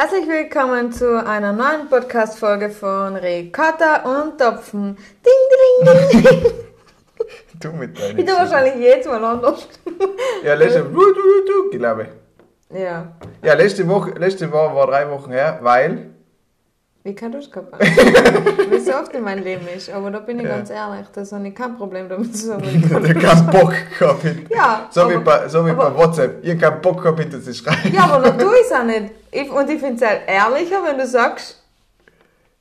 Herzlich 0.00 0.28
willkommen 0.28 0.92
zu 0.92 1.26
einer 1.26 1.52
neuen 1.52 1.88
Podcast-Folge 1.90 2.70
von 2.70 3.16
Ricotta 3.16 4.04
und 4.04 4.38
Topfen. 4.38 4.96
Ding, 5.26 5.32
ding, 5.82 6.22
ding, 6.22 6.22
ding. 6.22 6.52
Du 7.60 7.72
mit 7.72 7.98
deinen 7.98 8.16
Ich 8.16 8.24
tue 8.24 8.36
wahrscheinlich 8.36 8.76
jedes 8.76 9.06
Mal 9.06 9.24
anders. 9.24 9.66
Ja, 10.44 10.54
letzte 10.54 10.84
du, 10.84 11.70
glaube 11.76 12.04
ich. 12.04 12.78
Ja. 12.78 13.08
Ja, 13.42 13.54
letzte 13.54 13.88
Woche, 13.88 14.10
letzte 14.10 14.52
Woche 14.52 14.72
war 14.76 14.86
drei 14.86 15.10
Wochen 15.10 15.32
her, 15.32 15.58
weil. 15.62 16.07
Wie 17.08 17.14
kann 17.14 17.32
du 17.32 17.38
es 17.38 17.50
gehabt 17.50 17.72
haben? 17.72 18.70
Wie 18.70 18.78
so 18.80 18.92
oft 18.92 19.14
in 19.14 19.22
meinem 19.24 19.42
Leben 19.42 19.66
ist. 19.74 19.88
Aber 19.88 20.10
da 20.10 20.18
bin 20.18 20.40
ich 20.40 20.44
Ja. 20.44 20.56
ganz 20.56 20.68
ehrlich, 20.68 21.06
da 21.14 21.24
habe 21.24 21.48
ich 21.48 21.54
kein 21.54 21.74
Problem 21.78 22.06
damit 22.06 22.36
zu 22.36 22.46
sagen. 22.48 22.64
Ich 22.64 22.86
keinen 22.90 23.46
Bock 23.50 23.72
gehabt. 23.98 24.24
Ja, 24.50 24.86
So 24.90 25.08
wie 25.08 25.14
aber- 25.14 25.24
bei, 25.24 25.48
so 25.48 25.64
wie 25.66 25.72
bei 25.72 25.84
aber- 25.86 25.96
WhatsApp. 25.96 26.44
Ich 26.44 26.50
hab 26.50 26.60
keinen 26.60 26.82
Bock 26.82 27.02
gehabt, 27.02 27.18
hinter 27.20 27.40
zu 27.40 27.54
schreiben. 27.54 27.94
Ja, 27.94 28.04
aber 28.04 28.22
dann 28.28 28.38
tue 28.38 28.52
ich 28.56 28.66
es 28.66 28.72
auch 28.72 28.84
nicht. 28.84 29.10
Ich, 29.30 29.50
und 29.50 29.70
ich 29.70 29.80
finde 29.80 30.04
es 30.04 30.06
halt 30.10 30.20
ehrlicher, 30.26 30.84
wenn 30.84 30.98
du 30.98 31.06
sagst, 31.06 31.62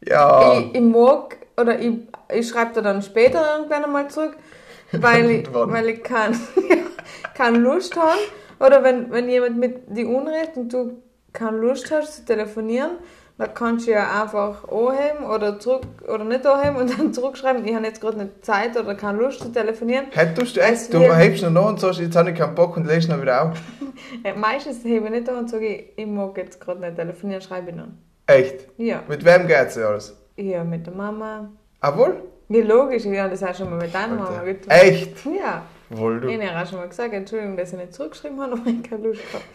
Ja. 0.06 0.60
ich, 0.60 0.76
ich 0.76 0.82
mag 0.82 1.36
oder 1.60 1.78
ich, 1.78 1.94
ich 2.34 2.48
schreibe 2.48 2.74
dir 2.76 2.82
dann 2.84 3.02
später 3.02 3.58
irgendwann 3.58 3.84
einmal 3.84 4.08
zurück, 4.10 4.38
weil 4.94 5.30
ich, 5.30 5.54
weil 5.54 5.90
ich 5.90 6.04
kein, 6.04 6.40
keine 7.34 7.58
Lust 7.58 7.98
habe. 7.98 8.18
Oder 8.60 8.82
wenn, 8.82 9.12
wenn 9.12 9.28
jemand 9.28 9.58
mit 9.58 9.82
die 9.88 10.06
Unrecht 10.06 10.56
und 10.56 10.72
du 10.72 11.02
keine 11.34 11.58
Lust 11.58 11.92
hast 11.92 12.16
zu 12.16 12.26
telefonieren, 12.26 12.92
dann 13.38 13.54
kannst 13.54 13.86
du 13.88 13.92
ja 13.92 14.24
einfach 14.24 14.64
anheben 14.68 15.26
oder 15.26 15.60
zurück 15.60 15.86
oder 16.08 16.24
nicht 16.24 16.46
anheben 16.46 16.78
und 16.78 16.98
dann 16.98 17.14
zurückschreiben, 17.14 17.66
ich 17.66 17.76
habe 17.76 17.86
jetzt 17.86 18.02
gerade 18.02 18.18
nicht 18.18 18.44
Zeit 18.44 18.76
oder 18.76 18.96
keine 18.96 19.20
Lust 19.20 19.42
zu 19.42 19.52
telefonieren. 19.52 20.08
Hättest 20.12 20.56
du 20.56 20.62
Es 20.62 20.84
echt, 20.84 20.94
du 20.94 21.16
hebst 21.16 21.44
noch 21.44 21.50
an 21.50 21.74
und 21.74 21.80
sagst, 21.80 22.00
jetzt 22.00 22.16
habe 22.16 22.32
ich 22.32 22.38
keinen 22.38 22.56
Bock 22.56 22.78
und 22.78 22.88
legst 22.88 23.10
noch 23.10 23.22
wieder 23.22 23.44
auf. 23.44 23.58
Meistens 24.36 24.84
hebe 24.84 25.06
ich 25.06 25.12
nicht 25.12 25.30
an 25.30 25.38
und 25.38 25.50
sage, 25.50 25.68
ich, 25.68 25.86
ich 25.96 26.08
mag 26.08 26.36
jetzt 26.38 26.60
gerade 26.60 26.80
nicht 26.80 26.96
telefonieren, 26.96 27.42
schreibe 27.42 27.70
ich 27.70 27.76
dann. 27.76 27.98
Echt? 28.26 28.68
Ja. 28.78 29.04
Mit 29.08 29.24
wem 29.24 29.48
geht's 29.48 29.76
ja 29.76 29.88
alles? 29.88 30.16
Ja, 30.36 30.64
mit 30.64 30.86
der 30.86 30.94
Mama. 30.94 31.50
Ah, 31.80 31.96
wohl? 31.96 32.22
Ja, 32.50 32.64
logisch, 32.64 33.06
ich 33.06 33.20
habe 33.20 33.30
das 33.30 33.44
auch 33.44 33.54
schon 33.54 33.70
mal 33.70 33.78
mit 33.78 33.94
deiner 33.94 34.16
Mama 34.16 34.44
getan. 34.44 34.70
Echt? 34.70 35.26
Ja. 35.26 35.64
Wohl 35.90 36.22
du. 36.22 36.28
Ich 36.28 36.42
habe 36.42 36.62
auch 36.62 36.68
schon 36.68 36.80
mal 36.80 36.90
gesagt, 36.90 37.14
Entschuldigung, 37.14 37.56
dass 37.56 37.72
ich 37.72 37.80
nicht 37.80 37.94
zurückgeschrieben 37.94 38.42
habe, 38.42 38.54
aber 38.60 38.68
ich 38.68 38.84
keine 38.84 39.04
Lust 39.04 39.22
gehabt. 39.32 39.46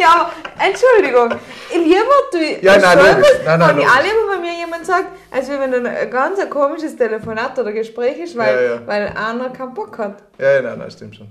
Ja, 0.00 0.32
Entschuldigung. 0.58 1.30
Lieber 1.72 2.18
du. 2.32 2.38
Ja, 2.66 2.78
nein. 2.78 2.98
Nein, 2.98 3.22
nein, 3.44 3.60
Kann 3.60 3.78
ich 3.78 3.86
auch 3.86 4.02
lieber, 4.02 4.32
wenn 4.32 4.40
mir 4.40 4.58
jemand 4.58 4.86
sagt, 4.86 5.08
als 5.30 5.48
wenn 5.48 5.74
ein 5.74 5.86
ein 5.86 6.10
ganz 6.10 6.38
ein 6.40 6.48
komisches 6.50 6.96
Telefonat 6.96 7.58
oder 7.58 7.72
Gespräch 7.72 8.18
ist, 8.18 8.36
weil, 8.36 8.54
Ja, 8.54 8.74
ja. 8.74 8.86
weil 8.86 9.08
einer 9.08 9.50
keinen 9.50 9.74
Bock 9.74 9.98
hat. 9.98 10.22
Ja, 10.38 10.52
ja, 10.52 10.62
nein, 10.62 10.78
nein, 10.78 10.90
stimmt 10.90 11.16
schon. 11.16 11.28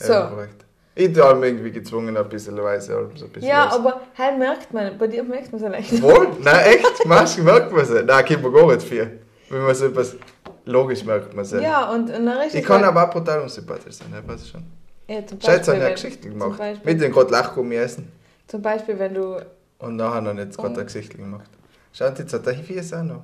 Ja, 0.00 0.06
So. 0.06 0.34
korrekt. 0.34 0.64
Ich 0.98 1.12
tue 1.12 1.22
allem 1.24 1.42
irgendwie 1.42 1.70
gezwungen, 1.72 2.16
ein 2.16 2.28
bisschen 2.28 2.56
weise, 2.62 3.10
so 3.16 3.24
ein 3.26 3.30
bisschen 3.30 3.48
Ja, 3.48 3.66
was. 3.66 3.74
aber 3.74 4.00
halt 4.16 4.38
merkt 4.38 4.72
man, 4.72 4.96
bei 4.96 5.06
dir 5.06 5.22
merkt 5.24 5.52
man 5.52 5.56
es 5.56 5.62
ja 5.62 5.68
leicht. 5.68 6.02
Wohl? 6.02 6.28
Nein, 6.40 6.64
echt? 6.66 7.04
Machst 7.06 7.36
du, 7.38 7.42
merkt 7.42 7.70
man 7.70 7.80
es? 7.82 7.90
Nein, 7.90 8.24
kennt 8.24 8.42
man 8.42 8.52
gar 8.52 8.66
nicht 8.66 8.82
viel. 8.82 9.20
Wenn 9.50 9.62
man 9.62 9.74
so 9.74 9.86
etwas 9.86 10.16
logisch 10.64 11.04
merkt 11.04 11.34
man 11.34 11.44
es. 11.44 11.52
Ja, 11.52 11.90
und, 11.90 12.08
und 12.10 12.24
dann 12.26 12.28
richtig. 12.38 12.60
Ich 12.60 12.66
kann 12.66 12.82
aber 12.82 13.04
auch 13.04 13.10
brutal 13.10 13.40
unsympathisch 13.42 13.94
sein, 13.96 14.08
ja, 14.12 14.26
weiß 14.26 14.42
ich 14.42 14.50
schon. 14.50 14.64
Ja, 15.08 15.22
Scheiße, 15.22 15.48
habe 15.48 15.60
ich 15.60 15.66
wenn- 15.68 15.82
eine 15.82 15.90
Geschichte 15.94 16.28
Zum 16.30 16.38
gemacht. 16.38 16.58
Beispiel, 16.58 16.92
Mit 16.92 17.02
dem 17.02 17.12
gerade 17.12 17.30
Lachgummi 17.30 17.74
essen. 17.76 18.12
zum 18.46 18.62
Beispiel, 18.62 18.98
wenn 18.98 19.14
du. 19.14 19.40
Und 19.78 19.96
nachher 19.96 20.20
noch 20.20 20.34
nicht 20.34 20.56
gerade 20.56 20.68
Oh. 20.68 20.74
eine 20.74 20.84
Geschichte 20.84 21.16
gemacht. 21.18 21.50
Schaut, 21.92 22.18
jetzt 22.18 22.32
hat 22.32 22.46
er 22.46 22.52
hier 22.54 22.82
auch 22.98 23.02
noch. 23.04 23.22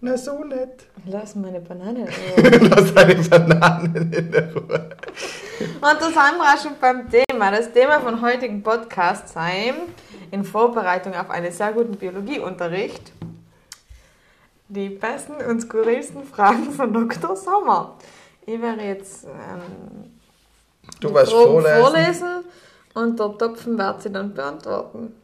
Na, 0.00 0.16
so 0.16 0.44
nett. 0.44 0.84
Lass 1.06 1.34
meine 1.34 1.58
Banane. 1.60 2.06
in 2.36 2.46
Ruhe. 2.46 2.68
Lass 2.68 2.92
deine 2.94 3.14
Bananen 3.14 4.12
in 4.12 4.30
der 4.30 4.52
Ruhe. 4.54 4.90
Und 5.58 5.82
da 5.82 6.00
sind 6.00 6.14
wir 6.14 6.54
auch 6.54 6.62
schon 6.62 6.72
beim 6.78 7.08
Thema. 7.10 7.50
Das 7.50 7.72
Thema 7.72 8.00
von 8.00 8.20
heutigen 8.20 8.62
Podcast 8.62 9.30
sei 9.30 9.72
in 10.30 10.44
Vorbereitung 10.44 11.14
auf 11.14 11.30
einen 11.30 11.50
sehr 11.50 11.72
guten 11.72 11.96
Biologieunterricht 11.96 13.12
die 14.68 14.88
besten 14.90 15.34
und 15.48 15.60
skurrilsten 15.60 16.24
Fragen 16.24 16.72
von 16.72 16.92
Dr. 16.92 17.36
Sommer. 17.36 17.96
Ich 18.44 18.60
werde 18.60 18.82
jetzt 18.82 19.24
ähm, 19.24 20.10
Du 21.00 21.08
Fragen 21.10 21.26
vorlesen. 21.28 21.82
vorlesen 21.84 22.44
und 22.94 23.18
der 23.18 23.38
Topfen 23.38 23.78
wird 23.78 24.02
sie 24.02 24.10
dann 24.10 24.32
beantworten. 24.34 25.14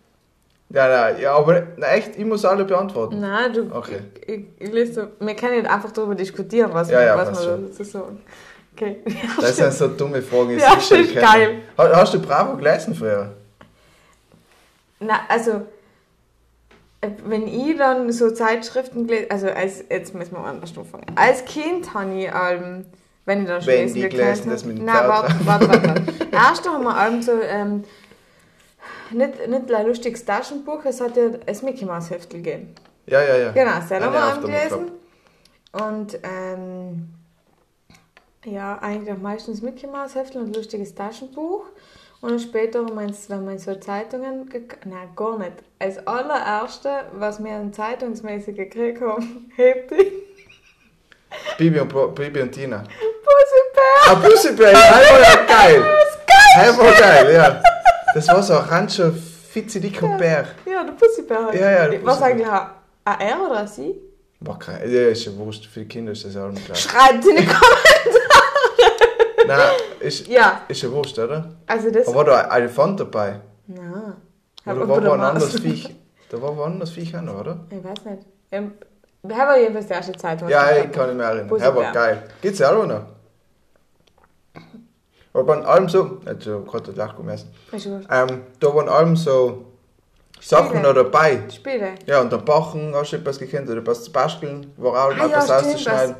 Ja, 0.70 0.88
nein, 0.88 1.20
ja, 1.20 1.34
aber 1.36 1.62
na, 1.76 1.88
echt, 1.88 2.16
ich 2.16 2.24
muss 2.24 2.44
alle 2.44 2.64
beantworten. 2.64 3.20
Nein, 3.20 3.52
du, 3.52 3.74
Okay. 3.74 4.00
ich, 4.26 4.28
ich, 4.28 4.44
ich 4.58 4.72
lese, 4.72 5.10
wir 5.20 5.34
können 5.36 5.56
nicht 5.60 5.70
einfach 5.70 5.90
darüber 5.92 6.14
diskutieren, 6.14 6.70
was, 6.72 6.90
Ja, 6.90 7.02
ja, 7.02 7.16
was 7.16 7.46
wir 7.46 7.56
dazu 7.58 7.84
sagen. 7.84 8.22
Okay. 8.74 9.02
Das 9.38 9.56
sind 9.56 9.72
so 9.74 9.88
dumme 9.98 10.22
Fragen. 10.22 10.50
ich 10.52 10.62
Ja, 10.62 10.78
sicher 10.80 11.00
ist 11.00 11.14
geil. 11.14 11.58
Ha- 11.76 11.90
Hast 11.94 12.14
du 12.14 12.20
Bravo 12.20 12.56
gelesen 12.56 12.94
früher? 12.94 13.32
Na, 15.00 15.20
also, 15.28 15.66
äh, 17.02 17.10
wenn 17.26 17.46
ich 17.48 17.76
dann 17.76 18.10
so 18.12 18.30
Zeitschriften 18.30 19.06
gelesen, 19.06 19.26
also 19.30 19.48
als, 19.48 19.84
jetzt 19.90 20.14
müssen 20.14 20.32
wir 20.32 20.44
anders 20.44 20.72
anfangen. 20.76 21.04
Als 21.16 21.44
Kind 21.44 21.92
habe 21.92 22.14
ich 22.14 22.32
Alben, 22.32 22.86
wenn 23.24 23.42
ich 23.42 23.48
dann 23.48 23.60
schon 23.60 23.72
Wenn 23.72 23.82
lesen 23.82 23.94
die 23.94 24.08
gelernt 24.08 24.42
gelesen, 24.42 24.50
das 24.50 24.64
mit 24.64 24.82
Nein, 24.82 25.08
warte, 25.08 25.34
warte, 25.44 25.68
warte. 25.68 26.04
Erst 26.32 26.68
haben 26.68 26.82
wir 26.82 26.96
Alben 26.96 27.22
so, 27.22 27.32
ähm, 27.40 27.84
nicht, 29.10 29.48
nicht 29.48 29.72
ein 29.72 29.86
lustiges 29.86 30.24
Taschenbuch, 30.24 30.84
es 30.84 31.00
hat 31.00 31.16
ja 31.16 31.24
ein 31.24 31.56
Mickey 31.62 31.84
Mouse 31.84 32.10
Heftel 32.10 32.42
gegeben. 32.42 32.74
Ja, 33.06 33.22
ja, 33.22 33.36
ja. 33.36 33.52
Genau, 33.52 33.76
das 33.76 33.90
haben 33.90 34.00
wir 34.00 34.08
auf 34.08 34.34
Alben 34.34 34.46
der 34.46 34.60
gelesen. 34.60 34.92
Und, 35.72 36.18
ähm, 36.22 37.08
ja, 38.44 38.78
eigentlich 38.80 39.12
auch 39.12 39.20
meistens 39.20 39.62
Mickey 39.62 39.86
Mouse 39.86 40.14
Heftel 40.14 40.42
und 40.42 40.48
ein 40.48 40.54
lustiges 40.54 40.94
Taschenbuch. 40.94 41.66
Und 42.20 42.30
dann 42.30 42.38
später, 42.38 42.86
wenn 42.86 43.44
man, 43.44 43.58
so 43.58 43.74
Zeitungen, 43.74 44.48
nein, 44.84 45.08
gar 45.16 45.38
nicht. 45.38 45.54
Als 45.78 46.06
allererste, 46.06 47.06
was 47.14 47.42
wir 47.42 47.52
an 47.52 47.72
zeitungsmäßig 47.72 48.56
gekriegt 48.56 49.00
haben, 49.00 49.50
Hefti, 49.56 50.12
Bibi 51.58 51.80
und, 51.80 52.14
Bibi 52.14 52.40
und 52.42 52.52
Tina. 52.52 52.78
Pussy 52.78 54.08
Ah, 54.08 54.14
Pussybär, 54.16 54.72
ja, 54.72 54.78
war 54.78 55.20
ja 55.20 55.46
geil. 55.46 55.82
Das 56.54 56.78
war 56.78 56.92
geil, 56.92 57.32
ja. 57.34 57.62
Das 58.14 58.28
war 58.28 58.42
so 58.42 58.52
ein 58.54 58.58
orange, 58.60 59.10
fitzidicker 59.50 60.06
Bär. 60.18 60.44
Ja, 60.66 60.84
der 60.84 60.92
Pussybär. 60.92 61.48
Ja, 61.54 61.70
ja, 61.70 61.88
der 61.88 62.04
Was 62.04 62.20
eigentlich 62.20 62.46
ein 62.48 63.20
R 63.20 63.40
oder 63.46 63.60
ein 63.60 63.66
Sie? 63.68 63.94
War 64.40 64.58
kein, 64.58 64.90
ja, 64.92 65.08
ist 65.08 65.24
ja 65.24 65.36
wurscht, 65.36 65.66
für 65.66 65.80
die 65.80 65.86
Kinder 65.88 66.12
ist 66.12 66.24
das 66.24 66.34
ja 66.34 66.42
allem 66.42 66.56
klar. 66.56 66.76
Schreibt 66.76 67.24
in 67.24 67.36
die 67.36 67.46
Kommentare. 67.46 67.62
Nein, 69.46 69.70
ist, 70.00 70.26
Ja, 70.28 70.62
ist 70.68 70.82
ja 70.82 70.90
wurscht, 70.90 71.18
oder? 71.18 71.52
also 71.66 71.90
das... 71.90 72.06
Aber 72.08 72.16
war 72.16 72.24
da 72.24 72.48
ein 72.48 72.62
Elefant 72.62 73.00
dabei? 73.00 73.40
Nein. 73.66 74.14
Oder 74.66 74.88
war 74.88 75.04
wo 75.04 75.10
ein 75.12 75.20
anderes 75.20 75.60
Viech? 75.60 75.94
Da 76.28 76.40
war 76.42 76.52
ein 76.52 76.72
anderes 76.72 76.90
Viech 76.90 77.16
auch 77.16 77.22
noch, 77.22 77.40
oder? 77.40 77.60
Ich 77.70 77.82
weiß 77.82 78.04
nicht. 78.04 78.22
Wir 79.22 79.36
haben 79.36 79.60
jedenfalls 79.60 79.86
die 79.86 79.92
erste 79.92 80.12
Zeitung. 80.12 80.48
Ja, 80.48 80.76
ich 80.76 80.90
kann 80.90 81.08
mich 81.08 81.16
mehr 81.16 81.26
erinnern. 81.26 81.58
Ja, 81.60 81.74
war 81.74 81.92
geil. 81.92 82.24
Geht's 82.40 82.58
ja 82.58 82.74
auch 82.76 82.86
noch? 82.86 83.02
Aber 85.32 85.44
bei 85.44 85.64
allem 85.64 85.88
so, 85.88 86.20
also 86.24 86.62
gerade 86.64 86.84
das 86.86 86.96
Lachgummi 86.96 87.32
essen. 87.32 87.54
Ist 87.70 87.88
wurscht. 87.88 88.08
Ähm, 88.10 88.42
da 88.60 88.74
waren 88.74 88.88
allem 88.88 89.16
so 89.16 89.64
Sachen 90.40 90.66
Spiele. 90.70 90.82
noch 90.82 90.94
dabei. 90.94 91.38
Spiele. 91.50 91.94
Ja, 92.04 92.20
und 92.20 92.32
dann 92.32 92.44
Bachen, 92.44 92.92
hast 92.94 93.12
du 93.12 93.16
etwas 93.16 93.38
gekannt, 93.38 93.70
oder 93.70 93.78
etwas 93.78 94.04
zu 94.04 94.12
basteln, 94.12 94.72
war 94.76 94.92
auch 94.92 95.10
Ah, 95.10 95.16
ja, 95.16 95.26
etwas 95.26 95.44
stimmt, 95.44 95.60
auszuschneiden. 95.60 96.16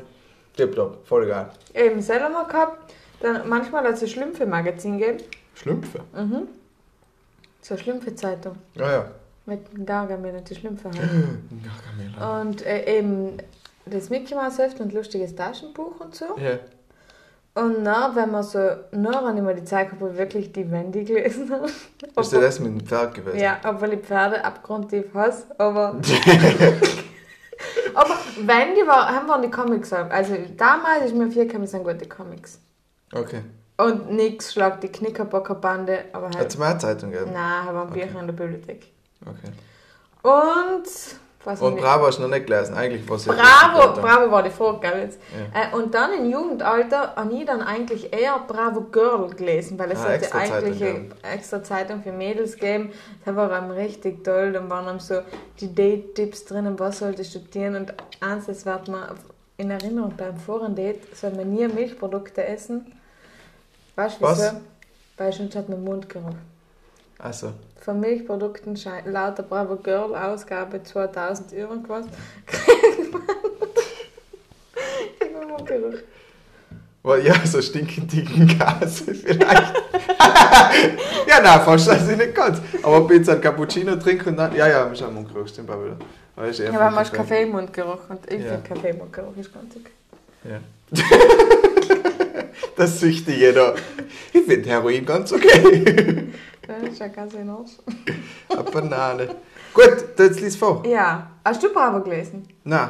Tipptopp, 0.55 1.05
voll 1.05 1.27
geil. 1.27 1.49
Eben 1.73 2.01
selber 2.01 2.29
mal 2.29 2.45
gehabt. 2.45 2.93
Dann 3.19 3.47
manchmal 3.47 3.83
hat 3.83 3.93
es 3.93 4.01
ein 4.01 4.07
Schlümpfe-Magazin 4.07 4.97
gegeben. 4.97 5.23
Schlümpfe? 5.55 5.99
Mhm. 6.13 6.47
So 7.61 7.73
eine 7.73 7.83
Schlümpfe-Zeitung. 7.83 8.55
Ja, 8.75 8.91
ja. 8.91 9.05
Mit 9.45 9.73
dem 9.73 9.85
Gargamel 9.85 10.35
und 10.35 10.49
die 10.49 10.55
Schlümpfe 10.55 10.89
halt. 10.89 10.99
Camilla. 10.99 12.41
Und 12.41 12.65
äh, 12.65 12.97
eben 12.97 13.37
das 13.85 14.09
Mickey 14.09 14.35
Mouse 14.35 14.57
Heft 14.57 14.79
und 14.79 14.93
lustiges 14.93 15.35
Taschenbuch 15.35 15.99
und 15.99 16.15
so. 16.15 16.37
Ja. 16.37 16.59
Und 17.55 17.83
dann, 17.83 18.15
wenn 18.15 18.31
man 18.31 18.41
so, 18.41 18.59
habe 18.59 19.33
ich 19.35 19.41
mal 19.43 19.53
die 19.53 19.63
Zeit 19.63 19.87
gehabt, 19.87 20.01
wo 20.01 20.07
ich 20.07 20.17
wirklich 20.17 20.51
die 20.51 20.71
Wendy 20.71 21.03
gelesen 21.03 21.51
habe. 21.51 21.67
Ist 21.67 22.33
ja 22.33 22.41
das 22.41 22.59
mit 22.59 22.69
dem 22.69 22.87
Pferd 22.87 23.13
gewesen? 23.13 23.37
Ja, 23.37 23.59
obwohl 23.63 23.93
ich 23.93 23.99
Pferde 23.99 24.43
abgrundtief 24.43 25.13
hasse, 25.13 25.45
aber... 25.59 25.95
aber 27.93 28.15
Wendy 28.37 28.87
war, 28.87 29.13
haben 29.13 29.27
wir 29.27 29.39
die 29.41 29.51
Comics 29.51 29.91
gehabt. 29.91 30.11
Also 30.11 30.35
damals 30.57 31.05
ist 31.05 31.15
mir 31.15 31.29
vier 31.29 31.45
gekommen, 31.45 31.67
sind 31.67 31.83
gute 31.83 32.07
Comics. 32.07 32.59
Okay. 33.13 33.41
Und 33.77 34.11
nix 34.11 34.53
schlagt 34.53 34.83
die 34.83 34.87
Knickerbockerbande, 34.87 36.05
aber 36.13 36.27
Hat 36.27 36.37
halt... 36.37 36.49
es 36.49 36.57
mehr 36.57 36.79
Zeitung 36.79 37.11
gegeben? 37.11 37.31
Nein, 37.33 37.65
haben 37.65 37.75
wir 37.75 37.83
Okay. 37.83 38.05
Bücher 38.05 38.19
in 38.19 38.27
der 38.27 38.33
Bibliothek. 38.33 38.87
Okay. 39.25 39.51
Und... 40.23 40.87
Was 41.45 41.59
Und 41.59 41.75
wir- 41.75 41.81
Bravo 41.81 42.07
hast 42.07 42.19
du 42.19 42.21
noch 42.21 42.29
nicht 42.29 42.45
gelesen, 42.47 42.73
eigentlich 42.73 43.01
ja 43.25 43.33
Bravo, 43.33 43.99
Bravo 44.01 44.31
war 44.31 44.43
die 44.43 44.49
Frage, 44.49 44.79
gell? 44.79 45.01
Jetzt. 45.01 45.19
Ja. 45.53 45.61
Äh, 45.61 45.75
und 45.75 45.93
dann 45.93 46.13
im 46.13 46.31
Jugendalter 46.31 47.13
habe 47.17 47.33
ich 47.33 47.45
dann 47.45 47.61
eigentlich 47.61 48.13
eher 48.13 48.39
Bravo 48.47 48.79
Girl 48.83 49.27
gelesen, 49.29 49.77
weil 49.77 49.91
es 49.91 49.99
Ah, 49.99 50.13
extra 50.13 50.37
eigentlich 50.37 50.79
Zeitung, 50.79 51.11
eine 51.21 51.33
extra 51.33 51.61
Zeitung 51.61 52.01
für 52.01 52.13
Mädels 52.13 52.53
gegeben. 52.53 52.93
Das 53.25 53.35
war 53.35 53.51
einem 53.51 53.71
richtig 53.71 54.23
toll. 54.23 54.53
Dann 54.53 54.69
waren 54.69 54.85
dann 54.85 55.01
so 55.01 55.15
die 55.59 55.75
Date-Tipps 55.75 56.45
drinnen, 56.45 56.79
was 56.79 56.99
sollte 56.99 57.23
ich 57.23 57.29
studieren. 57.29 57.75
Und 57.75 57.93
eins, 58.21 58.45
das 58.45 58.65
wird 58.65 58.87
mir 58.87 59.09
in 59.57 59.69
Erinnerung 59.69 60.13
beim 60.15 60.37
vorigen 60.37 60.75
Date, 60.75 61.13
soll 61.13 61.31
man 61.31 61.53
nie 61.53 61.67
Milchprodukte 61.67 62.45
essen. 62.47 62.89
Weißt 63.97 64.21
du 64.21 64.23
Was? 64.23 64.39
wieso? 64.39 64.61
Weil 65.17 65.33
sonst 65.33 65.57
hat 65.57 65.67
man 65.67 65.83
Mundgeruch. 65.83 66.35
Also, 67.19 67.51
Von 67.83 67.99
Milchprodukten 67.99 68.77
scheint 68.77 69.07
laut 69.07 69.37
der 69.37 69.43
Bravo 69.43 69.75
Girl 69.75 70.15
Ausgabe 70.15 70.81
2000 70.81 71.51
irgendwas. 71.51 72.05
Kriegt 72.47 73.11
man. 73.11 73.21
Kriegt 75.19 75.33
man 75.33 75.47
Mundgeruch. 75.49 75.99
well, 77.03 77.25
ja, 77.25 77.33
so 77.45 77.61
stinkendicken 77.61 78.57
Gase 78.57 79.13
vielleicht. 79.13 79.41
ja, 81.27 81.41
nein, 81.43 81.61
fast 81.65 81.89
das 81.89 82.07
ich 82.07 82.17
nicht 82.17 82.33
ganz. 82.33 82.59
Aber 82.81 82.97
ein 82.97 83.07
bisschen 83.07 83.41
Cappuccino 83.41 83.97
trinken 83.97 84.29
und 84.29 84.37
dann. 84.37 84.55
Ja, 84.55 84.67
ja, 84.67 84.85
ist 84.85 85.03
auch 85.03 85.11
Mundgeruch, 85.11 85.49
stimmt 85.49 85.69
auch 85.69 85.79
wieder. 85.83 86.47
Ist 86.47 86.61
eher 86.61 86.67
Ja, 86.71 86.79
weil 86.79 86.91
man 86.91 86.99
hast 86.99 87.11
Kaffee 87.11 87.43
im 87.43 87.51
Mundgeruch 87.51 88.09
und 88.09 88.31
ich 88.31 88.39
Ja. 88.39 88.51
finde 88.51 88.69
Kaffee 88.69 88.89
im 88.91 88.97
Mundgeruch 88.99 89.35
ist 89.35 89.53
ganz 89.53 89.75
okay. 89.75 89.91
Ja. 90.49 90.59
das 92.77 92.99
Süchtige 93.01 93.51
da. 93.51 93.75
Ich 94.31 94.43
finde 94.43 94.69
Heroin 94.69 95.05
ganz 95.05 95.33
okay. 95.33 96.29
Das 96.67 96.81
ist 96.83 96.99
ganz 97.15 97.33
in 97.33 97.49
Ordnung. 97.49 97.67
Eine 98.49 98.63
Banane. 98.63 99.35
Gut, 99.73 100.05
jetzt 100.17 100.39
lies 100.39 100.55
vor. 100.55 100.83
Ja, 100.85 101.27
hast 101.43 101.61
du 101.61 101.73
Bravo 101.73 102.01
gelesen? 102.01 102.47
Nein. 102.63 102.89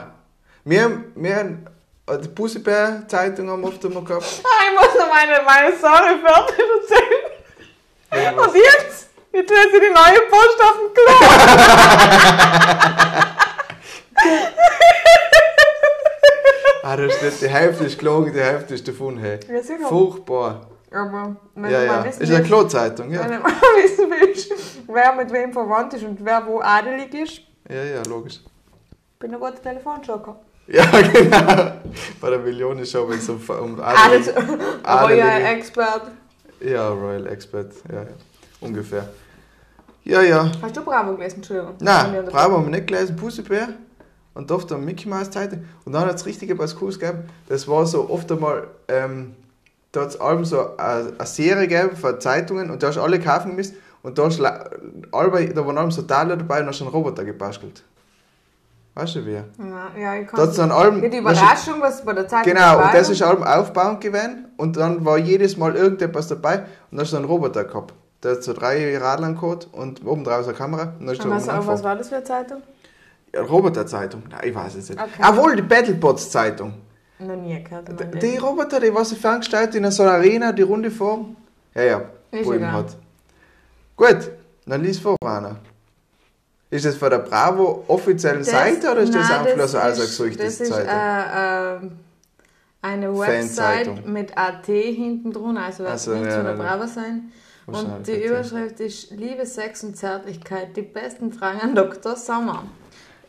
Wir, 0.64 0.84
haben- 0.84 1.06
wir 1.16 1.36
haben 1.36 1.66
äh, 2.08 2.18
die 2.20 2.28
Pussybär-Zeitung 2.30 3.48
wir 3.48 3.68
oft 3.68 3.84
immer 3.84 4.02
gehabt. 4.04 4.26
Ah, 4.44 4.64
ich 4.70 4.74
muss 4.80 4.94
noch 5.00 5.10
meine, 5.12 5.42
meine 5.46 5.76
Story 5.76 6.20
fertig 6.24 6.66
erzählen. 8.12 8.38
Und 8.40 8.56
jetzt? 8.56 9.10
Jetzt 9.32 9.50
wird 9.50 9.72
sie 9.74 9.80
die 9.80 9.90
neue 9.94 10.22
Post 10.30 10.62
auf 10.62 10.78
dem 10.80 10.94
Klo. 10.94 11.14
Ah, 16.86 16.98
da 16.98 17.10
steht, 17.10 17.42
die 17.42 17.48
Hälfte 17.48 17.86
ist 17.86 17.98
gelogen, 17.98 18.34
die 18.34 18.42
Hälfte 18.42 18.74
ist 18.74 18.86
davon. 18.88 19.18
Hey. 19.18 19.40
Ja. 19.48 19.88
Furchtbar. 19.88 20.68
Aber 20.94 21.36
wenn 21.56 21.72
Ja, 21.72 21.82
du 21.82 21.88
mal 21.88 21.96
ja. 21.98 22.06
wissen 22.06 22.22
Ist 22.24 22.32
eine 22.34 22.44
Klo-Zeitung, 22.44 23.12
ja. 23.12 23.22
wenn 23.22 23.32
du 23.40 23.44
wissen 23.84 24.10
willst, 24.12 24.52
wer 24.88 25.14
mit 25.16 25.32
wem 25.32 25.52
verwandt 25.52 25.94
ist 25.96 26.04
und 26.04 26.24
wer 26.24 26.46
wo 26.46 26.62
adelig 26.62 27.14
ist, 27.14 27.42
Ja, 27.70 27.84
ja, 27.84 28.02
logisch. 28.08 28.40
bin 29.20 29.34
ein 29.34 29.40
guter 29.40 29.62
Telefonjoker. 29.62 30.36
Ja, 30.66 30.86
genau. 30.86 31.74
Bei 32.22 32.30
der 32.30 32.40
Millionenshow, 32.40 33.10
wenn 33.10 33.18
es 33.18 33.28
um, 33.28 33.36
um 33.62 33.82
Alles. 33.82 34.30
Adel- 34.34 34.46
Royal 34.88 35.20
Adelige- 35.22 35.44
Expert. 35.58 36.02
Ja, 36.62 36.88
Royal 36.90 37.28
Expert, 37.28 37.74
ja, 37.92 38.04
ja. 38.04 38.08
Ungefähr. 38.62 39.10
Ja, 40.06 40.22
ja. 40.22 40.50
Hast 40.62 40.78
du 40.78 40.82
Bravo 40.82 41.16
gelesen? 41.18 41.36
Entschuldigung. 41.38 41.76
Nein, 41.82 42.26
Bravo 42.28 42.56
haben 42.58 42.66
wir 42.66 42.72
nicht 42.72 42.88
gelesen, 42.88 43.14
Pussybär. 43.18 43.70
Und 44.36 44.50
oft 44.52 44.72
am 44.72 44.86
Mickey 44.86 45.10
Mouse 45.10 45.30
Zeitung. 45.30 45.66
Und 45.84 45.92
dann 45.92 46.06
hat 46.06 46.16
es 46.16 46.26
richtig 46.26 46.58
was 46.58 46.74
Cooles 46.78 46.98
gegeben. 46.98 47.24
Das 47.50 47.68
war 47.68 47.86
so 47.86 48.10
oft 48.10 48.32
einmal, 48.32 48.68
ähm, 48.88 49.36
da 49.94 50.02
hat 50.02 50.10
es 50.10 50.20
allem 50.20 50.44
so 50.44 50.76
eine, 50.76 51.14
eine 51.18 51.28
Serie 51.28 51.68
gegeben 51.68 51.96
von 51.96 52.20
Zeitungen 52.20 52.70
und 52.72 52.84
da 52.84 52.88
hast 52.88 52.96
du 52.96 53.02
alle 53.02 53.20
kaufen 53.20 53.56
müssen. 53.56 53.78
Und 54.02 54.18
da, 54.18 54.26
hast 54.26 54.42
alle, 54.42 55.54
da 55.54 55.66
waren 55.66 55.78
allem 55.78 55.92
so 55.92 56.02
Teile 56.02 56.36
dabei 56.36 56.62
und 56.62 56.68
hast 56.68 56.82
einen 56.82 56.90
Roboter 56.90 57.24
gebastelt. 57.24 57.84
Weißt 58.96 59.16
du 59.16 59.26
wie? 59.26 59.34
Ja, 59.34 59.46
ja, 59.98 60.16
ich 60.16 60.30
Da 60.30 60.46
kann 60.46 60.56
dann 60.56 60.72
allem, 60.72 61.02
ja, 61.02 61.10
die 61.10 61.18
Überraschung, 61.18 61.80
was 61.80 62.04
bei 62.04 62.14
der 62.14 62.28
Zeitung 62.28 62.54
Genau, 62.54 62.84
und 62.84 62.94
das 62.94 63.10
ist 63.10 63.22
allem 63.22 63.44
aufbauend 63.44 64.02
gewesen. 64.02 64.48
Und 64.58 64.78
dann 64.78 65.06
war 65.06 65.18
jedes 65.18 65.58
Mal 65.58 65.76
irgendetwas 65.76 66.28
dabei 66.28 66.60
und 66.60 66.66
dann 66.92 67.00
hast 67.02 67.14
du 67.14 67.18
einen 67.18 67.26
Roboter 67.26 67.64
gehabt. 67.64 67.94
Der 68.24 68.34
hat 68.34 68.44
so 68.44 68.54
drei 68.54 68.98
Radlern 68.98 69.40
gehabt 69.40 69.68
und 69.72 70.06
oben 70.06 70.24
drauf 70.24 70.42
ist 70.42 70.48
eine 70.48 70.58
Kamera. 70.58 70.94
Und 71.00 71.08
dann 71.08 71.16
Und 71.16 71.30
was, 71.32 71.48
oben 71.48 71.68
was 71.68 71.84
war 71.84 71.96
das 71.96 72.10
für 72.10 72.16
eine 72.16 72.24
Zeitung? 72.24 72.62
Ja, 73.34 73.42
Roboterzeitung? 73.42 74.24
Nein, 74.30 74.42
ich 74.44 74.56
weiß 74.56 74.76
es 74.76 74.90
nicht. 74.90 75.02
Okay. 75.02 75.22
Ah, 75.22 75.36
wohl, 75.36 75.56
die 75.56 75.62
Battlebots-Zeitung. 75.64 76.74
Noch 77.20 77.36
nie 77.36 77.64
gehört. 77.64 77.90
meinem 77.90 78.20
Die. 78.20 78.38
Roboter, 78.38 78.80
die 78.80 78.94
was 78.94 79.10
sie 79.10 79.16
veranstaltet 79.16 79.76
in 79.76 79.90
so 79.92 80.04
einer 80.04 80.14
Arena, 80.14 80.52
die 80.52 80.64
runde 80.64 80.92
Form. 80.92 81.36
Ja, 81.76 81.84
ja, 81.84 82.02
Ist 82.32 82.50
hat. 82.50 82.98
Gut, 83.96 84.32
dann 84.66 84.84
lies 84.84 85.00
vor, 85.00 85.16
Anna. 85.24 85.58
Ist 86.70 86.86
das 86.86 86.96
von 86.96 87.12
der 87.12 87.20
Bravo 87.20 87.84
offiziellen 87.88 88.44
Seite 88.44 88.92
oder 88.92 89.02
ist 89.02 89.14
das 89.14 89.30
nein, 89.30 89.40
einfach 89.42 89.58
nur 89.58 89.68
so 89.68 89.78
ist- 89.78 89.84
ausgesucht, 89.84 90.40
Das 90.40 90.60
ist 90.60 90.72
äh, 90.72 91.76
äh, 91.76 91.80
eine 92.82 93.18
Website 93.18 94.08
mit 94.08 94.36
AT 94.36 94.66
hinten 94.66 95.32
drunter, 95.32 95.62
also 95.66 95.84
das 95.84 96.04
so, 96.06 96.12
wird 96.12 96.26
ja, 96.26 96.32
von 96.38 96.46
der. 96.46 96.54
Bravo 96.54 96.88
sein. 96.88 97.32
Und 97.68 98.08
die. 98.08 98.26
Überschrift 98.26 98.80
ist 98.80 99.12
Liebe, 99.12 99.46
Sex 99.46 99.84
und 99.84 99.96
Zärtlichkeit, 99.96 100.76
die 100.76 100.82
besten 100.82 101.32
Fragen 101.32 101.62
an 101.62 101.76
Dr. 101.76 102.16
Sommer. 102.16 102.66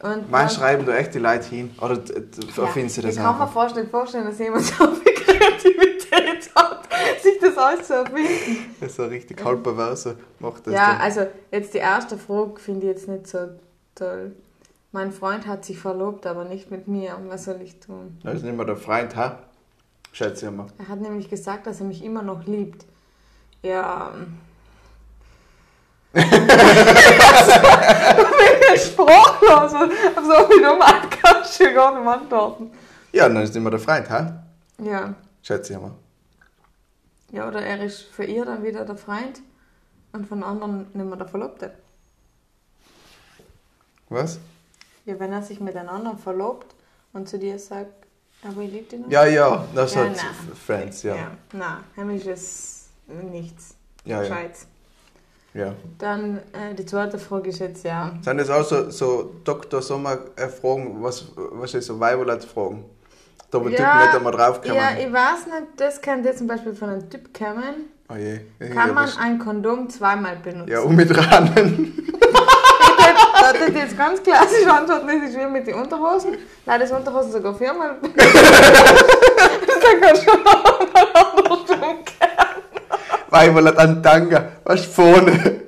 Und 0.04 0.30
Manchmal 0.30 0.50
schreiben 0.50 0.84
da 0.86 0.94
echt 0.96 1.14
die 1.14 1.18
Leute 1.18 1.48
hin. 1.48 1.70
Oder 1.80 1.94
ja, 1.94 2.62
erfindest 2.62 2.98
du 2.98 3.02
das 3.02 3.10
ich 3.12 3.16
kann 3.16 3.24
mir 3.24 3.30
einfach? 3.40 3.52
vorstellen, 3.52 3.88
vorstellen, 3.88 4.26
dass 4.26 4.38
jemand 4.38 4.62
so 4.64 4.86
viel 4.94 5.14
Kreativität 5.14 6.50
hat, 6.54 6.82
sich 7.22 7.38
das 7.40 7.56
alles 7.56 7.86
zu 7.86 7.94
erfinden. 7.94 8.74
Das 8.80 8.90
ist 8.90 8.96
so 8.96 9.04
richtig 9.06 9.42
halb 9.42 9.62
perverse 9.62 10.16
macht 10.40 10.66
das 10.66 10.74
Ja, 10.74 10.92
dann. 10.92 11.00
also 11.00 11.26
jetzt 11.50 11.72
die 11.72 11.78
erste 11.78 12.18
Frage 12.18 12.60
finde 12.60 12.86
ich 12.86 12.92
jetzt 12.96 13.08
nicht 13.08 13.26
so 13.26 13.38
toll. 13.94 14.32
Mein 14.92 15.10
Freund 15.10 15.46
hat 15.46 15.64
sich 15.64 15.78
verlobt, 15.78 16.26
aber 16.26 16.44
nicht 16.44 16.70
mit 16.70 16.86
mir. 16.86 17.16
Was 17.28 17.44
soll 17.46 17.60
ich 17.62 17.80
tun? 17.80 18.18
Das 18.22 18.34
ist 18.34 18.44
nicht 18.44 18.56
mehr 18.56 18.66
der 18.66 18.76
Freund, 18.76 19.16
ha? 19.16 19.38
Schätze 20.12 20.46
ich 20.46 20.52
mal. 20.52 20.66
Er 20.78 20.88
hat 20.88 21.00
nämlich 21.00 21.30
gesagt, 21.30 21.66
dass 21.66 21.80
er 21.80 21.86
mich 21.86 22.04
immer 22.04 22.22
noch 22.22 22.44
liebt. 22.46 22.84
Ja. 23.62 24.12
ich 27.34 28.68
bin 28.68 28.78
sprachlos. 28.78 29.74
Auf 29.74 30.24
so 30.24 30.46
viel 30.48 30.62
kannst 31.22 31.60
du 31.60 31.74
gar 31.74 31.98
nicht 31.98 32.08
antworten. 32.08 32.70
Ja, 33.12 33.28
dann 33.28 33.42
ist 33.42 33.54
mehr 33.54 33.70
der 33.70 33.80
Freund, 33.80 34.08
ha? 34.10 34.42
Ja. 34.78 35.14
Schätze 35.42 35.74
ich 35.74 35.78
mal. 35.80 35.92
Ja, 37.30 37.48
oder 37.48 37.62
er 37.62 37.82
ist 37.84 38.02
für 38.02 38.24
ihr 38.24 38.44
dann 38.44 38.62
wieder 38.62 38.84
der 38.84 38.96
Freund 38.96 39.40
und 40.12 40.26
von 40.28 40.42
anderen 40.42 40.86
nicht 40.92 41.06
mehr 41.06 41.16
der 41.16 41.26
Verlobte. 41.28 41.72
Was? 44.08 44.38
Ja, 45.04 45.18
wenn 45.18 45.32
er 45.32 45.42
sich 45.42 45.60
mit 45.60 45.76
einem 45.76 45.88
anderen 45.88 46.18
verlobt 46.18 46.74
und 47.12 47.28
zu 47.28 47.38
dir 47.38 47.58
sagt, 47.58 48.06
aber 48.42 48.60
ich 48.62 48.72
liebe 48.72 48.84
dich 48.84 49.00
noch. 49.00 49.10
Ja, 49.10 49.26
ja, 49.26 49.64
das 49.74 49.94
Ja, 49.94 50.02
hat 50.02 50.16
nein. 50.16 50.52
Friends, 50.66 51.02
ja. 51.02 51.16
ja. 51.16 51.30
Nein, 51.52 51.76
heimlich 51.96 52.26
ist 52.26 52.88
nichts. 53.06 53.74
Ja, 54.04 54.22
ja. 54.22 54.36
Ja. 55.54 55.72
Dann 55.98 56.38
äh, 56.52 56.74
die 56.76 56.84
zweite 56.84 57.16
Frage 57.18 57.50
ist 57.50 57.60
jetzt 57.60 57.84
ja. 57.84 58.12
Sind 58.22 58.38
das 58.38 58.50
auch 58.50 58.64
so, 58.64 58.90
so 58.90 59.34
Dr. 59.44 59.80
Sommer-Fragen, 59.80 61.00
was, 61.00 61.26
was 61.36 61.74
ist 61.74 61.86
so 61.86 61.98
Weiberlat-Fragen? 61.98 62.84
Da 63.50 63.60
wo 63.60 63.68
Typen 63.68 63.76
nicht 63.76 64.14
einmal 64.14 64.32
draufkommen. 64.32 64.76
ja, 64.76 64.90
ich 64.98 65.12
weiß 65.12 65.46
nicht, 65.46 65.66
das 65.76 66.02
könnte 66.02 66.34
zum 66.34 66.48
Beispiel 66.48 66.74
von 66.74 66.88
einem 66.88 67.08
Typ 67.08 67.32
kommen. 67.32 67.88
oh 68.08 68.16
je. 68.16 68.40
Kann 68.58 68.88
ja, 68.88 68.92
man 68.92 69.08
ein 69.16 69.38
Kondom 69.38 69.88
zweimal 69.88 70.36
benutzen? 70.42 70.72
ja, 70.72 70.80
um 70.80 70.96
mit 70.96 71.16
Rahmen. 71.16 72.10
Da 73.44 73.52
hätte 73.52 73.72
ich 73.72 73.76
jetzt 73.76 73.96
ganz 73.98 74.22
klassisch 74.22 74.66
antworten, 74.66 75.06
das 75.06 75.30
ist 75.30 75.38
wie 75.38 75.46
mit 75.46 75.66
den 75.66 75.74
Unterhosen. 75.74 76.36
Nein, 76.64 76.80
das 76.80 76.90
Unterhosen 76.90 77.30
sogar 77.30 77.54
viermal. 77.54 77.96
das 78.16 79.80
kann 80.00 80.16
schon 80.16 80.42
mal 80.42 80.74
andersrum 83.34 83.54
Weiberlat 83.64 83.78
an 83.78 84.02
Tanga. 84.02 84.48
Was 84.64 84.84
vorne? 84.84 85.60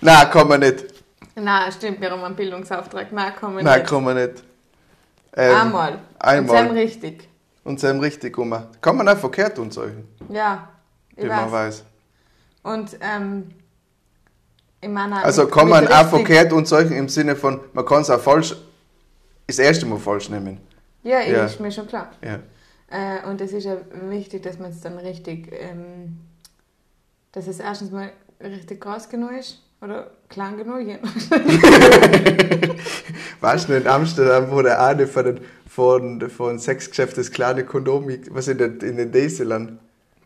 Nein, 0.00 0.30
kann 0.30 0.48
man 0.48 0.60
nicht. 0.60 0.84
Nein, 1.34 1.72
stimmt, 1.72 2.00
wir 2.00 2.10
haben 2.10 2.22
einen 2.24 2.34
Bildungsauftrag. 2.36 3.12
Nein, 3.12 3.32
kann 3.38 3.54
man 3.54 3.64
Nein, 3.64 3.80
nicht. 3.80 3.90
kann 3.90 4.04
man 4.04 4.16
nicht. 4.16 4.42
Ähm, 5.36 5.54
Einmal. 5.56 5.98
Einmal. 6.18 6.56
Und 6.62 6.68
dann 6.68 6.76
richtig. 6.76 7.28
Und 7.64 7.82
dann 7.82 8.00
richtig 8.00 8.36
um. 8.38 8.54
Kann 8.80 8.96
man 8.96 9.08
auch 9.08 9.16
verkehrt 9.18 9.56
tun, 9.56 9.70
solchen, 9.70 10.08
Ja, 10.28 10.68
ich 11.14 11.24
wie 11.24 11.28
man 11.28 11.50
weiß. 11.52 11.52
weiß. 11.52 11.84
Und, 12.62 12.98
ähm, 13.00 13.50
ich 14.80 14.88
meine, 14.88 15.22
Also 15.22 15.42
mit- 15.44 15.52
kann 15.52 15.68
man 15.68 15.86
auch 15.88 16.08
verkehrt 16.08 16.52
und 16.52 16.66
solchen 16.66 16.92
im 16.92 17.08
Sinne 17.08 17.36
von, 17.36 17.60
man 17.72 17.84
kann 17.84 18.02
es 18.02 18.10
auch 18.10 18.20
falsch, 18.20 18.54
das 19.46 19.58
erste 19.58 19.86
Mal 19.86 19.98
falsch 19.98 20.28
nehmen. 20.30 20.60
Ja, 21.02 21.20
Ja. 21.20 21.44
ist 21.44 21.60
mir 21.60 21.70
schon 21.70 21.86
klar. 21.86 22.08
Ja. 22.22 22.38
Äh, 22.90 23.26
und 23.28 23.40
es 23.40 23.52
ist 23.52 23.64
ja 23.64 23.76
wichtig, 24.08 24.42
dass 24.42 24.58
man 24.58 24.70
es 24.70 24.80
dann 24.80 24.98
richtig, 24.98 25.48
ähm, 25.52 26.18
dass 27.32 27.46
es 27.46 27.60
erstens 27.60 27.90
mal 27.90 28.10
richtig 28.40 28.80
groß 28.80 29.08
genug 29.08 29.32
ist 29.32 29.62
oder 29.80 30.10
klein 30.28 30.56
genug. 30.56 30.78
Weißt 33.40 33.68
du, 33.68 33.76
in 33.76 33.86
Amsterdam 33.86 34.50
wurde 34.50 34.78
eine 34.78 35.06
von 35.06 35.24
den 35.24 35.40
von, 35.78 36.28
von 36.28 36.58
Sexgeschäft 36.58 37.16
das 37.18 37.30
kleine 37.30 37.62
Kondom, 37.64 38.08
was 38.30 38.48
in 38.48 38.58
den, 38.58 38.80
in 38.80 38.96
den 38.96 39.12
Dieselern, 39.12 39.78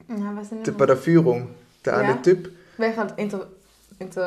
ja, 0.09 0.33
was 0.35 0.49
denn 0.49 0.63
bei 0.79 0.87
der 0.87 0.97
Führung, 0.97 1.49
der 1.85 1.93
Ja. 1.93 1.99
eine 1.99 2.23
Typ. 2.23 2.51
Welcher 2.79 3.19
in 3.19 3.29
so, 3.29 3.45
in 3.99 4.11
so 4.11 4.21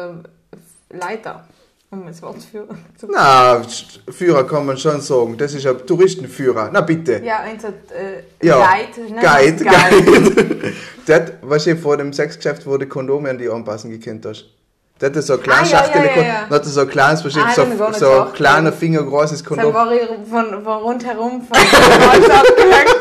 Leiter, 0.92 1.48
um 1.92 2.06
das 2.08 2.22
Wort 2.22 2.42
zu 2.42 2.48
führen. 2.48 2.78
Zu 2.98 3.08
Na, 3.12 3.62
Führer 4.10 4.46
kann 4.46 4.66
man 4.66 4.78
schon 4.78 5.00
sagen, 5.02 5.38
das 5.38 5.54
ist 5.54 5.66
ein 5.66 5.86
Touristenführer. 5.86 6.70
Na 6.74 6.82
bitte. 6.82 7.22
ja, 7.24 7.44
in 7.46 7.60
so 7.60 7.68
äh, 7.68 8.24
Ja, 8.46 8.58
Guide. 8.68 9.14
ne? 9.14 9.22
Guide, 9.22 9.64
Guide. 9.64 10.32
Guide. 10.32 10.74
Hat, 11.14 11.34
weißt 11.42 11.68
du, 11.68 11.76
vor 11.78 11.98
dem 11.98 12.12
Sexgeschäft, 12.12 12.66
du 12.78 12.88
Kondome 12.88 13.30
an 13.30 13.38
die 13.38 13.50
anpassen 13.50 13.92
gekannt 13.92 14.26
hast. 14.26 14.46
Der 15.00 15.10
hatte 15.10 15.22
so 15.22 15.34
ein 15.34 15.42
kleines 15.44 15.74
Ah, 15.74 15.78
ja, 15.78 15.84
Schachtel, 15.84 16.06
ja, 16.06 16.12
ja, 16.16 16.22
ja. 16.24 16.48
er 16.50 16.56
so 16.70 16.80
ein 16.82 16.90
kleines, 16.90 17.22
Ah, 17.46 17.52
so, 17.54 17.64
ich 17.64 17.98
so 17.98 18.10
ein 18.22 18.34
kleiner 18.34 18.72
Finger 18.72 19.04
großes 19.04 19.44
Kondom. 19.44 19.74
war 19.74 19.92
ich 19.92 20.08
von, 20.30 20.64
von 20.64 20.74
rundherum 20.78 21.42
von 21.48 21.58
abgehängt. 21.58 22.96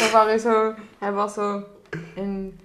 Da 0.00 0.12
war 0.18 0.34
ich 0.34 0.42
so, 0.42 0.48
er 0.48 1.14
war 1.16 1.28
so 1.28 1.62
in, 2.16 2.58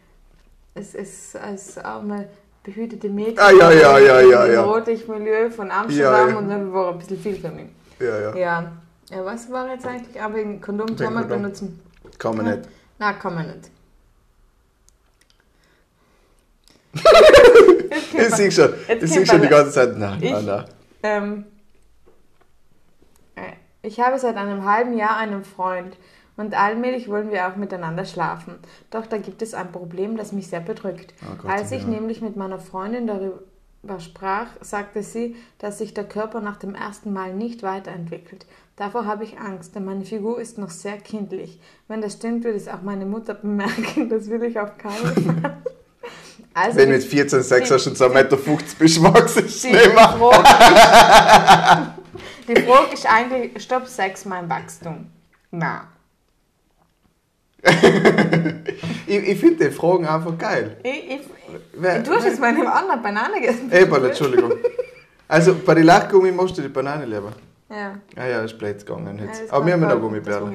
es 0.73 0.95
ist 0.95 1.35
als 1.35 1.77
arme 1.77 2.29
behütete 2.69 3.09
Mädchen 3.09 3.39
Ah, 3.39 3.51
ja, 3.51 3.71
ja, 3.71 3.97
ja, 3.99 4.19
ja, 4.21 4.45
im 4.45 4.53
ja. 4.53 4.63
Rotlichtmilieu 4.63 5.49
von 5.49 5.71
Amsterdam 5.71 6.13
Ja, 6.13 6.29
ja. 6.29 6.38
und 6.38 6.49
dann 6.49 6.71
war 6.73 6.91
ein 6.93 6.99
bisschen 6.99 7.19
viel 7.19 7.35
für 7.35 7.49
mich. 7.49 7.67
Ja, 7.99 8.19
ja. 8.19 8.35
Ja. 8.35 8.71
ja, 9.09 9.25
was 9.25 9.51
war 9.51 9.69
jetzt 9.69 9.85
eigentlich? 9.85 10.21
Aber 10.21 10.38
ein 10.38 10.61
Kondom 10.61 10.95
kann 10.95 11.13
man 11.13 11.27
benutzen. 11.27 11.81
Kann 12.17 12.38
man 12.38 12.45
nicht. 12.45 12.69
Nein, 12.99 13.19
kann 13.19 13.35
man 13.35 13.47
nicht. 13.47 13.69
Ich 18.11 18.35
sehe 18.35 18.51
schon, 18.51 18.73
ich 18.88 19.11
sehe 19.11 19.25
schon 19.25 19.41
die 19.41 19.47
ganze 19.47 19.71
Zeit, 19.71 19.97
nein, 19.97 20.21
Ich- 20.21 20.31
nein, 20.31 20.45
nein. 20.45 20.65
Ähm, 21.03 21.45
äh, 23.35 23.53
ich 23.81 23.99
habe 23.99 24.19
seit 24.19 24.35
einem 24.35 24.65
halben 24.65 24.97
Jahr 24.97 25.17
einen 25.17 25.43
Freund 25.45 25.95
und 26.39 26.55
allmählich 26.60 27.08
wollen 27.10 27.29
wir 27.31 27.48
auch 27.48 27.55
miteinander 27.55 28.05
schlafen. 28.05 28.55
Doch 28.89 29.05
da 29.05 29.17
gibt 29.17 29.41
es 29.41 29.53
ein 29.53 29.72
Problem, 29.72 30.17
das 30.17 30.31
mich 30.31 30.48
sehr 30.48 30.62
bedrückt. 30.62 31.13
Oh 31.24 31.36
Gott, 31.41 31.51
Als 31.51 31.72
ich 31.72 31.84
ja. 31.84 31.88
nämlich 31.89 32.22
mit 32.22 32.36
meiner 32.36 32.60
Freundin 32.60 33.05
darüber 33.08 34.00
sprach, 34.00 34.48
sagte 34.62 35.03
sie, 35.03 35.36
dass 35.60 35.77
sich 35.77 35.93
der 35.93 36.05
Körper 36.05 36.41
nach 36.41 36.58
dem 36.58 36.74
ersten 36.75 37.13
Mal 37.13 37.34
nicht 37.34 37.62
weiterentwickelt. 37.63 38.46
Davor 38.75 39.05
habe 39.05 39.25
ich 39.25 39.38
Angst, 39.39 39.75
denn 39.75 39.84
meine 39.86 40.05
Figur 40.05 40.39
ist 40.39 40.58
noch 40.58 40.69
sehr 40.69 40.98
kindlich. 40.98 41.60
Wenn 41.89 42.01
das 42.01 42.13
stimmt, 42.13 42.46
wird 42.46 42.55
es 42.55 42.67
auch 42.69 42.81
meine 42.81 43.05
Mutter 43.05 43.34
bemerken. 43.34 44.08
Das 44.10 44.29
will 44.29 44.41
ich 44.43 44.60
auf 44.60 44.77
keinen 44.77 45.13
Fall. 45.41 45.58
Also 46.51 46.77
Wenn 46.79 46.88
die- 46.89 46.96
mit 46.96 47.03
14, 47.03 47.43
6 47.43 47.67
die- 47.67 47.74
hast 47.75 47.86
du 47.86 47.96
schon 47.96 48.10
2,50 48.12 48.13
Meter 48.13 48.38
bist, 48.38 49.38
ist 49.38 49.63
die 49.63 49.72
nicht 49.72 49.86
die 52.48 52.62
Frage 52.63 52.93
ist 52.93 53.05
eigentlich, 53.05 53.63
stopp 53.63 53.88
Sex 53.88 54.25
mein 54.25 54.50
Wachstum? 54.50 55.08
Nein. 55.51 55.81
Ich, 59.07 59.15
ich 59.27 59.39
finde 59.39 59.65
die 59.65 59.71
Fragen 59.71 60.05
einfach 60.05 60.37
geil. 60.37 60.77
Ich, 60.83 61.11
ich, 61.11 61.19
Wer- 61.73 62.01
du 62.03 62.11
hast 62.11 62.25
jetzt 62.25 62.39
meine 62.39 62.71
andere 62.71 62.97
Banane 62.97 63.35
gegessen. 63.41 63.71
Eberl, 63.71 64.05
Entschuldigung. 64.05 64.51
Also 65.27 65.55
bei 65.65 65.73
den 65.75 65.85
Lachgummi 65.85 66.31
machst 66.31 66.57
du 66.57 66.61
die 66.61 66.67
Banane 66.69 67.05
lieber. 67.05 67.33
Ja. 67.69 67.99
Ah 68.15 68.25
ja, 68.25 68.41
ist 68.43 68.57
blöd 68.57 68.83
gegangen 68.83 69.19
Ja, 69.19 69.25
jetzt. 69.25 69.43
das 69.43 69.51
Aber 69.51 69.65
wir 69.65 69.73
haben 69.73 69.81
ja 69.83 69.89
noch 69.89 70.01
Gummibärle. 70.01 70.51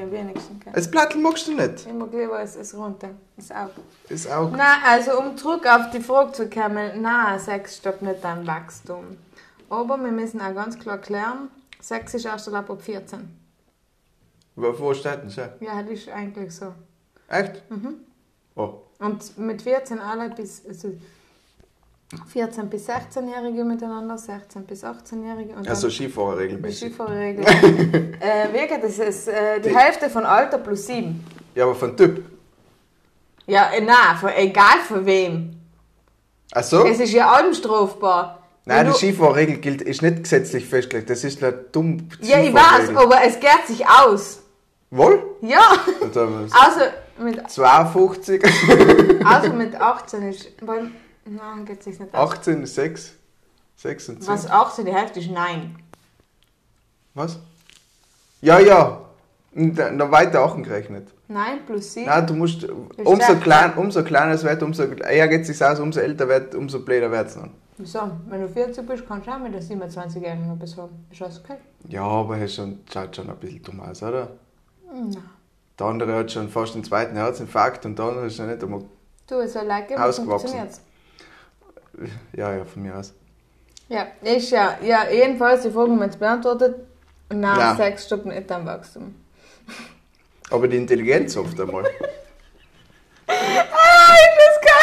Das. 0.64 0.72
Das 0.74 0.90
Plattel 0.90 1.20
magst 1.20 1.46
du 1.46 1.54
nicht. 1.54 1.86
Ich 1.86 1.92
mag 1.92 2.12
lieber 2.12 2.40
es, 2.42 2.56
es 2.56 2.76
runter. 2.76 3.10
Das 3.36 3.50
auch. 3.52 3.70
Ist 4.08 4.30
auch. 4.32 4.50
Nein, 4.50 4.78
also 4.84 5.18
um 5.20 5.36
zurück 5.36 5.64
auf 5.66 5.90
die 5.92 6.00
Frage 6.00 6.32
zu 6.32 6.48
kommen, 6.50 7.02
nein, 7.02 7.38
Sex 7.38 7.76
stoppt 7.76 8.02
nicht 8.02 8.22
dein 8.22 8.44
Wachstum. 8.46 9.16
Aber 9.70 9.96
wir 9.96 10.10
müssen 10.10 10.40
auch 10.40 10.54
ganz 10.54 10.78
klar 10.78 10.98
klären, 10.98 11.50
Sex 11.80 12.14
ist 12.14 12.24
erst 12.24 12.52
ab 12.52 12.68
14. 12.80 13.20
Wo, 14.56 14.94
steht 14.94 15.22
denn 15.22 15.30
schon? 15.30 15.48
Ja, 15.60 15.82
das 15.82 15.92
ist 15.92 16.08
eigentlich 16.08 16.52
so. 16.54 16.72
Echt? 17.28 17.62
Mhm. 17.70 17.94
Oh. 18.56 18.74
Und 18.98 19.36
mit 19.38 19.62
14 19.62 19.98
alle 19.98 20.30
bis, 20.30 20.62
also 20.66 20.92
14 22.28 22.68
bis 22.70 22.88
16-Jährige 22.88 23.64
miteinander, 23.64 24.16
16 24.16 24.64
bis 24.64 24.84
18-Jährige 24.84 25.54
und 25.54 25.68
Also 25.68 25.90
Skifahrer 25.90 26.38
regelmäßig. 26.38 26.90
Skifahrerregel. 26.92 27.44
äh, 28.20 28.48
wie 28.52 28.66
geht 28.68 28.82
das? 28.84 28.98
ist 28.98 29.28
äh, 29.28 29.60
die 29.60 29.68
Die- 29.70 29.76
Hälfte 29.76 30.08
von 30.08 30.24
Alter 30.24 30.58
plus 30.58 30.86
7. 30.86 31.24
Ja, 31.54 31.64
aber 31.64 31.74
von 31.74 31.96
Typ. 31.96 32.24
Ja, 33.46 33.70
äh, 33.72 33.80
nein, 33.80 34.16
von, 34.20 34.30
egal 34.36 34.78
von 34.86 35.04
wem. 35.04 35.56
Ach 36.52 36.62
so? 36.62 36.84
Es 36.86 37.00
ist 37.00 37.12
ja 37.12 37.30
allem 37.32 37.52
strafbar. 37.52 38.40
Nein, 38.66 38.86
die 38.86 38.92
Skifahrerregel 38.92 39.58
gilt, 39.58 39.82
ist 39.82 40.00
nicht 40.00 40.22
gesetzlich 40.22 40.64
festgelegt. 40.66 41.10
Das 41.10 41.22
ist 41.24 41.42
eine 41.42 41.52
dumm. 41.52 42.08
Ja, 42.20 42.40
ich 42.40 42.54
weiß, 42.54 42.96
aber 42.96 43.22
es 43.24 43.38
geht 43.40 43.66
sich 43.66 43.86
aus. 43.86 44.40
Wohl? 44.90 45.22
Ja, 45.42 45.72
also 46.00 46.80
mit, 47.18 47.50
52, 47.50 48.44
also 49.24 49.52
mit 49.52 49.74
18 49.74 50.22
ist. 50.22 50.48
Weil, 50.60 50.90
nein, 51.24 51.64
geht 51.64 51.82
sich 51.82 51.98
nicht 51.98 52.14
aus. 52.14 52.32
18 52.32 52.62
ist 52.62 52.74
6. 52.74 53.12
6 53.76 54.08
und 54.08 54.22
10. 54.22 54.32
Was 54.32 54.50
18 54.50 54.84
die 54.84 54.94
Hälfte 54.94 55.20
ist? 55.20 55.30
Nein. 55.30 55.76
Was? 57.14 57.38
Ja, 58.40 58.58
ja. 58.58 59.00
Noch 59.52 60.10
weiter 60.10 60.44
auch 60.44 60.56
gerechnet. 60.56 61.08
Nein, 61.28 61.60
plus 61.64 61.94
7. 61.94 62.06
Nein, 62.06 62.26
du 62.26 62.34
musst, 62.34 62.66
umso, 62.96 63.36
klein, 63.36 63.74
umso 63.76 64.02
kleiner 64.02 64.32
es 64.32 64.42
wird, 64.42 64.62
umso 64.62 64.82
eher 64.82 65.28
geht 65.28 65.42
es 65.42 65.46
sich 65.46 65.64
aus, 65.64 65.78
umso 65.78 66.00
älter 66.00 66.28
wird, 66.28 66.54
umso 66.54 66.80
blöder 66.80 67.10
wird 67.10 67.28
es 67.28 67.34
dann. 67.34 67.50
Wieso? 67.76 68.10
Wenn 68.28 68.40
du 68.40 68.48
40 68.48 68.86
bist, 68.86 69.06
kannst 69.06 69.26
du 69.26 69.32
auch 69.32 69.38
mit 69.38 69.54
der 69.54 69.62
27-Jährigen 69.62 70.54
etwas 70.54 70.76
haben. 70.76 71.06
Ist 71.10 71.22
alles 71.22 71.40
okay? 71.42 71.56
Ja, 71.88 72.02
aber 72.02 72.36
er 72.36 72.48
schon, 72.48 72.80
schaut 72.92 73.16
schon 73.16 73.30
ein 73.30 73.36
bisschen 73.36 73.62
dumm 73.62 73.80
aus, 73.80 74.02
oder? 74.02 74.28
Nein. 74.92 75.16
Der 75.78 75.86
andere 75.86 76.14
hat 76.14 76.30
schon 76.30 76.48
fast 76.48 76.74
einen 76.74 76.84
zweiten 76.84 77.16
Herzinfarkt 77.16 77.84
und 77.84 77.98
der 77.98 78.06
andere 78.06 78.26
ist 78.26 78.36
schon 78.36 78.48
nicht 78.48 78.62
einmal. 78.62 78.84
Du, 79.26 79.40
es 79.40 79.54
soll 79.54 79.64
like, 79.64 79.90
wie 79.90 79.96
Ausgewachsen. 79.96 80.54
Ja, 82.32 82.54
ja, 82.54 82.64
von 82.64 82.82
mir 82.82 82.96
aus. 82.96 83.12
Ja, 83.88 84.06
ist 84.22 84.50
ja, 84.50 84.78
ja, 84.82 85.08
jedenfalls 85.10 85.62
die 85.62 85.70
Frage 85.70 85.90
haben 85.90 85.98
wir 85.98 86.06
jetzt 86.06 86.18
beantwortet. 86.18 86.76
Nein, 87.28 87.58
Nein. 87.58 87.76
Sex 87.76 88.06
stoppt 88.06 88.24
nicht 88.26 88.50
am 88.52 88.66
Wachstum. 88.66 89.14
Aber 90.50 90.68
die 90.68 90.76
Intelligenz 90.76 91.36
oft 91.36 91.58
einmal. 91.60 91.84
Ah, 93.26 94.12
ist 94.12 94.36
das 94.38 94.60
geil! 94.60 94.82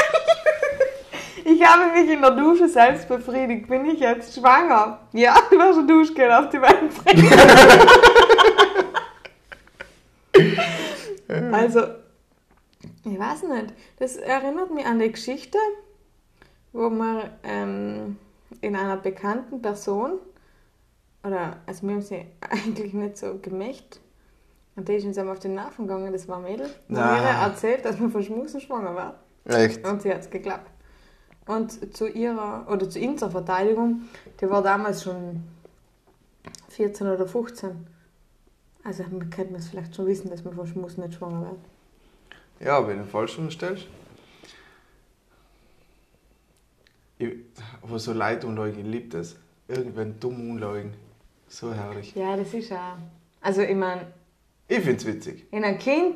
Ich 1.45 1.63
habe 1.63 1.91
mich 1.91 2.09
in 2.09 2.21
der 2.21 2.31
Dusche 2.31 2.67
selbst 2.67 3.07
befriedigt. 3.07 3.67
Bin 3.67 3.85
ich 3.85 3.99
jetzt 3.99 4.33
schwanger? 4.33 4.97
Ja, 5.13 5.35
du 5.51 5.59
hast 5.59 5.77
eine 5.77 5.85
Duschgel 5.85 6.31
auf 6.31 6.49
die 6.49 6.57
Beine 6.57 6.89
bringen. 6.89 7.31
also, 11.31 11.81
ich 13.03 13.19
weiß 13.19 13.43
nicht. 13.43 13.73
Das 13.97 14.17
erinnert 14.17 14.73
mich 14.73 14.85
an 14.85 14.99
die 14.99 15.11
Geschichte, 15.11 15.57
wo 16.73 16.89
man 16.89 17.29
ähm, 17.43 18.17
in 18.61 18.75
einer 18.75 18.97
bekannten 18.97 19.61
Person, 19.61 20.19
oder 21.23 21.57
also 21.65 21.87
wir 21.87 21.95
haben 21.95 22.01
sie 22.01 22.25
eigentlich 22.41 22.93
nicht 22.93 23.17
so 23.17 23.39
gemächt, 23.41 23.99
und 24.75 24.87
die 24.87 24.93
ist 24.93 25.05
uns 25.05 25.17
auf 25.17 25.39
den 25.39 25.55
Nerven 25.55 25.85
gegangen, 25.85 26.13
das 26.13 26.27
war 26.27 26.37
ein 26.37 26.43
Mädel, 26.43 26.69
die 26.87 26.93
mir 26.93 27.01
erzählt, 27.01 27.83
dass 27.83 27.99
man 27.99 28.09
von 28.09 28.23
Schmusen 28.23 28.61
schwanger 28.61 28.95
war. 28.95 29.19
Echt? 29.45 29.85
Und 29.85 30.01
sie 30.01 30.11
hat 30.11 30.21
es 30.21 30.29
geklappt. 30.29 30.71
Und 31.45 31.95
zu 31.95 32.07
ihrer, 32.07 32.65
oder 32.69 32.89
zu 32.89 32.99
ihm 32.99 33.17
zur 33.17 33.31
Verteidigung, 33.31 34.03
die 34.39 34.49
war 34.49 34.61
damals 34.61 35.03
schon 35.03 35.43
14 36.69 37.07
oder 37.07 37.27
15. 37.27 37.87
Also 38.83 39.03
man 39.11 39.29
könnte 39.29 39.55
es 39.55 39.67
vielleicht 39.67 39.95
schon 39.95 40.07
wissen, 40.07 40.29
dass 40.29 40.43
man 40.43 40.55
von 40.55 40.65
Schmus 40.65 40.97
nicht 40.97 41.13
schwanger 41.13 41.41
wird. 41.41 41.59
Ja, 42.59 42.87
wenn 42.87 42.99
du 42.99 43.05
falsch 43.05 43.39
stellst. 43.49 43.85
Ich, 47.17 47.33
aber 47.81 47.99
so 47.99 48.13
Leid 48.13 48.43
unleugen, 48.45 48.79
ich 48.79 48.85
liebe 48.85 49.09
das. 49.09 49.35
Irgendwann 49.67 50.19
dumm 50.19 50.51
unleugen. 50.51 50.93
So 51.47 51.73
herrlich. 51.73 52.15
Ja, 52.15 52.35
das 52.35 52.53
ist 52.53 52.71
auch. 52.71 52.97
Also 53.41 53.61
ich 53.61 53.75
meine, 53.75 54.07
Ich 54.67 54.79
find's 54.79 55.05
witzig. 55.05 55.45
in 55.51 55.63
ein 55.63 55.77
Kind, 55.77 56.15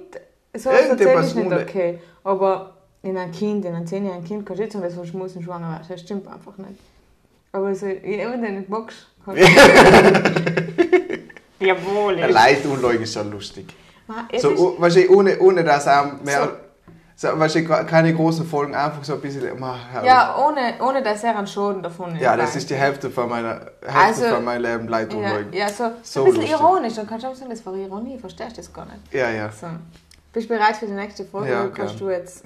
so 0.55 0.69
erzähle 0.69 1.25
ich 1.25 1.35
nicht 1.35 1.51
okay. 1.51 1.99
Aber 2.23 2.77
in 3.03 3.17
ein 3.17 3.31
Kind, 3.31 3.65
in 3.65 3.73
ein 3.75 3.85
10-jährigen 3.85 4.23
Kind 4.23 4.45
kannst 4.45 4.59
du 4.59 4.63
nicht 4.63 4.73
sagen, 4.73 4.83
dass 4.83 4.93
du 4.93 4.99
von 4.99 5.07
Schmusen 5.07 5.43
schwanger 5.43 5.79
wirst. 5.79 5.91
Das 5.91 6.01
stimmt 6.01 6.27
einfach 6.27 6.57
nicht. 6.57 6.79
Aber 7.51 7.73
so 7.75 7.85
den 7.85 8.41
du 8.41 8.51
nicht 8.51 8.69
magst, 8.69 9.07
kannst 9.23 9.41
du... 9.41 9.45
Jawohl. 11.65 12.21
Ein 12.21 12.31
Leid 12.31 12.65
unleugen 12.65 13.03
ist 13.03 13.13
schon 13.13 13.31
lustig. 13.31 13.73
Man, 14.07 14.27
es 14.31 14.41
So, 14.41 14.49
oh, 14.51 14.77
du, 14.79 15.09
ohne, 15.09 15.39
ohne 15.39 15.63
dass 15.63 15.87
auch 15.87 16.21
mehr. 16.23 16.49
So. 17.17 17.29
weißt 17.39 17.55
du, 17.55 17.63
keine 17.63 18.13
großen 18.13 18.45
Folgen, 18.45 18.75
einfach 18.75 19.03
so 19.03 19.13
ein 19.13 19.21
bisschen. 19.21 19.57
ma, 19.59 19.77
herrlich. 19.91 20.09
Ja, 20.09 20.35
ohne, 20.37 20.73
ohne 20.85 21.01
dass 21.01 21.23
er 21.23 21.37
einen 21.37 21.47
Schaden 21.47 21.81
davon 21.81 22.15
Ja, 22.17 22.31
nimmt. 22.35 22.43
das 22.43 22.55
ist 22.57 22.69
die 22.69 22.75
Hälfte 22.75 23.09
von 23.09 23.29
meiner 23.29 23.61
Hälfte 23.81 24.25
Also- 24.25 24.35
von 24.35 24.43
meinem 24.43 24.61
Leben 24.63 24.87
Leid 24.87 25.13
Ja, 25.13 25.39
ja 25.51 25.69
so, 25.69 25.73
So 25.73 25.89
so 26.03 26.19
ein 26.19 26.25
bisschen 26.25 26.41
lustig. 26.41 26.51
ironisch. 26.51 26.93
Dann 26.95 27.07
kannst 27.07 27.23
du 27.25 27.29
auch 27.29 27.35
sagen, 27.35 27.49
das 27.49 27.65
war 27.65 27.73
Ironie. 27.75 28.17
Verstehst 28.19 28.51
du 28.51 28.55
das 28.57 28.73
gar 28.73 28.85
nicht? 28.85 28.99
Ja, 29.13 29.29
ja. 29.29 29.49
So. 29.49 29.67
Bist 30.33 30.49
du 30.49 30.53
bereit 30.55 30.75
für 30.75 30.85
die 30.87 30.91
nächste 30.91 31.23
Frage? 31.25 31.49
Ja, 31.49 31.67
kannst 31.67 31.99
du 32.01 32.09
jetzt, 32.09 32.43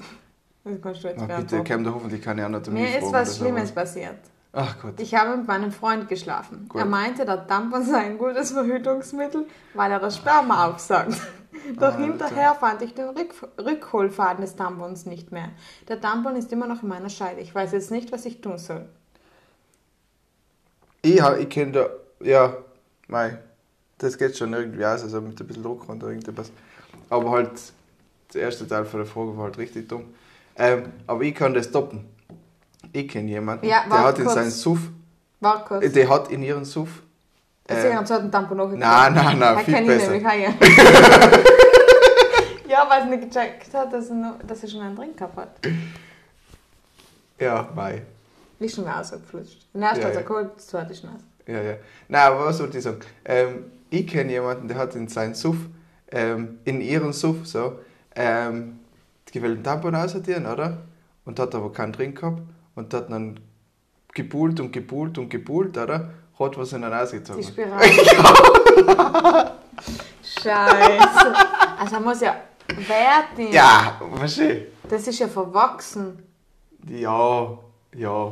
das 0.64 0.74
kannst 0.84 1.04
du 1.04 1.08
jetzt 1.08 1.24
Na, 1.28 1.38
bitte, 1.38 1.64
käme 1.64 1.84
da 1.84 1.92
hoffentlich 1.94 2.22
keine 2.22 2.46
Anatomie 2.46 2.82
Mir 2.82 3.00
ist 3.00 3.12
was 3.12 3.36
so. 3.36 3.44
Schlimmes 3.44 3.72
passiert. 3.72 4.18
Ach 4.52 4.80
Gott. 4.82 5.00
Ich 5.00 5.14
habe 5.14 5.38
mit 5.38 5.48
meinem 5.48 5.72
Freund 5.72 6.10
geschlafen. 6.10 6.68
Gut. 6.68 6.82
Er 6.82 6.86
meinte, 6.86 7.24
der 7.24 7.46
Tampon 7.46 7.84
sei 7.84 8.00
ein 8.00 8.18
gutes 8.18 8.52
Verhütungsmittel, 8.52 9.46
weil 9.76 9.92
er 9.92 10.00
das 10.00 10.18
Sperma 10.18 10.68
aufsaugt. 10.68 11.14
Doch 11.76 11.94
Alter. 11.94 12.00
hinterher 12.00 12.56
fand 12.56 12.82
ich 12.82 12.94
den 12.94 13.10
Rück 13.10 13.34
Rückholfaden 13.60 14.42
des 14.42 14.56
Tampons 14.56 15.06
nicht 15.06 15.32
mehr. 15.32 15.50
Der 15.88 16.02
Tampon 16.02 16.36
ist 16.36 16.52
immer 16.52 16.68
noch 16.68 16.82
in 16.82 16.90
meiner 16.90 17.10
Scheide. 17.10 17.42
Ich 17.42 17.54
weiß 17.54 17.74
jetzt 17.74 17.92
nicht, 17.92 18.12
was 18.12 18.26
ich 18.26 18.42
tun 18.42 18.58
soll. 18.58 18.88
Ich, 21.02 21.22
ich 21.22 21.50
kenne 21.50 21.72
da. 21.72 21.90
Ja, 22.22 22.58
mei. 23.08 23.38
Das 24.00 24.18
geht 24.18 24.38
schon 24.38 24.54
irgendwie 24.54 24.86
aus, 24.86 25.04
also 25.04 25.22
mit 25.22 25.40
ein 25.40 25.48
bisschen 25.48 25.64
Druck 25.64 25.88
oder 25.90 26.08
irgendwas. 26.08 26.52
Aber 27.10 27.32
halt, 27.32 27.52
der 28.34 28.44
erste 28.44 28.68
Teil 28.68 28.86
von 28.86 29.02
der 29.02 29.08
Frage 29.08 29.38
war 29.38 29.46
halt 29.46 29.58
richtig 29.58 29.88
dumm. 29.88 30.06
Ähm, 30.56 30.92
aber 31.06 31.22
ich 31.24 31.36
kann 31.36 31.54
das 31.54 31.68
stoppen. 31.68 32.06
Ich 32.94 33.08
kenne 33.08 33.30
jemanden, 33.30 33.66
Ja, 33.66 33.84
der 33.90 34.04
hat 34.04 34.18
in 34.18 34.26
kurz. 34.26 34.36
seinen 34.36 34.52
Suff, 34.52 34.80
War 35.40 35.66
kurz. 35.66 35.92
der 35.92 36.10
hat 36.10 36.32
in 36.32 36.44
ihren 36.44 36.66
Suff. 36.66 37.04
Deswegen 37.68 37.94
Äh, 37.94 37.98
haben 37.98 38.06
sie 38.06 38.14
einen 38.16 38.32
Tampon 38.32 38.58
noch 38.58 38.70
nein, 38.70 38.80
nein, 38.80 39.14
nein, 39.14 39.40
Da 39.40 39.58
viel 39.60 39.74
kenn 39.74 39.84
ich 39.84 39.90
besser. 39.90 40.12
nämlich 40.12 40.24
ja. 42.68 42.86
Weil 42.90 43.04
sie 43.04 43.10
nicht 43.10 43.32
gecheckt 43.32 43.74
hat, 43.74 43.94
dass 43.94 44.10
er, 44.10 44.16
noch, 44.16 44.36
dass 44.48 44.64
er 44.64 44.70
schon 44.70 44.82
einen 44.82 44.96
Drink 44.96 45.18
gehabt 45.18 45.38
hat. 45.38 45.50
Ja, 47.40 47.70
mei. 47.76 48.02
Ist 48.60 48.76
schon 48.76 48.88
rausgeflutscht. 48.88 49.68
Den 49.74 49.82
ersten 49.84 50.02
Ja, 50.02 50.08
hat 50.08 50.14
er 50.16 50.22
ja. 50.22 50.28
geholt, 50.28 50.50
das 50.56 50.68
zweite 50.68 50.92
ist 50.94 51.04
nass. 51.04 51.22
Ja, 51.48 51.62
ja. 51.62 51.74
Nein, 52.08 52.22
aber 52.22 52.46
was 52.46 52.60
wollte 52.60 52.78
ich 52.78 52.84
sagen? 52.84 53.00
Ähm, 53.26 53.66
ich 53.90 54.06
kenne 54.08 54.32
jemanden, 54.32 54.68
der 54.68 54.78
hat 54.78 54.96
in 54.96 55.08
seinen 55.08 55.34
Suff, 55.36 55.58
ähm, 56.12 56.60
in 56.66 56.82
ihren 56.82 57.14
Suff, 57.14 57.46
so, 57.48 57.80
ähm, 58.16 58.80
gewählten 59.32 59.64
Tampon 59.64 59.96
aussortieren, 59.96 60.46
oder? 60.46 60.78
Und 61.26 61.40
hat 61.40 61.56
aber 61.56 61.72
keinen 61.72 61.94
Drink 61.94 62.20
gehabt 62.20 62.42
und 62.76 62.94
hat 62.94 63.10
dann 63.12 63.40
gepult 64.14 64.60
und 64.60 64.72
gepult 64.72 65.18
und 65.18 65.30
gepult, 65.30 65.78
oder? 65.78 66.10
Hat 66.40 66.58
was 66.58 66.74
in 66.74 66.82
den 66.82 66.94
ausgezogen. 66.94 67.42
Die 67.42 67.48
Spirale. 67.48 67.86
Scheiße. 70.24 71.34
Also 71.80 72.00
muss 72.00 72.22
ja 72.22 72.36
werten. 72.88 73.52
Ja, 73.52 74.00
verstehe. 74.16 74.68
Das 74.90 75.08
ist 75.08 75.20
ja 75.20 75.28
verwachsen. 75.28 76.24
Ja, 76.88 77.58
ja, 77.96 78.32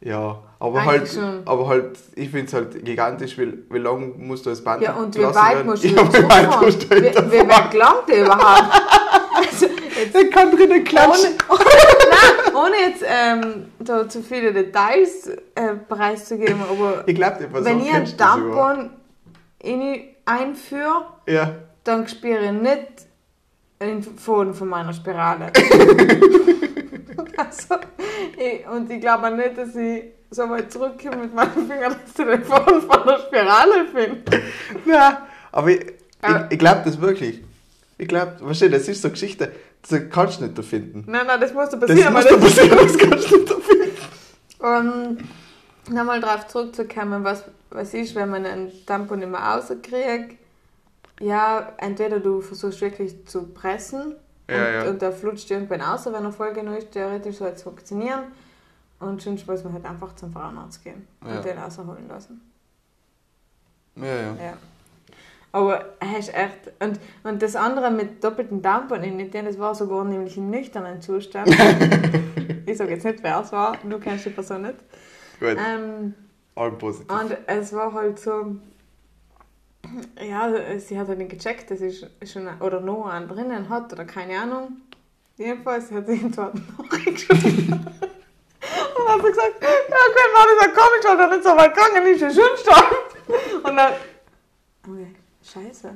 ja. 0.00 0.38
Aber 0.58 0.78
Eigentlich 0.80 0.90
halt, 1.00 1.08
schon. 1.12 1.42
aber 1.46 1.68
halt, 1.68 1.98
ich 2.16 2.28
finde 2.30 2.46
es 2.46 2.52
halt 2.52 2.84
gigantisch, 2.84 3.38
wie, 3.38 3.64
wie 3.70 3.78
lange 3.78 4.08
musst 4.08 4.44
du 4.44 4.50
das 4.50 4.62
Band 4.62 4.82
Ja, 4.82 4.92
und 4.94 5.14
wie 5.16 5.22
weit 5.22 5.54
werden? 5.54 5.66
musst 5.66 5.84
du 5.84 5.88
ja, 5.96 6.12
wie 6.12 6.28
weit 6.28 6.60
musst 6.60 6.82
du 6.82 6.90
Wie, 6.96 7.02
wie 7.32 7.48
weit 7.48 7.70
gelangt 7.70 8.08
der 8.08 8.24
überhaupt? 8.24 8.80
Also, 9.32 9.66
jetzt, 9.66 10.14
Ich 10.14 10.30
kann 10.30 10.50
drinnen 10.54 10.84
klatschen. 10.84 11.30
ohne, 11.48 11.60
nein, 11.64 12.39
ohne 12.60 12.76
jetzt 12.88 13.04
ähm, 13.06 13.66
da 13.78 14.08
zu 14.08 14.22
viele 14.22 14.52
Details 14.52 15.28
äh, 15.54 15.74
preiszugeben, 15.88 16.60
aber 16.62 17.04
Ich 17.06 17.14
glaube, 17.14 17.38
die 17.40 17.64
wenn 17.64 17.80
ich 17.80 17.92
einen. 17.92 18.16
Tampon 18.16 18.90
in 19.62 20.00
einführe, 20.24 21.04
Ja. 21.26 21.54
dann 21.84 22.06
spüre 22.08 22.44
ich 22.46 22.52
nicht 22.52 22.86
den 23.80 24.02
Faden 24.02 24.54
von 24.54 24.68
meiner 24.68 24.92
Spirale. 24.92 25.46
also, 27.36 27.76
ich, 28.36 28.66
und 28.68 28.90
ich 28.90 29.00
glaube 29.00 29.26
auch 29.28 29.34
nicht, 29.36 29.56
dass 29.56 29.74
ich 29.74 30.04
so 30.30 30.48
weit 30.48 30.70
zurückkomme 30.70 31.16
mit 31.16 31.34
meinen 31.34 31.66
Fingern, 31.68 31.94
dass 31.94 32.10
ich 32.10 32.14
den 32.14 32.44
Faden 32.44 32.82
von 32.82 33.06
der 33.06 33.18
Spirale 33.18 33.86
finde. 33.92 34.42
Ja, 34.86 35.26
aber 35.52 35.70
ich, 35.70 35.80
ich, 35.80 36.34
ich 36.50 36.58
glaube 36.58 36.82
das 36.84 37.00
wirklich. 37.00 37.42
Ich 37.98 38.08
glaube, 38.08 38.36
weißt 38.40 38.62
du, 38.62 38.70
das 38.70 38.88
ist 38.88 39.02
so 39.02 39.08
eine 39.08 39.12
Geschichte, 39.12 39.52
das 39.88 40.00
kannst 40.10 40.40
du 40.40 40.44
nicht 40.44 40.58
da 40.58 40.62
finden. 40.62 41.04
Nein, 41.10 41.26
nein, 41.26 41.40
das 41.40 41.52
musste 41.54 41.78
Das 41.78 41.88
passieren. 41.88 42.12
muss 42.12 42.24
weil 42.24 42.32
da 42.32 42.38
passieren, 42.38 42.78
das 42.78 42.98
kannst 42.98 43.30
du 43.30 43.36
nicht 43.36 43.50
da 43.50 43.54
finden. 43.54 45.18
Um 45.88 45.94
nochmal 45.94 46.20
darauf 46.20 46.46
zurückzukommen, 46.48 47.24
was, 47.24 47.44
was 47.70 47.94
ist, 47.94 48.14
wenn 48.14 48.28
man 48.30 48.44
einen 48.46 48.70
Tampon 48.86 49.20
nicht 49.20 49.30
mehr 49.30 49.40
rauskriegt. 49.40 50.36
Ja, 51.20 51.72
entweder 51.78 52.20
du 52.20 52.40
versuchst 52.40 52.80
wirklich 52.80 53.26
zu 53.26 53.48
pressen 53.48 54.14
Ja, 54.48 54.56
und, 54.56 54.72
ja. 54.74 54.88
und 54.90 55.02
der 55.02 55.12
flutscht 55.12 55.50
irgendwann 55.50 55.80
aus, 55.82 56.06
wenn 56.06 56.14
er 56.24 56.32
voll 56.32 56.52
genug 56.52 56.78
ist, 56.78 56.92
theoretisch 56.92 57.36
soll 57.36 57.48
es 57.48 57.62
funktionieren. 57.62 58.24
Und 59.00 59.20
sonst 59.22 59.46
muss 59.46 59.64
man 59.64 59.72
halt 59.72 59.84
einfach 59.86 60.14
zum 60.14 60.30
Frauenarzt 60.32 60.82
gehen 60.84 61.06
Ja. 61.26 61.36
und 61.36 61.44
den 61.44 61.58
rausholen 61.58 62.06
lassen. 62.08 62.40
Ja, 63.96 64.04
ja. 64.06 64.34
Ja. 64.34 64.52
Aber 65.52 65.84
er 65.98 66.18
ist 66.18 66.32
echt. 66.32 66.72
Und, 66.78 67.00
und 67.24 67.42
das 67.42 67.56
andere 67.56 67.90
mit 67.90 68.22
doppelten 68.22 68.62
Tampon 68.62 69.02
das 69.32 69.58
war 69.58 69.74
sogar 69.74 70.04
nämlich 70.04 70.36
im 70.36 70.50
nüchternen 70.50 71.00
Zustand. 71.00 71.48
ich 72.66 72.76
sage 72.76 72.92
jetzt 72.92 73.04
nicht, 73.04 73.22
wer 73.22 73.40
es 73.40 73.50
war, 73.50 73.76
du 73.82 73.98
kennst 73.98 74.26
die 74.26 74.30
Person 74.30 74.62
nicht. 74.62 74.76
Gut, 75.40 75.56
Ähm, 75.58 76.14
all 76.54 76.72
positiv. 76.72 77.10
und 77.10 77.36
es 77.46 77.72
war 77.72 77.92
halt 77.92 78.18
so, 78.20 78.56
ja, 80.22 80.52
sie 80.78 80.98
hat 80.98 81.08
halt 81.08 81.18
nicht 81.18 81.30
gecheckt, 81.30 81.70
dass 81.70 81.80
ich 81.80 82.06
schon 82.24 82.48
oder 82.60 82.80
noch 82.80 83.06
einen 83.06 83.26
drinnen 83.26 83.68
hat 83.68 83.92
oder 83.92 84.04
keine 84.04 84.38
Ahnung. 84.40 84.76
Jedenfalls 85.36 85.90
hat 85.90 86.06
sie 86.06 86.14
ihn 86.16 86.30
dort 86.30 86.54
nachgeschrieben. 86.78 87.72
Und 87.72 89.08
hat 89.08 89.20
sie 89.22 89.28
gesagt, 89.30 89.54
ja, 89.62 89.68
okay, 89.68 90.26
war 90.34 90.46
das 90.46 90.66
ja 90.66 90.68
komisch, 90.68 91.04
weil 91.06 91.18
er 91.20 91.28
nicht 91.28 91.44
so 91.44 91.56
weit 91.56 91.74
gegangen 91.74 92.06
ist, 92.06 92.22
ist 92.22 92.36
schon 92.36 92.56
stark. 92.58 92.94
Und 93.64 93.76
dann, 93.76 93.92
okay, 94.86 95.14
scheiße. 95.52 95.90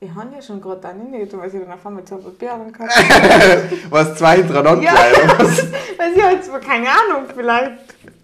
Ich 0.00 0.14
habe 0.14 0.28
ja 0.32 0.40
schon 0.40 0.60
gerade 0.60 0.80
dann 0.80 1.00
hingetan, 1.00 1.40
weil 1.40 1.50
sie 1.50 1.58
dann 1.58 1.72
auf 1.72 1.84
einmal 1.84 2.04
zwei 2.04 2.16
Papier 2.16 2.50
gehabt 2.72 2.92
Was 3.90 4.14
zwei 4.14 4.36
hintereinander 4.36 4.84
Ja. 4.84 4.94
Was? 5.38 5.66
Weil 5.98 6.14
sie 6.14 6.22
halt 6.22 6.44
so, 6.44 6.52
keine 6.52 6.86
Ahnung, 6.88 7.26
vielleicht 7.34 7.72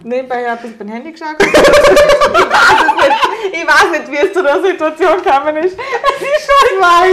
nebenbei 0.05 0.49
ein 0.49 0.57
bisschen 0.59 0.79
beim 0.79 0.89
Handy 0.89 1.11
geschaut 1.11 1.35
ich 1.41 1.47
weiß 1.53 2.95
nicht. 2.97 3.55
Ich 3.55 3.67
weiß 3.67 3.91
nicht, 3.91 4.11
wie 4.13 4.27
es 4.27 4.33
zu 4.33 4.43
der 4.43 4.63
Situation 4.63 5.23
gekommen 5.23 5.57
ist. 5.57 5.77
Es 5.77 6.23
ist 6.23 6.47
schon 6.47 6.79
Zwei 6.79 7.11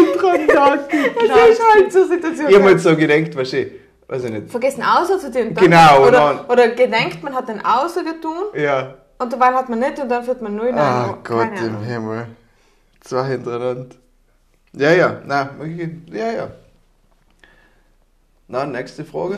Es 1.26 1.58
ist 1.58 1.74
halt 1.74 1.92
zur 1.92 2.08
Situation 2.08 2.50
Ich 2.50 2.54
habe 2.56 2.64
mir 2.66 2.72
jetzt 2.72 2.84
so 2.84 2.96
gedacht, 2.96 3.36
weißt 3.36 3.54
du, 3.54 3.72
weiß 4.10 4.24
ich 4.26 4.32
nicht. 4.32 4.52
Vergessen 4.52 4.84
außer 4.84 5.18
zu 5.18 5.32
den 5.32 5.56
Genau, 5.56 6.06
Oder, 6.06 6.46
oder 6.48 6.68
gedenkt, 6.70 7.24
man 7.24 7.34
hat 7.34 7.50
den 7.50 7.66
außer 7.66 8.04
getan 8.04 8.44
Ja. 8.54 8.94
und 9.18 9.34
dabei 9.34 9.48
hat 9.48 9.70
man 9.70 9.80
nicht 9.80 9.98
und 10.00 10.08
dann 10.10 10.24
führt 10.24 10.42
man 10.44 10.56
null 10.56 10.72
Ah. 10.76 11.18
Gott 11.24 11.48
im. 11.60 11.82
Himmel. 11.82 12.28
Zwei 13.02 13.28
hintereinander. 13.28 13.96
Ja, 14.74 14.92
ja, 14.92 15.22
nein, 15.26 15.50
okay. 15.60 16.02
ja, 16.12 16.32
ja. 16.32 16.52
Na, 18.48 18.66
nächste 18.66 19.04
Frage. 19.04 19.38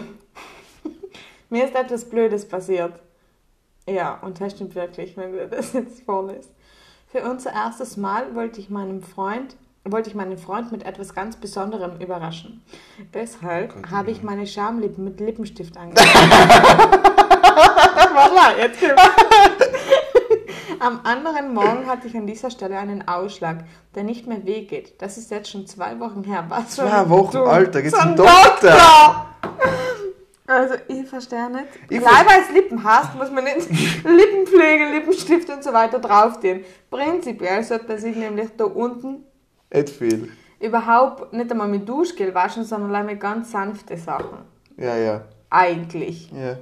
Mir 1.49 1.65
ist 1.65 1.75
etwas 1.75 2.05
Blödes 2.05 2.47
passiert. 2.47 2.93
Ja, 3.87 4.19
und 4.21 4.39
das 4.39 4.53
stimmt 4.53 4.75
wirklich, 4.75 5.17
wenn 5.17 5.31
du 5.33 5.47
das 5.47 5.73
jetzt 5.73 6.03
vorliest. 6.03 6.51
Für 7.11 7.23
unser 7.29 7.51
erstes 7.53 7.97
Mal 7.97 8.35
wollte 8.35 8.59
ich 8.59 8.69
meinem 8.69 9.01
Freund, 9.01 9.55
wollte 9.85 10.09
ich 10.09 10.15
meinen 10.15 10.37
Freund 10.37 10.71
mit 10.71 10.83
etwas 10.83 11.13
ganz 11.13 11.35
Besonderem 11.35 11.99
überraschen. 11.99 12.63
Deshalb 13.13 13.73
Gott, 13.73 13.91
habe 13.91 14.11
ich 14.11 14.23
meine 14.23 14.47
Schamlippen 14.47 15.03
mit 15.03 15.19
Lippenstift 15.19 15.77
angemalt. 15.77 16.07
voilà, 18.13 18.57
jetzt 18.57 18.79
kommt's. 18.79 19.32
Am 20.83 20.99
anderen 21.03 21.53
Morgen 21.53 21.87
hatte 21.87 22.07
ich 22.07 22.15
an 22.17 22.27
dieser 22.27 22.51
Stelle 22.51 22.77
einen 22.77 23.07
Ausschlag, 23.07 23.59
der 23.95 24.03
nicht 24.03 24.27
mehr 24.27 24.45
wehgeht. 24.45 25.01
Das 25.01 25.17
ist 25.17 25.31
jetzt 25.31 25.49
schon 25.49 25.65
zwei 25.65 25.97
Wochen 25.99 26.23
her. 26.25 26.43
Was 26.49 26.75
für 26.75 26.81
Zwei 26.81 27.09
Wochen, 27.09 27.31
Du- 27.37 27.43
Alter, 27.45 27.81
geht's 27.81 27.97
zum 27.97 28.09
zum 28.09 28.15
Doktor? 28.17 29.27
Also, 30.45 30.73
ich 30.89 31.07
verstehe 31.07 31.49
nicht. 31.49 31.65
Ich 31.89 32.01
weil 32.01 32.41
es 32.45 32.53
Lippen 32.53 32.83
hast, 32.83 33.15
muss 33.15 33.31
man 33.31 33.45
nicht 33.45 33.69
Lippenpflege, 34.03 34.89
Lippenstift 34.91 35.49
und 35.49 35.63
so 35.63 35.71
weiter 35.71 35.99
drauf 35.99 36.39
tun. 36.41 36.65
Prinzipiell 36.91 37.63
sollte 37.63 37.97
sich 37.97 38.15
nämlich 38.17 38.49
da 38.57 38.65
unten 38.65 39.23
Nicht 39.73 39.89
viel. 39.89 40.29
überhaupt 40.59 41.31
nicht 41.31 41.49
einmal 41.49 41.69
mit 41.69 41.87
Duschgel 41.87 42.35
waschen, 42.35 42.65
sondern 42.65 42.89
allein 42.89 43.05
mit 43.05 43.21
ganz 43.21 43.51
sanften 43.51 43.97
Sachen. 43.97 44.39
Ja, 44.75 44.97
ja. 44.97 45.21
Eigentlich. 45.49 46.29
Ja. 46.33 46.57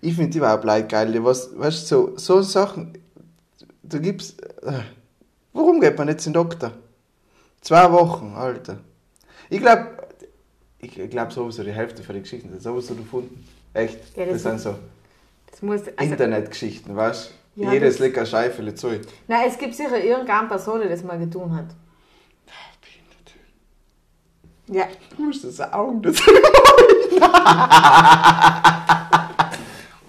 Ich 0.00 0.14
finde 0.14 0.30
die 0.30 0.38
überhaupt 0.38 0.64
leid 0.64 0.88
geil. 0.88 1.14
Was, 1.22 1.50
weißt 1.58 1.90
du, 1.92 2.12
so, 2.16 2.16
so 2.16 2.40
Sachen, 2.40 2.94
du 3.92 4.00
gibst. 4.00 4.42
Äh, 4.62 4.80
warum 5.52 5.80
geht 5.80 5.96
man 5.98 6.06
nicht 6.06 6.20
zum 6.20 6.32
Doktor? 6.32 6.72
Zwei 7.60 7.90
Wochen, 7.92 8.34
Alter. 8.34 8.78
Ich 9.50 9.60
glaube, 9.60 9.88
ich 10.78 10.92
glaube 11.10 11.32
sowieso 11.32 11.62
die 11.62 11.72
Hälfte 11.72 12.02
von 12.02 12.14
den 12.14 12.22
Geschichten 12.22 12.48
sind 12.50 12.62
sowieso 12.62 12.94
gefunden. 12.94 13.46
Echt. 13.74 14.16
Ja, 14.16 14.24
das, 14.24 14.42
das 14.42 14.42
sind 14.42 14.60
so 14.60 14.76
also, 15.68 15.90
Internetgeschichten, 15.98 16.96
weißt 16.96 17.30
du? 17.56 17.62
Ja, 17.62 17.72
Jedes 17.72 17.94
das- 17.94 18.00
legt 18.00 18.16
eine 18.16 18.26
Scheife 18.26 18.74
zu. 18.74 18.88
nein, 19.28 19.48
es 19.48 19.58
gibt 19.58 19.74
sicher 19.74 20.02
irgendeine 20.02 20.48
Person, 20.48 20.80
die 20.80 20.88
das 20.88 21.02
mal 21.02 21.18
getan 21.18 21.54
hat. 21.54 21.66
Ja. 24.68 24.86
Du 25.16 25.24
musst 25.24 25.42
das 25.44 25.60
Augen 25.72 26.00
das 26.00 26.16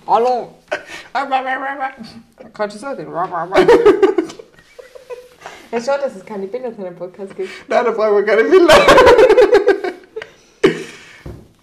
Hallo. 0.07 0.53
Kannst 2.53 2.75
du 2.75 2.79
so 2.79 2.95
den? 2.95 3.07
Ja, 5.71 5.79
schon, 5.79 6.01
dass 6.01 6.15
es 6.17 6.25
keine 6.25 6.47
Bilder 6.47 6.75
zu 6.75 6.81
dem 6.81 6.97
Podcast 6.97 7.33
gibt. 7.33 7.49
Nein, 7.69 7.85
da 7.85 7.91
brauchen 7.91 8.17
wir 8.17 8.25
keine 8.25 8.43
Bilder. 8.43 8.73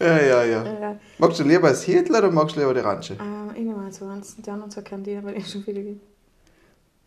ja, 0.00 0.18
ja, 0.18 0.44
ja. 0.44 0.80
Ja. 0.80 0.96
Magst 1.18 1.38
du 1.38 1.44
lieber 1.44 1.68
das 1.68 1.82
Hirtel 1.82 2.16
oder 2.16 2.30
magst 2.30 2.56
du 2.56 2.60
lieber 2.60 2.72
die 2.72 2.80
Ranche? 2.80 3.18
Ähm, 3.20 3.50
ich 3.54 3.60
nehme 3.60 3.76
mal 3.76 3.92
so 3.92 4.06
eins. 4.06 4.34
Die 4.36 4.50
anderen 4.50 4.70
zwei 4.70 4.80
kennen 4.80 5.04
die, 5.04 5.22
weil 5.22 5.36
ich 5.36 5.50
schon 5.50 5.62
viele 5.62 5.82
gibt. 5.82 6.02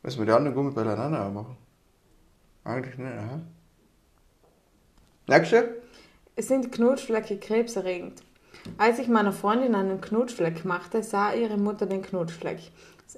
Müssen 0.03 0.19
wir 0.19 0.27
die 0.27 0.31
anderen 0.31 0.55
Gummibälle 0.55 0.91
aneinander 0.91 1.29
machen? 1.29 1.57
Eigentlich 2.63 2.95
nicht, 2.99 3.13
aha. 3.17 3.41
Nächste? 5.27 5.81
Sind 6.37 6.71
Knutschflecke 6.71 7.37
krebserregend? 7.37 8.21
Als 8.77 8.99
ich 8.99 9.07
meiner 9.07 9.31
Freundin 9.31 9.75
einen 9.75 10.01
Knutschfleck 10.01 10.65
machte, 10.65 11.03
sah 11.03 11.33
ihre 11.33 11.57
Mutter 11.57 11.85
den 11.85 12.01
Knutschfleck. 12.01 12.59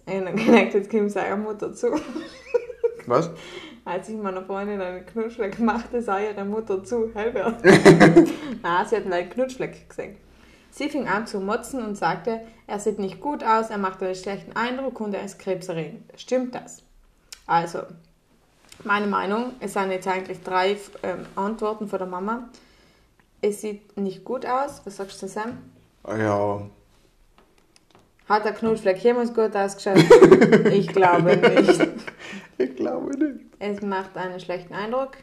Jetzt 0.07 0.89
kommt 0.89 1.11
seine 1.11 1.37
Mutter 1.37 1.73
zu. 1.73 1.99
Was? 3.05 3.29
Als 3.85 4.07
ich 4.09 4.15
meiner 4.15 4.43
Freundin 4.43 4.79
einen 4.81 5.05
Knutschfleck 5.05 5.59
machte, 5.59 6.01
sah 6.01 6.19
ihre 6.19 6.45
Mutter 6.45 6.83
zu. 6.83 7.11
Helbert. 7.13 7.61
Na, 8.63 8.85
sie 8.85 8.95
hat 8.95 9.11
einen 9.11 9.29
Knutschfleck 9.29 9.89
gesehen. 9.89 10.15
Sie 10.71 10.89
fing 10.89 11.07
an 11.07 11.27
zu 11.27 11.39
motzen 11.39 11.83
und 11.85 11.95
sagte, 11.95 12.41
er 12.65 12.79
sieht 12.79 12.97
nicht 12.97 13.19
gut 13.19 13.43
aus, 13.43 13.69
er 13.69 13.77
macht 13.77 14.01
einen 14.01 14.15
schlechten 14.15 14.55
Eindruck 14.55 14.99
und 15.01 15.13
er 15.13 15.23
ist 15.23 15.37
krebserregend. 15.37 16.11
Stimmt 16.17 16.55
das? 16.55 16.81
Also, 17.45 17.79
meine 18.83 19.05
Meinung, 19.05 19.53
es 19.59 19.73
sind 19.73 19.91
jetzt 19.91 20.07
eigentlich 20.07 20.41
drei 20.41 20.77
ähm, 21.03 21.25
Antworten 21.35 21.87
von 21.87 21.99
der 21.99 22.07
Mama. 22.07 22.49
Es 23.43 23.61
sieht 23.61 23.97
nicht 23.97 24.23
gut 24.23 24.45
aus. 24.45 24.81
Was 24.85 24.95
sagst 24.95 25.21
du, 25.21 25.27
Sam? 25.27 25.57
Ja, 26.07 26.61
Hat 28.27 28.45
der 28.45 28.53
Knutschfleck 28.53 29.03
jemals 29.03 29.33
gut 29.33 29.55
ausgeschaut? 29.55 29.97
ich 30.71 30.87
glaube 30.87 31.35
nicht. 31.37 31.87
ich 32.57 32.75
glaube 32.75 33.17
nicht. 33.17 33.45
Es 33.59 33.81
macht 33.81 34.15
einen 34.17 34.39
schlechten 34.39 34.73
Eindruck. 34.73 35.17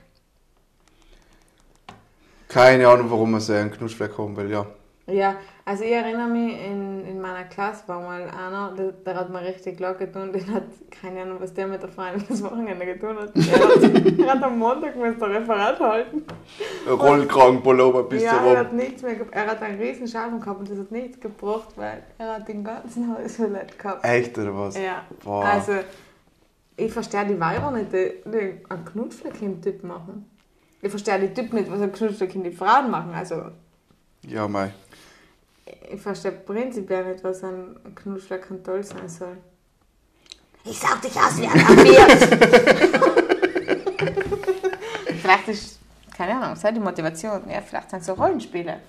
Keine 2.48 2.88
Ahnung, 2.88 3.10
warum 3.10 3.30
man 3.30 3.40
so 3.40 3.52
einen 3.54 3.70
Knutschfleck 3.70 4.16
haben 4.18 4.36
will, 4.36 4.50
ja. 4.50 4.66
Ja, 5.06 5.36
also 5.70 5.84
ich 5.84 5.92
erinnere 5.92 6.26
mich, 6.26 6.66
in, 6.66 7.04
in 7.06 7.20
meiner 7.20 7.44
Klasse 7.44 7.84
war 7.86 8.00
mal 8.00 8.22
einer, 8.22 8.74
der, 8.76 8.90
der 8.90 9.14
hat 9.14 9.30
mir 9.30 9.40
richtig 9.40 9.76
klar 9.76 9.94
getan, 9.94 10.32
den 10.32 10.52
hat, 10.52 10.64
keine 10.90 11.22
Ahnung, 11.22 11.36
was 11.38 11.54
der 11.54 11.68
mit 11.68 11.80
der 11.80 11.88
Freundin 11.88 12.24
das 12.28 12.42
Wochenende 12.42 12.84
getan 12.84 13.16
hat. 13.16 13.30
Er 13.36 13.68
hat, 13.68 14.18
er 14.18 14.34
hat 14.34 14.42
am 14.42 14.58
Montag 14.58 14.96
müssen 14.96 15.22
ein 15.22 15.30
Referat 15.30 15.78
halten. 15.78 16.24
Rollkragenpullover 16.88 18.02
bis 18.02 18.24
ja, 18.24 18.44
er 18.44 18.58
hat 18.58 18.72
nichts 18.72 19.02
mehr, 19.02 19.14
er 19.30 19.46
hat 19.46 19.62
einen 19.62 19.80
riesen 19.80 20.08
Schaden 20.08 20.40
gehabt 20.40 20.58
und 20.58 20.68
das 20.68 20.76
hat 20.76 20.90
nichts 20.90 21.20
gebracht, 21.20 21.68
weil 21.76 22.02
er 22.18 22.34
hat 22.34 22.48
den 22.48 22.64
ganzen 22.64 23.16
Hausverlet 23.16 23.78
gehabt. 23.78 24.04
Echt, 24.04 24.36
oder 24.38 24.58
was? 24.58 24.76
Ja, 24.76 25.04
Boah. 25.22 25.44
also 25.44 25.74
ich 26.76 26.92
verstehe 26.92 27.26
die 27.26 27.38
Weiber 27.38 27.70
nicht, 27.70 27.92
die, 27.92 28.14
die 28.28 28.60
einen 28.68 28.84
Knutschfleck 28.86 29.40
im 29.40 29.62
Typ 29.62 29.84
machen. 29.84 30.28
Ich 30.82 30.90
verstehe 30.90 31.20
die 31.20 31.32
Typ 31.32 31.52
nicht, 31.52 31.70
was 31.70 31.80
ein 31.80 31.92
Knutschfleck 31.92 32.34
in 32.34 32.42
die 32.42 32.50
Frauen 32.50 32.90
machen. 32.90 33.12
Also 33.14 33.52
Ja, 34.26 34.48
mei. 34.48 34.72
Ich 35.90 36.00
verstehe 36.00 36.32
prinzipiell 36.32 37.04
nicht, 37.12 37.22
was 37.24 37.42
ein 37.44 37.76
Knutschfleck 37.94 38.48
kann 38.48 38.62
toll 38.64 38.82
sein 38.84 39.08
soll. 39.08 39.36
Ich 40.64 40.78
saug 40.78 41.00
dich 41.00 41.16
aus 41.16 41.38
wie 41.38 41.46
ein 41.46 41.54
Vampir! 41.54 42.06
vielleicht 45.22 45.48
ist, 45.48 45.78
keine 46.16 46.36
Ahnung, 46.36 46.52
ist 46.52 46.62
die 46.64 46.80
Motivation? 46.80 47.42
Ja, 47.48 47.60
vielleicht 47.62 47.90
sind 47.90 48.00
es 48.00 48.06
so 48.06 48.12
Rollenspiele. 48.14 48.80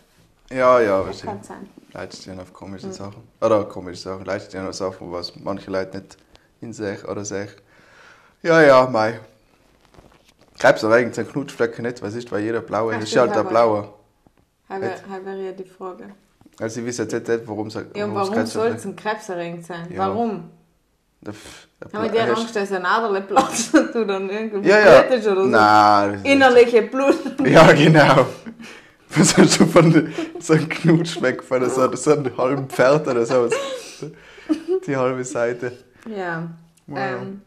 Ja, 0.49 0.79
ja, 0.81 0.97
Das 0.97 1.05
wahrscheinlich. 1.07 1.23
kann 1.25 1.43
sein. 1.43 1.69
Leitest 1.93 2.25
dich 2.25 2.39
auf 2.39 2.51
komische 2.53 2.87
Mhm. 2.87 2.93
Sachen. 2.93 3.23
Oder 3.39 3.63
komische 3.65 4.01
Sachen. 4.01 4.25
Leitest 4.25 4.53
dich 4.53 4.59
auf 4.59 4.73
Sachen, 4.73 5.11
was 5.11 5.35
manche 5.37 5.71
Leute 5.71 5.99
nicht 5.99 6.17
in 6.59 6.73
sich 6.73 7.07
oder 7.07 7.23
sich. 7.23 7.49
Ja, 8.43 8.61
ja, 8.61 8.85
mei. 8.87 9.19
Greifst 10.59 10.83
du 10.83 10.87
eigentlich 10.89 11.17
einen 11.19 11.29
Knutschfleck 11.31 11.79
nicht? 11.79 12.01
Was 12.01 12.15
ist, 12.15 12.29
weil 12.31 12.41
jeder 12.41 12.59
blaue 12.61 12.93
Ach, 12.95 13.01
ist. 13.01 13.09
Ist 13.09 13.17
halt 13.17 13.33
der 13.33 13.43
blaue. 13.45 13.93
Halber, 14.67 14.89
Jetzt. 14.89 15.07
halberiert 15.09 15.57
die 15.59 15.63
Frage. 15.65 16.09
Also 16.61 16.79
ich 16.79 16.87
weiß 16.87 16.97
jetzt 16.99 17.27
nicht, 17.27 17.41
warum 17.47 17.67
es 17.67 17.73
Ja, 17.95 18.05
und 18.05 18.13
warum 18.13 18.45
soll 18.45 18.67
es 18.67 18.85
ein 18.85 18.95
krebserregend 18.95 19.65
sein? 19.65 19.87
Ja. 19.89 19.99
Warum? 19.99 20.43
Der 21.21 21.33
Haben 21.91 22.03
wir 22.03 22.11
die 22.11 22.19
Angst, 22.19 22.55
dass 22.55 22.71
ein 22.71 22.85
Aderle 22.85 23.21
platzt 23.21 23.73
und 23.73 23.93
du 23.95 24.05
dann 24.05 24.29
irgendwie 24.29 24.69
Ja, 24.69 24.79
ja. 24.79 25.07
oder 25.07 25.21
so? 25.21 25.33
Nein. 25.33 26.21
Innerliche 26.23 26.83
Blut. 26.83 27.15
Ja, 27.45 27.71
genau. 27.73 28.27
Was 29.09 29.35
hast 29.37 29.59
du 29.59 29.65
von 29.65 30.13
so 30.39 30.53
einem 30.53 30.69
Knutschfleck 30.69 31.43
von 31.43 31.67
so, 31.69 31.93
so 31.95 32.11
einem 32.11 32.37
halben 32.37 32.69
Pferd 32.69 33.07
oder 33.07 33.25
so? 33.25 33.49
Die 34.85 34.95
halbe 34.95 35.23
Seite. 35.23 35.71
Ja. 36.07 36.47
Wow. 36.85 36.99
Ähm, 36.99 37.41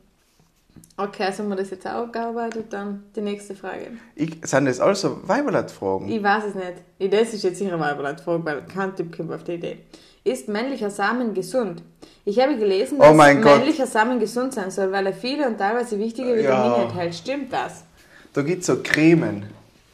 okay, 0.96 1.24
also 1.24 1.42
haben 1.42 1.50
wir 1.50 1.56
das 1.56 1.70
jetzt 1.70 1.86
auch 1.86 2.10
gearbeitet, 2.10 2.66
dann 2.72 3.04
die 3.14 3.20
nächste 3.20 3.54
Frage. 3.54 3.88
Ich, 4.14 4.36
sind 4.44 4.66
das 4.66 4.80
also 4.80 5.18
Weiberlat-Fragen? 5.24 6.08
Ich 6.08 6.22
weiß 6.22 6.44
es 6.48 6.54
nicht. 6.54 6.74
Ich- 6.98 7.10
Das 7.10 7.32
ist 7.34 7.42
jetzt 7.44 7.58
sicher 7.58 7.74
eine 7.74 7.82
Frage, 7.82 8.44
weil 8.44 8.62
kein 8.62 8.94
Typ 8.96 9.16
kommt 9.16 9.32
auf 9.32 9.44
die 9.44 9.54
Idee. 9.54 9.78
Ist 10.24 10.48
männlicher 10.48 10.88
Samen 10.90 11.34
gesund? 11.34 11.82
Ich 12.24 12.38
habe 12.40 12.56
gelesen, 12.56 12.96
Oh 12.98 13.14
dass 13.14 13.16
Gott. 13.42 13.58
männlicher 13.58 13.86
Samen 13.86 14.18
gesund 14.18 14.54
sein 14.54 14.70
soll, 14.70 14.90
weil 14.90 15.06
er 15.06 15.12
viele 15.12 15.46
und 15.46 15.58
teilweise 15.58 15.98
wichtige 15.98 16.30
Ja. 16.40 16.64
Vitamine 16.64 16.84
enthält. 16.88 17.14
Stimmt 17.14 17.52
das? 17.52 17.84
Da 18.32 18.40
gibt 18.42 18.60
es 18.62 18.66
so 18.66 18.76
Cremen. 18.82 19.44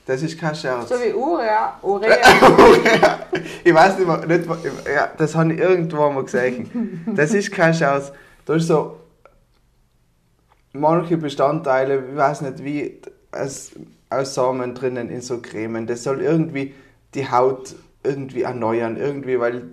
Das 0.07 0.23
ist 0.23 0.39
kein 0.39 0.55
Scherz. 0.55 0.89
So 0.89 0.95
wie 0.97 1.13
Urea. 1.13 1.79
Urea. 1.83 2.17
ich 3.65 3.75
weiß 3.75 3.99
nicht, 3.99 4.07
mehr, 4.07 4.19
nicht 4.27 4.47
mehr- 4.49 4.95
ja, 4.95 5.09
das 5.17 5.35
habe 5.35 5.53
ich 5.53 5.59
irgendwo 5.61 6.11
mal 6.11 6.25
gesehen. 6.25 7.05
Das 7.17 7.33
ist 7.35 7.51
kein 7.53 7.75
Scherz. 7.75 8.13
Da 8.47 8.55
ist 8.55 8.67
so 8.69 8.97
manche 10.73 11.17
Bestandteile, 11.17 12.11
ich 12.11 12.17
weiß 12.17 12.43
nicht 12.43 12.65
wie, 12.65 13.01
aus, 13.33 13.73
aus 14.09 14.35
Samen 14.35 14.75
drinnen 14.75 15.09
in 15.09 15.21
so 15.21 15.41
Cremen. 15.41 15.87
Das 15.87 16.03
soll 16.03 16.21
irgendwie 16.21 16.75
die 17.15 17.31
Haut 17.31 17.75
irgendwie 18.03 18.43
erneuern, 18.43 18.97
irgendwie, 18.97 19.39
weil 19.39 19.71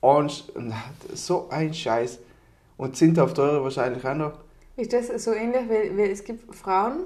Orange, 0.00 0.44
so 1.14 1.48
ein 1.50 1.72
Scheiß. 1.74 2.18
Und 2.76 2.96
sind 2.96 3.18
auf 3.18 3.34
teure 3.34 3.62
wahrscheinlich 3.62 4.04
auch 4.06 4.14
noch. 4.14 4.32
Ist 4.76 4.92
das 4.94 5.08
so 5.22 5.32
ähnlich, 5.32 5.68
wie, 5.68 5.96
wie 5.96 6.10
es 6.10 6.24
gibt 6.24 6.54
Frauen, 6.54 7.00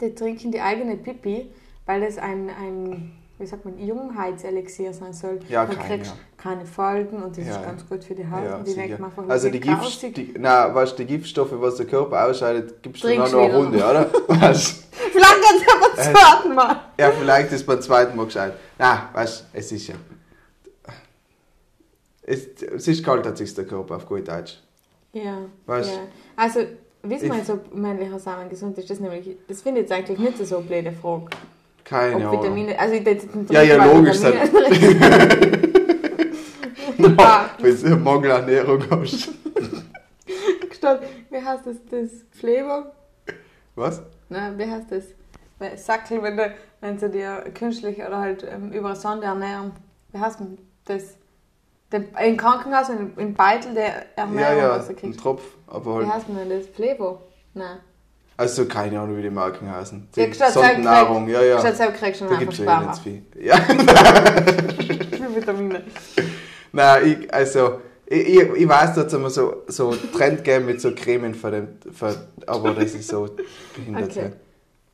die 0.00 0.14
trinken 0.14 0.50
die 0.50 0.60
eigene 0.60 0.96
Pipi, 0.96 1.50
weil 1.84 2.00
das 2.00 2.16
ein, 2.16 2.48
ein 2.48 3.12
wie 3.40 3.46
sagt 3.46 3.64
man, 3.64 3.78
Jungheitselixier 3.78 4.92
sein 4.92 5.12
soll. 5.12 5.40
Ja, 5.48 5.64
Dann 5.66 5.76
kein, 5.76 5.86
kriegst 5.88 6.12
ja. 6.12 6.18
keine 6.36 6.66
Falten 6.66 7.22
und 7.22 7.36
das 7.36 7.46
Ja, 7.46 7.56
ist 7.56 7.62
ganz 7.64 7.88
gut 7.88 8.04
für 8.04 8.14
die 8.14 8.30
Haut 8.30 8.44
Ja, 8.44 8.58
die 8.60 8.70
sicher. 8.70 8.82
einfach, 9.04 9.10
also 9.28 9.48
die, 9.48 9.60
Gift, 9.60 10.16
die, 10.16 10.34
na, 10.38 10.74
weißt, 10.74 10.98
die 10.98 11.06
Giftstoffe, 11.06 11.52
was 11.54 11.76
der 11.76 11.86
Körper 11.86 12.26
ausscheidet, 12.26 12.82
gibst 12.82 13.02
du 13.02 13.08
dann 13.08 13.18
noch 13.18 13.32
eine. 13.40 13.56
Runde, 13.56 13.78
oder? 13.78 14.10
Weißt, 14.28 14.84
Vielleicht 15.12 15.34
Äh, 15.34 16.02
zum 16.02 16.12
zweiten 16.14 16.54
Mal. 16.54 16.80
ja, 16.98 17.10
vielleicht 17.10 17.52
ist 17.52 17.66
beim 17.66 17.80
zweiten 17.80 18.16
Mal 18.16 18.26
gescheit. 18.26 18.52
Na, 18.78 19.08
weißt 19.12 19.46
es 19.52 19.72
ist 19.72 19.88
ja. 19.88 19.94
Es, 22.22 22.46
es 22.62 22.86
ist 22.88 23.04
kalt, 23.04 23.26
hat 23.26 23.36
sich 23.36 23.52
der 23.54 23.64
Körper 23.64 23.96
auf 23.96 24.06
gut 24.06 24.28
Deutsch. 24.28 24.58
Ja, 25.12 25.38
Weißt- 25.66 25.86
ja. 25.88 25.98
Also, 26.36 26.60
wissen 27.02 27.28
wir 27.30 27.36
jetzt, 27.38 27.50
ob 27.50 27.74
männlicher 27.74 28.18
Samen 28.18 28.48
gesund 28.48 28.78
ist? 28.78 28.88
Das, 28.88 29.00
nämlich, 29.00 29.36
das 29.48 29.62
finde 29.62 29.80
ich 29.80 29.88
jetzt 29.88 29.92
eigentlich 29.92 30.18
nicht 30.18 30.38
so 30.46 30.58
eine 30.58 30.66
blöde 30.66 30.92
Frage. 30.92 31.26
Keine 31.90 32.14
Ahnung. 32.14 32.40
Vitamine, 32.40 32.78
also 32.78 32.94
ich 32.94 33.04
jetzt 33.04 33.34
nicht 33.34 33.52
Ja, 33.52 33.62
ja, 33.62 33.84
logisch, 33.84 34.22
Wenn 37.58 37.82
du 37.82 37.96
Mangelernährung 37.96 38.84
hast. 38.92 39.30
Statt, 40.76 41.02
wie 41.30 41.44
heißt 41.44 41.66
das? 41.66 41.76
Das 41.90 42.10
Flavor? 42.38 42.92
Was? 43.74 44.02
Nein, 44.28 44.56
wie 44.56 44.70
heißt 44.70 44.86
das? 44.92 45.04
Sackel, 45.84 46.22
wenn, 46.22 46.36
du, 46.36 46.54
wenn 46.80 46.96
sie 46.96 47.10
dir 47.10 47.44
künstlich 47.52 47.98
oder 47.98 48.18
halt 48.18 48.46
ähm, 48.48 48.70
über 48.70 48.94
Sonde 48.94 49.26
ernähren. 49.26 49.72
Wie 50.12 50.18
heißt 50.18 50.38
denn 50.38 50.58
das? 50.84 51.16
Der, 51.90 52.04
Im 52.24 52.36
Krankenhaus, 52.36 52.88
im, 52.88 53.14
im 53.16 53.34
Beitel 53.34 53.74
der 53.74 53.88
Ja, 53.88 54.02
Ernährung, 54.14 54.58
ja, 54.58 54.70
was 54.70 54.86
du 54.86 54.92
ein 54.92 54.96
kriegst. 54.96 55.18
Tropf. 55.20 55.42
Aber 55.66 55.98
Wie 55.98 56.04
halt. 56.04 56.14
heißt 56.14 56.26
denn 56.28 56.48
das? 56.48 56.68
Flavor? 56.68 57.20
Nein. 57.52 57.78
Also 58.40 58.64
keine 58.64 58.98
Ahnung, 58.98 59.18
wie 59.18 59.22
die 59.22 59.28
Marken 59.28 59.70
heißen. 59.70 60.08
Die 60.16 60.20
Ja, 60.20 60.26
gestatt 60.26 60.54
Sondennahrung, 60.54 61.28
ja, 61.28 61.42
ja. 61.42 61.58
Statt 61.60 61.76
selber 61.76 61.92
kriegst 61.92 62.22
du 62.22 62.24
Da 62.24 62.30
dann 62.30 62.38
gibt 62.40 62.58
einfach 62.58 62.82
eh 62.82 62.86
nicht 62.86 63.02
viel. 63.02 63.22
Ja. 63.38 63.58
Vitamine. 65.36 65.82
Nein, 66.72 67.06
ich, 67.20 67.34
also, 67.34 67.80
ich, 68.06 68.28
ich, 68.28 68.40
ich 68.40 68.66
weiß, 68.66 68.94
dass 68.94 69.06
es 69.08 69.12
immer 69.12 69.28
so, 69.28 69.64
so 69.66 69.94
Trend 70.16 70.42
geben 70.42 70.64
mit 70.64 70.80
so 70.80 70.94
Cremen 70.94 71.34
für 71.34 71.50
den, 71.50 71.68
für, 71.92 72.16
aber 72.46 72.72
das 72.72 72.94
ist 72.94 73.08
so 73.08 73.28
behindert. 73.74 74.10
Okay. 74.10 74.30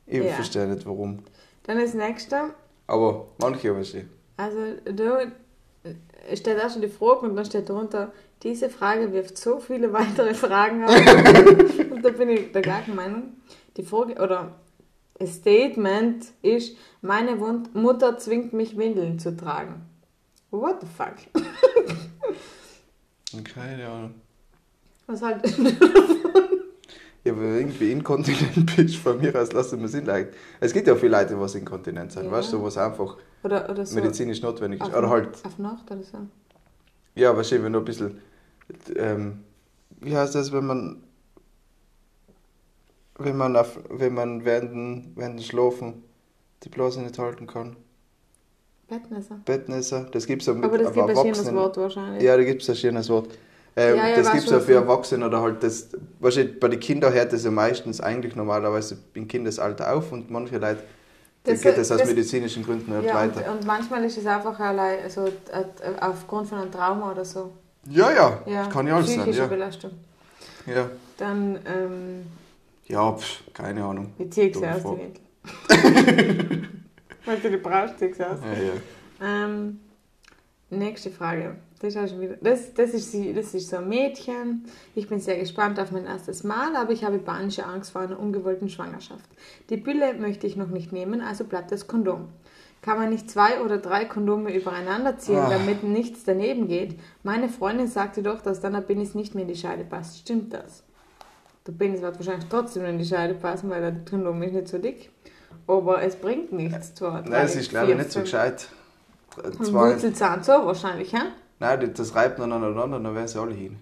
Ich 0.07 0.23
Ja. 0.25 0.33
verstehe 0.33 0.67
nicht 0.67 0.85
warum. 0.85 1.19
Dann 1.63 1.79
das 1.79 1.93
nächste. 1.93 2.49
Aber 2.87 3.27
manche 3.39 3.69
aber 3.71 3.85
schon. 3.85 4.09
Also, 4.35 4.57
da 4.83 5.21
äh, 5.21 6.35
steht 6.35 6.61
auch 6.61 6.69
schon 6.69 6.81
die 6.81 6.89
Frage 6.89 7.21
und 7.21 7.37
dann 7.37 7.45
steht 7.45 7.69
drunter, 7.69 8.11
diese 8.43 8.69
Frage 8.69 9.13
wirft 9.13 9.37
so 9.37 9.59
viele 9.59 9.93
weitere 9.93 10.33
Fragen 10.33 10.83
auf. 10.83 10.93
und 11.91 12.03
da 12.03 12.09
bin 12.09 12.29
ich 12.29 12.51
der 12.51 12.61
gleichen 12.61 12.93
Meinung. 12.95 13.36
Die 13.77 13.83
Frage, 13.83 14.15
oder 14.21 14.55
ein 15.19 15.27
Statement 15.27 16.25
ist, 16.41 16.75
meine 17.01 17.39
Wund 17.39 17.73
Mutter 17.75 18.17
zwingt 18.17 18.51
mich, 18.53 18.77
Windeln 18.77 19.19
zu 19.19 19.35
tragen. 19.37 19.85
What 20.51 20.81
the 20.81 20.87
fuck? 20.87 21.15
Keine 23.43 23.87
Ahnung. 23.87 24.15
Was 25.07 25.21
halt. 25.21 25.43
Ja, 27.23 27.35
wenn 27.35 27.43
du 27.43 27.59
irgendwie 27.59 27.91
inkontinent 27.91 28.73
bist, 28.77 28.95
von 28.95 29.19
mir 29.19 29.35
aus 29.37 29.51
lassen 29.51 29.79
wir 29.79 29.87
es 29.87 29.93
hinlegen. 29.93 30.29
Es 30.61 30.71
gibt 30.71 30.87
ja 30.87 30.95
viele 30.95 31.11
Leute, 31.11 31.35
die 31.35 31.57
inkontinent 31.57 32.13
sind, 32.13 32.23
Ja. 32.25 32.31
weißt 32.31 32.53
du, 32.53 32.63
was 32.63 32.77
einfach 32.77 33.17
Oder, 33.43 33.69
oder 33.69 33.85
so. 33.85 33.95
medizinisch 33.95 34.41
notwendig 34.41 34.79
ist. 34.81 34.87
auf, 34.87 34.95
Oder 34.97 35.09
halt, 35.09 35.45
auf 35.45 35.59
Nacht 35.59 35.91
oder 35.91 36.03
so. 36.03 36.19
ja, 37.15 37.35
wahrscheinlich, 37.35 37.65
wenn 37.65 37.73
du 37.73 37.79
ein 37.79 37.85
bisschen, 37.85 38.21
ähm, 38.95 39.43
wie 39.99 40.15
heißt 40.15 40.35
das, 40.35 40.53
wenn 40.53 40.67
man, 40.67 41.03
wenn 43.17 43.37
man, 43.37 43.55
auf, 43.55 43.77
wenn 43.89 44.13
man 44.13 44.45
während, 44.45 44.71
dem- 44.71 45.11
während 45.15 45.39
dem 45.39 45.43
Schlafen 45.43 46.03
die 46.63 46.69
Blase 46.69 47.01
nicht 47.01 47.17
halten 47.19 47.47
kann. 47.47 47.75
Bettnässer. 48.87 49.39
Bettnässer, 49.43 50.07
das 50.11 50.25
gibt 50.25 50.41
es 50.43 50.47
ja 50.47 50.53
mit 50.53 50.63
Aber 50.63 50.77
das 50.77 50.93
gibt 50.93 51.09
ein 51.09 51.15
schönes. 51.15 51.53
Wort 51.53 51.77
wahrscheinlich. 51.77 52.23
Ja, 52.23 52.37
da 52.37 52.43
gibt 52.43 52.61
es 52.61 52.69
ein 52.69 52.75
schönes 52.75 53.09
Wort. 53.09 53.27
Ähm, 53.75 53.97
Ja, 53.97 54.07
ja, 54.07 54.15
das 54.15 54.31
gibt 54.31 54.45
es 54.45 54.49
ja 54.49 54.59
für 54.59 54.73
Erwachsene 54.75 55.25
oder 55.25 55.41
halt 55.41 55.61
das, 55.61 55.89
wahrscheinlich 56.19 56.59
bei 56.59 56.67
den 56.69 56.79
Kindern 56.79 57.13
hört 57.13 57.33
das 57.33 57.43
ja 57.43 57.51
meistens 57.51 57.99
eigentlich 58.01 58.35
normalerweise 58.35 58.97
im 59.13 59.27
Kindesalter 59.27 59.93
auf 59.93 60.11
und 60.11 60.31
manche 60.31 60.57
Leute, 60.57 60.81
da 61.43 61.51
Das- 61.51 61.61
geht 61.61 61.77
das 61.77 61.91
aus 61.91 61.99
das- 61.99 62.07
medizinischen 62.07 62.63
Gründen 62.63 62.95
nicht 62.97 63.07
Ja, 63.07 63.21
und, 63.23 63.35
weiter. 63.35 63.51
und 63.51 63.65
manchmal 63.67 64.03
ist 64.05 64.17
es 64.17 64.25
einfach 64.25 64.57
allein, 64.59 65.03
also, 65.03 65.27
äh, 65.27 65.31
aufgrund 65.99 66.47
von 66.47 66.59
einem 66.59 66.71
Trauma 66.71 67.11
oder 67.11 67.25
so. 67.25 67.51
Ja, 67.89 68.09
ja, 68.11 68.41
Ja, 68.45 68.63
das 68.63 68.73
kann 68.73 68.87
ja 68.87 68.95
alles 68.95 69.13
sein. 69.13 69.31
Ja, 69.33 69.45
Belastung. 69.47 69.91
ja. 70.65 70.89
Dann, 71.17 71.59
ähm, 71.65 72.25
ja 72.87 73.13
pf, 73.13 73.43
keine 73.53 73.83
Ahnung. 73.83 74.13
ich 74.17 74.31
ziehe 74.31 74.47
sie 74.47 74.51
Dumme 74.53 74.75
aus 74.75 74.81
die 74.81 74.87
Windel. 74.89 76.67
Weil 77.25 77.37
du 77.39 77.49
die 77.49 77.57
brauchst, 77.57 77.99
du 78.01 78.07
gesagt. 78.09 78.41
Ja, 78.43 78.63
ja. 78.63 79.45
Ähm, 79.45 79.79
nächste 80.69 81.11
Frage. 81.11 81.57
Das, 81.79 81.89
ist 81.93 81.97
auch 82.01 82.07
schon 82.07 82.21
wieder, 82.21 82.37
das, 82.41 82.73
das, 82.73 82.91
ist, 82.91 83.11
sie- 83.11 83.33
das 83.33 83.53
ist 83.53 83.69
so 83.69 83.77
ein 83.77 83.87
Mädchen. 83.89 84.65
Ich 84.95 85.07
bin 85.07 85.19
sehr 85.19 85.37
gespannt 85.37 85.79
auf 85.79 85.91
mein 85.91 86.05
erstes 86.05 86.43
Mal, 86.43 86.75
aber 86.75 86.91
ich 86.91 87.03
habe 87.03 87.19
panische 87.19 87.65
Angst 87.67 87.91
vor 87.91 88.01
einer 88.01 88.19
ungewollten 88.19 88.67
Schwangerschaft. 88.69 89.29
Die 89.69 89.77
Pille 89.77 90.15
möchte 90.15 90.47
ich 90.47 90.55
noch 90.55 90.69
nicht 90.69 90.91
nehmen, 90.91 91.21
also 91.21 91.43
bleibt 91.43 91.71
das 91.71 91.85
Kondom. 91.87 92.29
Kann 92.81 92.97
man 92.97 93.09
nicht 93.09 93.29
zwei 93.29 93.61
oder 93.61 93.77
drei 93.77 94.05
Kondome 94.05 94.55
übereinander 94.55 95.17
ziehen, 95.17 95.37
Ah. 95.37 95.49
damit 95.49 95.83
nichts 95.83 96.23
daneben 96.23 96.67
geht? 96.67 96.99
Meine 97.23 97.49
Freundin 97.49 97.87
sagte 97.87 98.23
doch, 98.23 98.41
dass 98.41 98.59
dann 98.61 98.73
der 98.73 98.81
Penis 98.81 99.13
nicht 99.13 99.35
mehr 99.35 99.43
in 99.43 99.49
die 99.49 99.55
Scheide 99.59 99.83
passt. 99.83 100.17
Stimmt 100.19 100.53
das? 100.53 100.83
Der 101.67 101.73
Penis 101.73 102.01
wird 102.01 102.17
wahrscheinlich 102.17 102.47
trotzdem 102.49 102.85
in 102.85 102.97
die 102.97 103.05
Scheide 103.05 103.33
passen, 103.33 103.69
weil 103.69 103.81
der 103.81 103.93
Kondom 104.09 104.41
ist 104.43 104.53
nicht 104.53 104.67
so 104.69 104.77
dick. 104.77 105.09
Aber 105.67 106.01
es 106.01 106.15
bringt 106.15 106.53
nichts. 106.53 106.95
Zwei, 106.95 107.21
Nein, 107.21 107.31
das 107.31 107.55
ist 107.55 107.69
glaube 107.69 107.91
ich 107.91 107.97
nicht 107.97 108.11
so 108.11 108.21
gescheit. 108.21 108.67
Ein 109.43 109.63
Zwei, 109.65 109.91
Wurzelzahn 109.91 110.41
so 110.43 110.51
wahrscheinlich, 110.53 111.13
hä? 111.13 111.19
nein, 111.59 111.91
das- 111.93 112.15
reibt 112.15 112.39
noch 112.39 112.45
aneinander, 112.45 112.99
dann 112.99 113.13
werden 113.13 113.27
sie 113.27 113.39
alle 113.39 113.53
hin. 113.53 113.77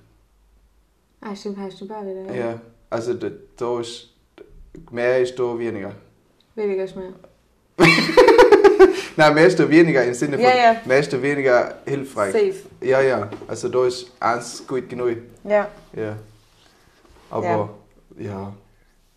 Ah, 1.21 1.35
stimmt, 1.35 1.57
hast 1.59 1.79
du 1.79 1.85
auch 1.85 2.03
wieder. 2.03 2.33
Ja, 2.35 2.59
also 2.89 3.13
da, 3.13 3.29
da 3.55 3.79
ist, 3.79 4.09
mehr 4.91 5.21
ist 5.21 5.37
da 5.39 5.57
weniger. 5.57 5.93
Weniger 6.55 6.83
ist 6.83 6.95
mehr. 6.95 7.13
Nein, 9.17 9.33
mehr 9.33 9.47
ist 9.47 9.57
da 9.59 9.69
weniger 9.69 10.03
im 10.03 10.13
Sinne 10.13 10.33
von, 10.37 10.43
Ja, 10.45 10.55
ja. 10.55 10.75
mehr 10.85 10.99
ist 10.99 11.13
da 11.13 11.21
weniger 11.21 11.75
hilfreich. 11.85 12.33
Safe. 12.33 12.55
Ja, 12.81 12.99
ja, 13.01 13.29
also 13.47 13.69
da 13.69 13.85
ist 13.85 14.11
eins 14.19 14.65
gut 14.67 14.89
genug. 14.89 15.17
Ja, 15.43 15.69
Ja. 15.95 16.17
Aber, 17.29 17.69
ja, 18.17 18.53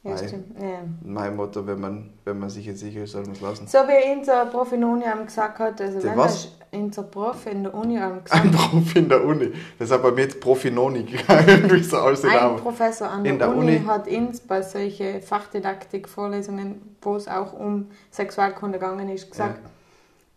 ja 0.03 0.19
stimmt. 0.19 0.59
Ja. 0.61 0.81
mein 1.05 1.37
Motto, 1.37 1.67
wenn 1.67 1.81
man, 1.81 2.11
wenn 2.25 2.39
man 2.39 2.51
sich 2.51 2.67
jetzt 2.67 2.81
sicher 2.81 3.03
ist, 3.03 3.13
soll 3.13 3.23
man 3.23 3.33
es 3.33 3.41
lassen. 3.41 3.67
So 3.67 3.79
wie 3.79 4.19
unser 4.19 4.47
Prof 4.47 4.73
in 4.73 4.81
der 4.81 4.91
Uni 4.91 5.05
einem 5.05 5.27
gesagt 5.27 5.59
hat, 5.59 5.81
also 5.81 6.03
wenn 6.03 6.17
was? 6.17 6.53
unser 6.71 7.03
Prof 7.03 7.47
in 7.47 7.63
der 7.63 7.75
Uni 7.75 7.99
einem 7.99 8.25
gesagt 8.25 8.45
Ein 8.45 8.51
Prof 8.53 8.97
in 8.97 9.09
der 9.09 9.25
Uni. 9.25 9.53
Das 9.79 9.91
hat 9.91 10.03
bei 10.03 10.11
mir 10.11 10.23
jetzt 10.23 10.41
Profinoni 10.41 11.07
irgendwie 11.47 11.83
so 11.83 11.99
alles 11.99 12.25
in 12.25 12.31
Ein 12.31 12.37
Namen. 12.37 12.57
Professor 12.59 13.09
an 13.11 13.25
der, 13.25 13.33
In 13.33 13.39
der 13.39 13.49
Uni, 13.51 13.77
Uni? 13.77 13.87
hat 13.87 14.09
uns 14.09 14.41
bei 14.41 14.63
solchen 14.63 15.23
Fachdidaktik-Vorlesungen, 15.23 16.97
wo 17.03 17.17
es 17.17 17.29
auch 17.29 17.53
um 17.53 17.89
Sexualkunde 18.11 18.79
gegangen 18.79 19.09
ist, 19.09 19.31
gesagt, 19.31 19.61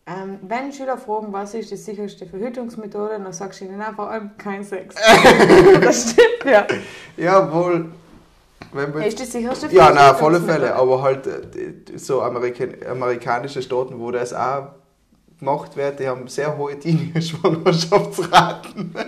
ähm, 0.08 0.40
wenn 0.42 0.74
Schüler 0.74 0.98
fragen, 0.98 1.32
was 1.32 1.54
ist 1.54 1.70
die 1.70 1.78
sicherste 1.78 2.26
Verhütungsmethode, 2.26 3.20
dann 3.20 3.32
sagst 3.34 3.62
du 3.62 3.66
ihnen 3.66 3.82
einfach 3.82 4.12
ähm, 4.16 4.32
kein 4.38 4.64
Sex. 4.64 4.96
das 5.82 6.12
stimmt 6.12 6.46
ja. 6.46 6.66
Jawohl. 7.18 7.92
Wenn 8.74 8.92
man 8.92 9.04
Ist 9.04 9.20
die 9.20 9.26
sicherste 9.26 9.68
Ja, 9.68 9.92
nein, 9.92 10.12
auf 10.12 10.24
alle 10.24 10.40
Verhütungsmethode. 10.40 10.52
Fälle. 10.52 10.76
Aber 10.76 11.02
halt 11.02 11.28
äh, 11.28 11.98
so 11.98 12.22
Amerika 12.22 12.64
amerikanische 12.90 13.62
Staaten, 13.62 14.00
wo 14.00 14.12
das 14.12 14.34
auch 14.34 14.70
gemacht 15.38 15.76
wird, 15.76 16.00
die 16.00 16.08
haben 16.08 16.26
sehr 16.28 16.58
hohe 16.58 16.80
Teenie-Schwangerschaftsraten. 16.80 18.96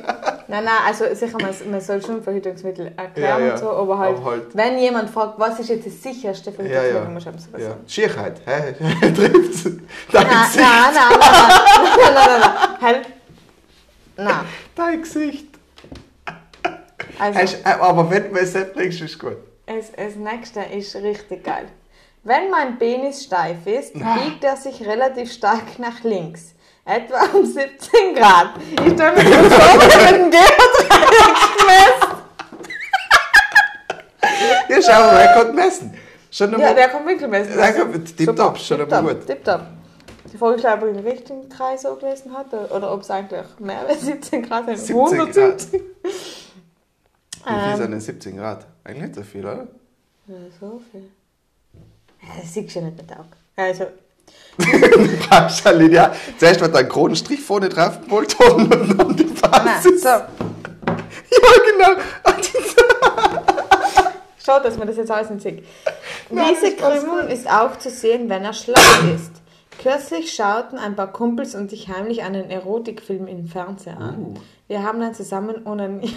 Nein, 0.54 0.66
nein, 0.66 0.74
also 0.86 1.06
sicher, 1.16 1.38
man, 1.42 1.52
man 1.72 1.82
soll 1.82 2.00
schon 2.06 2.22
Verhütungsmittel 2.22 2.92
erklären 2.96 3.40
Ja, 3.40 3.46
ja. 3.48 3.52
und 3.54 3.58
so, 3.60 3.70
aber 3.72 3.98
halt, 3.98 4.18
Aber 4.18 4.26
halt- 4.32 4.56
wenn 4.56 4.78
jemand 4.78 5.10
fragt, 5.10 5.40
was 5.40 5.60
ist 5.60 5.70
jetzt 5.70 5.88
das 5.88 6.04
sicherste 6.04 6.52
Ja, 6.52 6.56
Verhütungsmittel, 6.56 7.04
ja. 7.04 7.10
muss 7.10 7.24
ich 7.24 7.28
einfach 7.30 7.60
Ja. 7.60 7.70
sagen. 7.70 7.84
Schierheit, 7.88 8.42
hä? 8.46 8.74
Trifft's? 9.14 9.64
Dein 9.64 9.74
Nein, 10.28 10.28
nein, 10.28 10.54
nein, 10.56 10.94
nein, 10.94 11.20
nein, 11.20 12.14
nein, 12.14 12.14
nein, 12.14 12.40
nein, 12.40 12.82
halt. 12.82 13.08
Nein, 14.16 14.46
Dein 14.76 15.02
Gesicht. 15.02 15.48
also, 17.20 17.40
Hast- 17.40 17.66
äh, 17.66 17.70
Aber 17.80 18.10
wenn 18.12 18.32
du 18.32 18.40
es 18.40 18.54
nicht 18.54 18.74
bringst, 18.74 19.02
ist 19.02 19.18
gut. 19.18 19.38
das, 19.66 19.92
das 19.92 20.16
nächste 20.18 20.60
ist 20.62 20.96
richtig 20.98 21.44
geil. 21.44 21.66
Wenn 22.24 22.52
mein 22.52 22.78
Penis 22.78 23.24
steif 23.24 23.66
ist, 23.66 23.94
biegt 23.96 24.44
er 24.44 24.56
sich 24.56 24.86
relativ 24.86 25.32
stark 25.34 25.80
nach 25.80 26.04
links. 26.04 26.53
Etwa 26.86 27.24
um 27.34 27.46
17 27.46 28.16
Grad. 28.16 28.50
Ich 28.72 28.94
stelle 28.94 29.12
mir 29.14 29.24
das 29.24 29.54
vor, 29.54 29.80
wenn 29.80 30.24
ein 30.24 30.32
Geodreieck 30.32 31.58
gemessen. 31.60 32.24
Ja, 34.70 34.82
schau 34.82 35.00
mal, 35.00 35.20
er 35.22 35.34
kann 35.34 35.56
messen. 35.56 35.94
Schon 36.32 36.60
Ja, 36.60 36.74
der 36.74 36.90
kommt 36.90 37.08
winkelmessen. 37.08 37.56
Der 37.56 37.74
kommt 37.74 38.18
tipptopp, 38.18 38.58
schon 38.58 38.82
einmal 38.82 39.16
gut. 39.16 39.28
Tipptopp. 39.28 39.62
Die 40.32 40.38
Frage 40.38 40.56
ist, 40.56 40.66
ob 40.66 40.82
er 40.82 40.94
den 40.94 41.00
richtigen 41.08 41.48
Kreis 41.48 41.84
so 41.84 41.96
gelesen 41.96 42.34
hat 42.36 42.52
oder, 42.54 42.92
ob 42.92 43.02
es 43.02 43.12
eigentlich 43.12 43.46
mehr 43.60 43.88
als 43.88 44.02
17 44.02 44.42
Grad 44.42 44.66
sind. 44.66 44.78
17 44.80 44.96
170. 45.22 45.72
Wie 45.74 45.80
viel 45.80 46.22
Ähm. 47.48 47.78
sind 47.78 47.92
denn 47.92 48.02
17 48.02 48.38
Grad? 48.38 48.66
Eigentlich 48.84 49.04
nicht 49.04 49.16
so 49.16 49.22
viel, 49.24 49.42
oder? 49.46 49.68
Ja, 50.28 50.36
so 50.60 50.82
viel. 50.92 51.10
Ja, 52.22 52.30
das 52.42 52.54
siehst 52.54 52.76
du 52.76 52.80
ja 52.80 52.86
nicht 52.86 52.98
mit 52.98 53.12
Augen. 53.12 53.30
Also, 53.56 53.86
Wahrscheinlich, 55.30 55.92
ja. 55.94 56.14
Zuerst 56.38 56.62
wird 56.62 56.76
ein 56.76 56.88
Kronenstrich 56.90 57.42
vorne 57.42 57.70
drauf 57.70 58.00
worden 58.08 58.36
und 58.40 59.00
dann 59.00 59.16
die 59.16 59.24
nein, 59.26 59.36
Basis. 59.52 60.02
so. 60.02 60.08
Ja, 60.10 60.28
genau. 61.72 61.92
Und 62.26 62.54
die- 62.54 62.58
Schau, 64.46 64.60
dass 64.60 64.78
man 64.78 64.88
das 64.88 64.98
jetzt 64.98 65.10
alles 65.10 65.30
nicht 65.30 65.42
sieht. 65.42 65.66
Nein, 66.30 66.54
Diese 66.62 66.76
Krümmung 66.76 67.28
ist 67.30 67.50
auch 67.50 67.78
zu 67.78 67.90
sehen, 67.90 68.30
wenn 68.30 68.44
er 68.44 68.54
schlank 68.54 69.16
ist. 69.16 69.32
Kürzlich 69.82 70.34
schauten 70.34 70.78
ein 70.78 70.96
paar 70.96 71.12
Kumpels 71.12 71.56
und 71.56 71.72
ich 71.74 71.88
heimlich 71.88 72.24
einen 72.24 72.50
Erotikfilm 72.52 73.26
im 73.28 73.48
Fernseher 73.48 73.98
an. 73.98 74.40
Wir 74.68 74.84
haben 74.84 75.00
dann 75.00 75.14
zusammen 75.16 75.66
onaniert. 75.66 76.14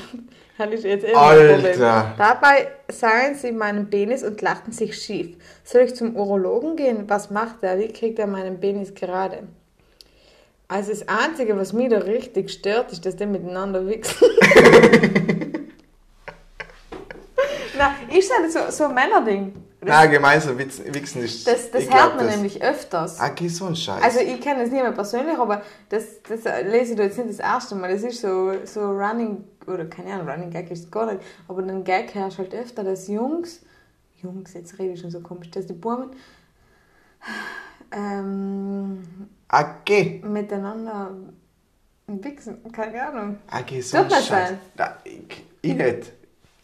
Hatte 0.59 0.75
ich 0.75 0.83
jetzt 0.83 1.05
eh 1.05 1.13
Alter. 1.13 2.15
Dabei 2.17 2.69
sahen 2.89 3.35
sie 3.35 3.53
meinen 3.53 3.91
Penis 3.91 4.23
und 4.23 4.41
lachten 4.41 4.73
sich 4.73 4.97
schief. 4.97 5.37
Soll 5.65 5.83
ich 5.83 5.95
zum 5.95 6.17
Urologen 6.17 6.77
gehen? 6.77 7.05
Was 7.09 7.31
macht 7.31 7.63
er? 7.63 7.79
Wie 7.79 7.89
kriegt 7.89 8.19
er 8.19 8.27
meinen 8.27 8.59
Penis 8.59 8.95
gerade? 8.95 9.43
Also 10.69 10.91
das 10.91 11.07
Einzige, 11.09 11.57
was 11.57 11.73
mich 11.73 11.91
da 11.91 11.99
richtig 11.99 12.51
stört, 12.51 12.91
ist, 12.91 13.05
dass 13.05 13.17
die 13.17 13.27
miteinander 13.27 13.87
wichsen. 13.87 14.27
Na, 17.79 17.95
ist 18.17 18.31
das 18.31 18.53
so, 18.53 18.61
so 18.71 18.85
ein 18.89 18.95
Männerding? 18.95 19.53
Nein, 19.83 20.11
gemeinsam 20.11 20.59
wichsen 20.59 21.23
ist. 21.23 21.47
das, 21.47 21.71
das 21.71 21.83
hört 21.85 21.91
glaub, 21.93 22.17
man 22.17 22.27
das- 22.27 22.35
nämlich 22.37 22.63
öfters. 22.63 23.21
Ah, 23.21 23.29
geh 23.29 23.47
so 23.49 23.67
ein 23.67 23.77
Scheiß. 23.77 24.03
Also 24.03 24.21
ich 24.21 24.41
kenne 24.41 24.63
es 24.63 24.71
nicht 24.71 24.83
mehr 24.83 24.91
persönlich, 24.93 25.39
aber 25.39 25.63
das, 25.91 26.23
das 26.23 26.45
lese 26.65 26.95
ich 26.95 26.99
jetzt 26.99 27.19
nicht 27.19 27.31
das 27.31 27.39
erste 27.39 27.75
Mal. 27.75 27.93
Das 27.93 28.03
ist 28.03 28.21
so, 28.21 28.53
so 28.65 28.81
Running, 28.91 29.45
oder 29.67 29.85
keine 29.85 30.15
Ahnung, 30.15 30.29
Running 30.29 30.51
Gag 30.51 30.71
ist 30.71 30.91
gar 30.91 31.07
nicht, 31.13 31.21
aber 31.47 31.63
den 31.63 31.85
Gag 31.85 32.15
herrscht 32.15 32.39
halt 32.39 32.55
öfter, 32.55 32.83
dass 32.85 33.07
Jungs, 33.07 33.61
Jungs, 34.23 34.55
jetzt 34.55 34.79
rede 34.79 34.95
ich 34.95 35.01
schon 35.01 35.11
so 35.11 35.21
komisch, 35.21 35.51
dass 35.51 35.67
die 35.67 35.75
Buben 35.75 36.11
ähm, 37.93 39.03
geh. 39.85 40.21
miteinander 40.25 41.11
wichsen, 42.07 42.59
keine 42.73 43.07
Ahnung. 43.09 43.39
Ah, 43.51 43.61
geh 43.61 43.81
so 43.81 43.99
Tut 43.99 44.07
ein 44.13 44.23
Scheiß. 44.23 44.49
sein. 44.49 44.59
Nein, 44.77 44.91
ich, 45.05 45.45
ich 45.63 45.75
nicht. 45.75 46.13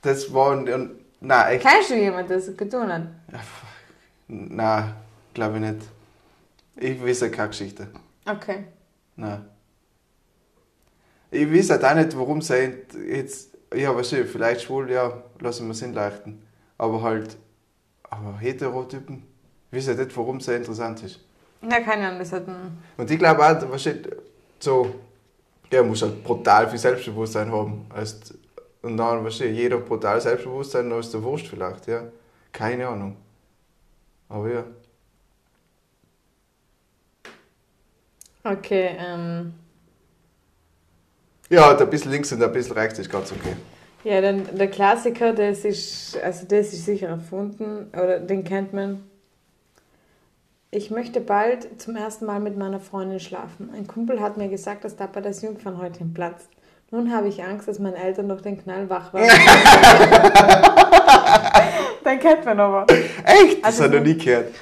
Das 0.02 0.32
war. 0.32 0.52
ein- 0.56 1.01
Nein, 1.22 1.54
echt. 1.54 1.64
Kennst 1.64 1.90
du 1.90 1.94
jemanden, 1.94 2.28
der 2.28 2.38
das 2.38 2.56
getan 2.56 2.92
hat? 2.92 3.02
Nein, 4.26 4.94
glaube 5.32 5.56
ich 5.56 5.60
nicht. 5.62 5.80
Ich 6.76 7.04
weiß 7.04 7.30
keine 7.30 7.48
Geschichte. 7.48 7.88
Okay. 8.26 8.64
Nein. 9.16 9.44
Ich 11.30 11.50
weiß 11.50 11.70
halt 11.70 11.84
auch 11.84 11.94
nicht, 11.94 12.18
warum 12.18 12.42
sie 12.42 12.74
jetzt. 13.08 13.56
Ja, 13.74 13.94
weißt 13.96 14.12
du, 14.12 14.24
vielleicht 14.26 14.62
schwul, 14.62 14.90
ja, 14.90 15.22
lassen 15.38 15.66
wir 15.66 15.72
es 15.72 15.80
hinleichten. 15.80 16.42
Aber 16.76 17.00
halt. 17.02 17.36
Aber 18.10 18.36
Heterotypen. 18.38 19.22
Ich 19.70 19.78
weiß 19.78 19.88
halt 19.88 19.98
nicht, 20.00 20.16
warum 20.16 20.38
es 20.38 20.48
interessant 20.48 21.02
ist. 21.04 21.20
Ja, 21.62 21.80
keine 21.80 22.08
Ahnung, 22.08 22.18
das 22.18 22.32
hat 22.32 22.48
ein... 22.48 22.76
Und 22.96 23.10
ich 23.10 23.18
glaube 23.18 23.46
auch, 23.46 23.70
weißt 23.70 23.86
du, 23.86 24.16
so. 24.58 24.94
Ja, 25.72 25.82
muss 25.82 26.02
halt 26.02 26.22
brutal 26.22 26.68
viel 26.68 26.78
Selbstbewusstsein 26.78 27.50
haben. 27.50 27.86
Heißt, 27.94 28.34
und 28.82 28.96
dann, 28.96 29.24
weißt 29.24 29.40
du, 29.40 29.48
jeder 29.48 29.78
brutal 29.78 30.20
Selbstbewusstsein, 30.20 30.90
dann 30.90 31.00
ist 31.00 31.14
der 31.14 31.22
Wurst 31.22 31.46
vielleicht, 31.46 31.86
ja. 31.86 32.04
Keine 32.52 32.86
Ahnung. 32.88 33.16
Aber 34.28 34.50
ja. 34.50 34.64
Okay, 38.44 38.96
ähm... 38.98 39.54
Ja, 41.48 41.76
ein 41.76 41.90
bisschen 41.90 42.10
links 42.10 42.32
und 42.32 42.42
ein 42.42 42.52
bisschen 42.52 42.72
rechts 42.72 42.98
ist 42.98 43.10
ganz 43.10 43.30
okay. 43.30 43.54
Ja, 44.04 44.20
dann 44.20 44.56
der 44.56 44.68
Klassiker, 44.68 45.32
das 45.32 45.64
ist, 45.64 46.16
also 46.22 46.46
das 46.46 46.72
ist 46.72 46.86
sicher 46.86 47.08
erfunden, 47.08 47.88
oder 47.92 48.18
den 48.18 48.42
kennt 48.42 48.72
man. 48.72 49.04
Ich 50.70 50.90
möchte 50.90 51.20
bald 51.20 51.80
zum 51.80 51.94
ersten 51.94 52.24
Mal 52.24 52.40
mit 52.40 52.56
meiner 52.56 52.80
Freundin 52.80 53.20
schlafen. 53.20 53.70
Ein 53.74 53.86
Kumpel 53.86 54.20
hat 54.20 54.38
mir 54.38 54.48
gesagt, 54.48 54.84
dass 54.84 54.96
dabei 54.96 55.20
das 55.20 55.42
Jungfernhäutchen 55.42 56.14
platzt. 56.14 56.48
Nun 56.92 57.10
habe 57.12 57.26
ich 57.28 57.42
Angst, 57.42 57.66
dass 57.68 57.78
meine 57.78 57.96
Eltern 57.96 58.28
durch 58.28 58.42
den 58.42 58.62
Knall 58.62 58.88
wach 58.90 59.14
werden. 59.14 59.30
den 62.04 62.18
kennt 62.20 62.44
man 62.44 62.60
aber. 62.60 62.86
Echt? 63.24 63.64
Das 63.64 63.80
Also 63.80 63.84
habe 63.84 63.96
ich 63.96 64.00
noch 64.00 64.06
nie 64.06 64.18
gehört. 64.18 64.54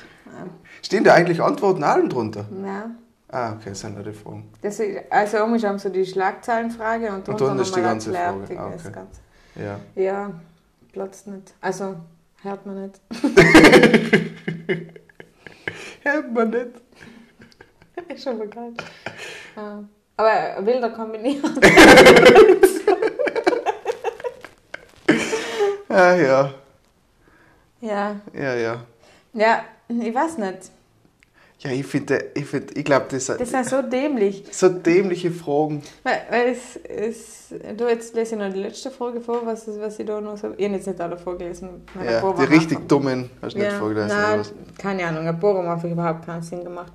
Stehen 0.81 1.03
da 1.05 1.14
eigentlich 1.14 1.43
Antworten 1.43 1.83
allem 1.83 2.09
drunter? 2.09 2.47
Ja. 2.64 2.90
Ah, 3.33 3.53
okay, 3.53 3.71
das 3.71 3.81
sind 3.81 3.97
nur 3.97 4.05
die 4.05 4.12
Fragen. 4.12 4.49
Das 4.62 4.79
ist, 4.79 4.97
also 5.11 5.43
oben 5.43 5.57
ist 5.57 5.64
haben 5.64 5.79
so 5.79 5.88
die 5.88 6.07
Schlagzeilenfrage 6.07 7.12
und 7.12 7.27
drunter 7.27 7.47
drunter 7.47 7.62
ist 7.62 7.75
die 7.77 7.81
ganze 7.83 8.12
Frage. 8.12 8.59
Ah, 8.59 8.71
das 8.73 8.87
okay. 8.87 8.95
Ganze. 8.95 9.21
Ja. 9.57 9.81
Ja, 10.01 10.31
platzt 10.93 11.27
nicht. 11.27 11.53
Also, 11.61 11.97
hört 12.43 12.64
man 12.64 12.83
nicht. 12.83 13.01
Hört 16.03 16.33
man 16.33 16.51
nicht. 16.51 16.71
ist 18.09 18.23
schon 18.25 18.38
mal 18.38 18.49
geil. 18.49 18.73
Ja. 19.57 19.85
Aber 20.21 20.67
wilder 20.67 20.91
kombinieren. 20.91 21.59
Ja, 25.89 26.15
ja. 26.17 26.51
ja. 27.81 28.17
Ja, 28.35 28.55
ja. 28.55 28.85
Ja, 29.33 29.65
ich 29.89 30.15
weiß 30.15 30.37
nicht. 30.39 30.71
Ja, 31.61 31.71
ich 31.71 31.87
finde, 31.87 32.23
ich, 32.35 32.45
find, 32.45 32.77
ich 32.77 32.85
glaube, 32.85 33.07
das 33.11 33.27
Das 33.27 33.51
sind 33.51 33.67
so 33.67 33.81
dämlich. 33.83 34.45
so 34.51 34.69
dämliche 34.69 35.31
Fragen. 35.31 35.83
Weil, 36.03 36.23
weil 36.31 36.49
es, 36.49 36.77
es, 36.85 37.55
du, 37.77 37.89
jetzt 37.89 38.15
lese 38.15 38.35
ich 38.35 38.41
noch 38.41 38.53
die 38.53 38.61
letzte 38.61 38.91
Folge 38.91 39.21
vor, 39.23 39.41
was, 39.47 39.67
was 39.79 39.99
ich 39.99 40.07
da 40.07 40.21
noch 40.21 40.37
so. 40.37 40.53
Ich 40.57 40.65
habe 40.67 40.77
jetzt 40.77 40.87
nicht 40.87 41.01
alle 41.01 41.17
vorgelesen. 41.17 41.87
Ja, 42.05 42.33
die 42.33 42.45
richtig 42.45 42.87
dummen 42.89 43.31
hast 43.41 43.55
du 43.55 43.59
nicht 43.59 43.73
Ja, 43.73 43.79
vorgelesen. 43.79 44.09
nein, 44.09 44.43
keine 44.79 45.07
Ahnung. 45.07 45.27
Ein 45.27 45.41
paar 45.41 45.55
haben 45.57 45.69
einfach 45.69 45.89
überhaupt 45.89 46.27
keinen 46.27 46.43
Sinn 46.43 46.63
gemacht. 46.63 46.93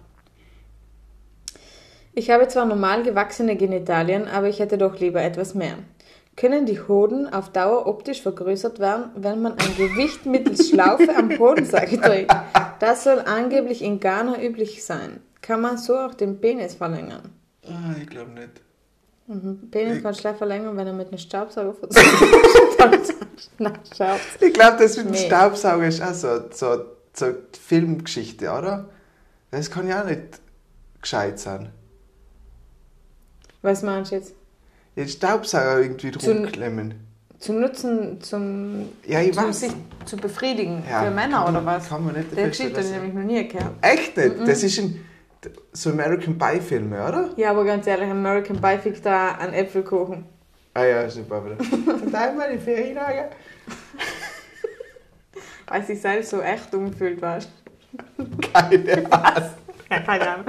Ich 2.18 2.30
habe 2.32 2.48
zwar 2.48 2.66
normal 2.66 3.04
gewachsene 3.04 3.58
Genitalien, 3.58 4.28
aber 4.28 4.48
ich 4.48 4.60
hätte 4.60 4.78
doch 4.78 4.98
lieber 5.00 5.22
etwas 5.22 5.54
mehr. 5.54 5.76
Können 6.38 6.66
die 6.66 6.80
Hoden 6.80 7.32
auf 7.32 7.50
Dauer 7.50 7.88
optisch 7.88 8.22
vergrößert 8.22 8.80
werden, 8.80 9.10
wenn 9.16 9.42
man 9.42 9.54
ein 9.54 9.76
Gewicht 9.78 10.26
mittels 10.26 10.70
Schlaufe 10.70 11.16
am 11.16 11.38
Hodensack 11.38 11.90
trägt? 12.02 12.34
Das 12.80 13.04
soll 13.04 13.20
angeblich 13.20 13.82
in 13.82 14.00
Ghana 14.00 14.42
üblich 14.42 14.84
sein. 14.86 15.22
Kann 15.42 15.62
man 15.62 15.78
so 15.78 15.96
auch 15.98 16.14
den 16.14 16.40
Penis 16.42 16.76
verlängern? 16.76 17.32
Ah, 17.68 17.96
ich 18.02 18.08
glaube 18.10 18.32
nicht. 18.32 18.62
Mhm. 19.28 19.70
Penis 19.72 20.04
kann 20.04 20.14
schlecht 20.14 20.38
verlängern, 20.38 20.78
wenn 20.78 20.88
er 20.88 20.94
mit 20.94 21.08
einem 21.10 21.18
Staubsauger 21.18 21.74
Scherz. 23.96 24.22
Ich 24.40 24.54
glaube, 24.54 24.78
das 24.80 24.98
mit 24.98 25.06
dem 25.08 25.12
Nee. 25.12 25.18
Staubsauger 25.26 25.88
ist 25.88 26.02
auch 26.02 26.14
so, 26.14 26.42
so, 26.52 26.86
so 27.14 27.26
Filmgeschichte, 27.68 28.52
oder? 28.52 28.90
Das 29.52 29.72
kann 29.72 29.88
ja 29.88 30.02
auch 30.02 30.06
nicht 30.06 30.40
gescheit 31.02 31.40
sein. 31.40 31.70
Was 33.66 33.82
meinst 33.82 34.12
du 34.12 34.16
jetzt? 34.18 34.34
Den 34.96 35.08
Staubsauger 35.08 35.80
irgendwie 35.82 36.12
Zu- 36.12 36.20
drum 36.34 36.46
klemmen. 36.52 36.94
Zu 37.40 37.54
nutzen, 37.54 38.22
zum, 38.22 38.90
Ja, 39.08 39.22
ich 39.22 39.34
zum 39.34 39.48
weiß. 39.48 39.60
sich 39.62 39.72
zu 40.06 40.18
befriedigen 40.18 40.84
Ja, 40.90 41.02
für 41.04 41.10
Männer 41.12 41.38
kann 41.40 41.50
oder 41.50 41.62
man- 41.62 41.78
was? 41.78 41.90
Kann 41.90 42.06
man 42.06 42.14
nicht 42.16 42.36
Der 42.38 42.48
Geschichte 42.50 42.76
habe 42.78 42.86
ich 42.86 42.92
nämlich 42.94 43.14
noch 43.16 43.24
nie 43.24 43.48
gehört. 43.48 43.72
Echt 43.82 44.16
nicht? 44.16 44.36
Das 44.48 44.62
ist 44.64 44.78
ein, 44.80 45.04
so 45.74 45.90
American 45.90 46.38
Pie 46.38 46.62
Filme, 46.62 46.96
oder? 47.08 47.30
Ja, 47.38 47.50
aber 47.52 47.66
ganz 47.66 47.88
ehrlich, 47.88 48.10
American 48.10 48.62
Pie 48.62 48.78
fickt 48.78 49.04
da 49.06 49.30
an 49.32 49.52
Äpfelkuchen. 49.54 50.26
Ah 50.76 50.84
ja, 50.86 51.10
super 51.10 51.44
wieder. 51.44 51.58
Da 52.12 52.32
mal 52.34 52.52
die 52.54 52.60
Ferienlager. 52.60 53.30
Weil 55.68 55.84
sich 55.84 56.00
selbst 56.00 56.30
so 56.30 56.40
echt 56.42 56.74
umgefühlt 56.74 57.20
warst. 57.22 57.50
Keine 58.54 59.12
Ahnung. 59.12 59.50
Ja, 59.90 60.00
keine 60.06 60.30
Ahnung. 60.30 60.46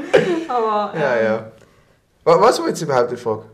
Aber, 0.48 0.92
ähm, 0.94 1.00
Ja, 1.00 1.22
ja. 1.22 1.52
Wa- 2.27 2.41
Was 2.41 2.61
war 2.61 2.69
jetzt 2.69 2.83
überhaupt 2.83 3.11
die 3.12 3.17
Frage? 3.17 3.45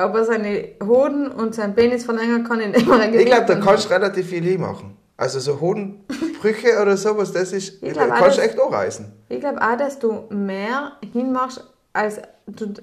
ob 0.00 0.14
er 0.14 0.24
seine 0.24 0.68
Hoden 0.84 1.26
und 1.28 1.54
sein 1.56 1.74
Penis 1.74 2.04
verlängern 2.04 2.44
kann, 2.44 2.60
indem 2.60 2.88
er 2.92 3.00
ein 3.00 3.14
Ich 3.14 3.26
glaube, 3.26 3.46
da 3.46 3.56
kannst 3.56 3.86
du 3.86 3.94
relativ 3.94 4.28
viel 4.28 4.44
hinmachen. 4.44 4.96
Also 5.16 5.40
so 5.40 5.60
Hodenbrüche 5.60 6.80
oder 6.80 6.96
sowas, 6.96 7.32
das 7.32 7.52
ist, 7.52 7.82
Ich 7.82 7.94
da 7.94 8.04
glaub 8.04 8.12
auch, 8.12 8.18
kannst 8.22 8.38
du 8.38 8.42
echt 8.42 8.60
anreißen. 8.60 9.12
Ich 9.28 9.40
glaube 9.40 9.60
auch, 9.60 9.76
dass 9.76 9.98
du 9.98 10.24
mehr 10.30 10.92
hinmachst, 11.12 11.64
als, 11.92 12.20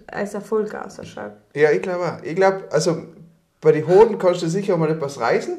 als 0.08 0.34
Erfolg 0.34 0.76
ausschaut. 0.76 1.32
Ja, 1.54 1.72
ich 1.72 1.82
glaube 1.82 2.04
auch. 2.06 2.22
Ich 2.24 2.36
glaube, 2.36 2.64
also 2.70 2.98
bei 3.62 3.72
den 3.72 3.88
Hoden 3.88 4.18
kannst 4.20 4.42
du 4.42 4.50
sicher 4.50 4.76
mal 4.76 4.90
etwas 4.92 5.18
reißen. 5.18 5.58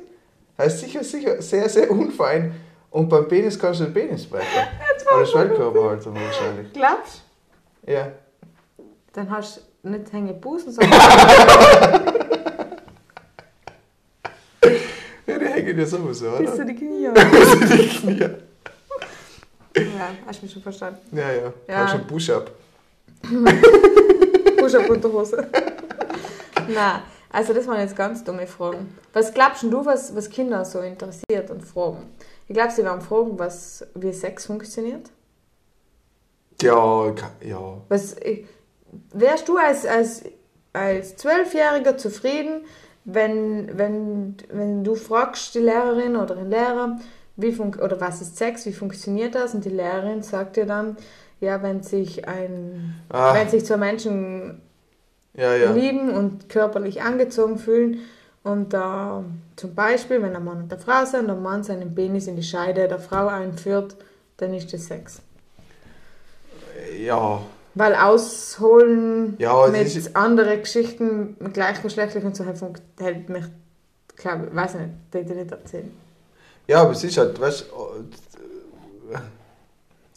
Das 0.58 0.74
ist 0.74 0.80
sicher, 0.80 1.02
sicher 1.04 1.40
sehr, 1.40 1.70
sehr 1.70 1.90
unfein. 1.90 2.54
Und 2.90 3.08
beim 3.08 3.26
Penis 3.28 3.58
kannst 3.58 3.80
du 3.80 3.84
den 3.84 3.94
Penis 3.94 4.26
brechen. 4.26 4.46
Oder 5.16 5.24
Schwellkörperhaltung 5.24 6.14
wahrscheinlich. 6.14 6.70
Glaubst 6.74 7.22
Ja. 7.86 8.08
du? 8.76 8.82
Dann 9.14 9.30
hast 9.30 9.56
du 9.56 9.60
nicht 9.90 10.12
hänge 10.12 10.34
Busen, 10.34 10.72
sondern 10.72 10.98
Ja, 15.26 15.38
die 15.38 15.44
hängen 15.46 15.78
ja 15.78 15.86
sowieso, 15.86 16.30
bis 16.38 16.48
oder? 16.50 16.56
zu 16.56 16.64
die 16.66 16.74
Knie. 16.74 17.02
Ja, 19.76 19.82
Ja, 19.82 20.08
hast 20.26 20.40
du 20.40 20.44
mich 20.46 20.52
schon 20.52 20.62
verstanden. 20.62 21.00
ja. 21.16 21.30
ja. 21.32 21.52
Ja. 21.68 21.76
Hast 21.84 21.92
schon 21.92 22.06
Push-Up. 22.06 22.50
Push-up 24.58 24.88
Unterhose. 24.88 25.46
Nein, 26.68 27.02
also 27.30 27.52
das 27.52 27.66
waren 27.66 27.80
jetzt 27.80 27.94
ganz 27.96 28.24
dumme 28.24 28.46
Fragen. 28.46 28.96
Was 29.12 29.34
glaubst 29.34 29.62
du, 29.64 29.84
was, 29.84 30.14
was 30.16 30.30
Kinder 30.30 30.64
so 30.64 30.80
interessiert 30.80 31.50
und 31.50 31.62
fragen? 31.62 32.06
Ich 32.48 32.54
glaube, 32.54 32.72
sie 32.72 32.84
werden 32.84 33.02
fragen, 33.02 33.38
was, 33.38 33.84
wie 33.94 34.12
Sex 34.12 34.46
funktioniert. 34.46 35.10
Ja, 36.62 37.12
ja. 37.44 37.82
Was, 37.88 38.16
ich, 38.18 38.46
wärst 39.12 39.48
du 39.48 39.56
als, 39.56 39.86
als, 39.86 40.24
als 40.72 41.16
Zwölfjähriger 41.16 41.96
zufrieden, 41.96 42.62
wenn, 43.04 43.76
wenn, 43.78 44.36
wenn 44.50 44.84
du 44.84 44.94
fragst 44.94 45.54
die 45.54 45.60
Lehrerin 45.60 46.16
oder 46.16 46.34
den 46.34 46.50
Lehrer, 46.50 46.98
wie 47.36 47.52
fun 47.52 47.74
oder 47.76 48.00
was 48.00 48.20
ist 48.22 48.36
Sex, 48.36 48.66
wie 48.66 48.72
funktioniert 48.72 49.34
das? 49.34 49.54
Und 49.54 49.64
die 49.64 49.70
Lehrerin 49.70 50.22
sagt 50.22 50.56
dir 50.56 50.66
dann, 50.66 50.96
ja, 51.40 51.62
wenn 51.62 51.82
sich 51.82 52.26
ein, 52.26 52.94
Ah. 53.10 53.34
wenn 53.34 53.48
sich 53.48 53.64
zwei 53.64 53.76
Menschen 53.76 54.60
Ja, 55.34 55.54
ja. 55.54 55.70
lieben 55.72 56.10
und 56.10 56.48
körperlich 56.48 57.02
angezogen 57.02 57.58
fühlen. 57.58 58.00
Und 58.42 58.72
da 58.72 59.24
zum 59.56 59.74
Beispiel, 59.74 60.22
wenn 60.22 60.34
ein 60.34 60.44
Mann 60.44 60.62
und 60.62 60.72
eine 60.72 60.80
Frau 60.80 61.04
sind, 61.04 61.26
der 61.26 61.36
Mann 61.36 61.62
seinen 61.62 61.94
Penis 61.94 62.26
in 62.26 62.36
die 62.36 62.42
Scheide 62.42 62.88
der 62.88 62.98
Frau 63.00 63.26
einführt, 63.26 63.96
dann 64.38 64.54
ist 64.54 64.72
das 64.72 64.86
Sex. 64.86 65.20
Ja. 66.98 67.40
Weil 67.78 67.94
ausholen 67.94 69.36
Ja, 69.38 69.66
mit 69.66 69.82
ist- 69.94 70.16
anderen 70.16 70.60
Geschichten, 70.60 71.36
mit 71.38 71.52
gleichgeschlechtlich 71.54 72.24
und 72.24 72.34
so, 72.34 72.46
halt 72.46 72.58
hält 72.98 73.28
mich, 73.28 73.44
glaube 74.16 74.46
ich, 74.48 74.56
weiß 74.56 74.74
nicht, 74.76 74.90
das 75.10 75.20
ich 75.22 75.28
nicht 75.28 75.50
erzählen. 75.52 75.92
Ja, 76.66 76.80
aber 76.82 76.92
es 76.92 77.04
ist 77.04 77.18
halt, 77.18 77.38
weißt 77.38 77.66
du, 77.70 79.18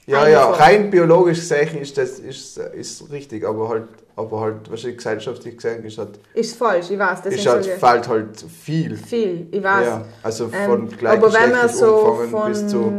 ja, 0.07 0.27
ja, 0.27 0.49
rein 0.51 0.89
biologisch 0.89 1.39
gesehen 1.39 1.77
ist 1.81 1.97
das 1.97 2.17
ist, 2.19 2.57
ist 2.57 3.11
richtig, 3.11 3.45
aber 3.45 3.69
halt, 3.69 3.87
aber 4.19 4.41
halt, 4.41 4.69
wahrscheinlich 4.69 4.97
gesellschaftlich 4.97 5.55
gesehen 5.55 5.83
ist 5.85 5.97
halt, 5.97 6.19
Ist 6.33 6.57
falsch, 6.57 6.91
ich 6.91 6.99
weiß, 6.99 7.21
das 7.23 7.33
ist 7.35 7.47
halt, 7.47 7.63
so 7.63 7.69
fehlt 7.71 8.07
halt 8.07 8.45
viel. 8.63 8.97
viel, 8.97 9.47
ich 9.49 9.63
weiß. 9.63 9.85
Ja, 9.87 10.05
also 10.21 10.49
von 10.49 10.59
Ähm, 10.61 10.71
aber 10.71 10.81
wenn 10.87 10.97
gleichgeschlechtlich 10.97 11.53
man 11.53 11.69
so 11.69 12.27
von... 12.29 12.51
bis 12.51 12.67
zu 12.67 12.93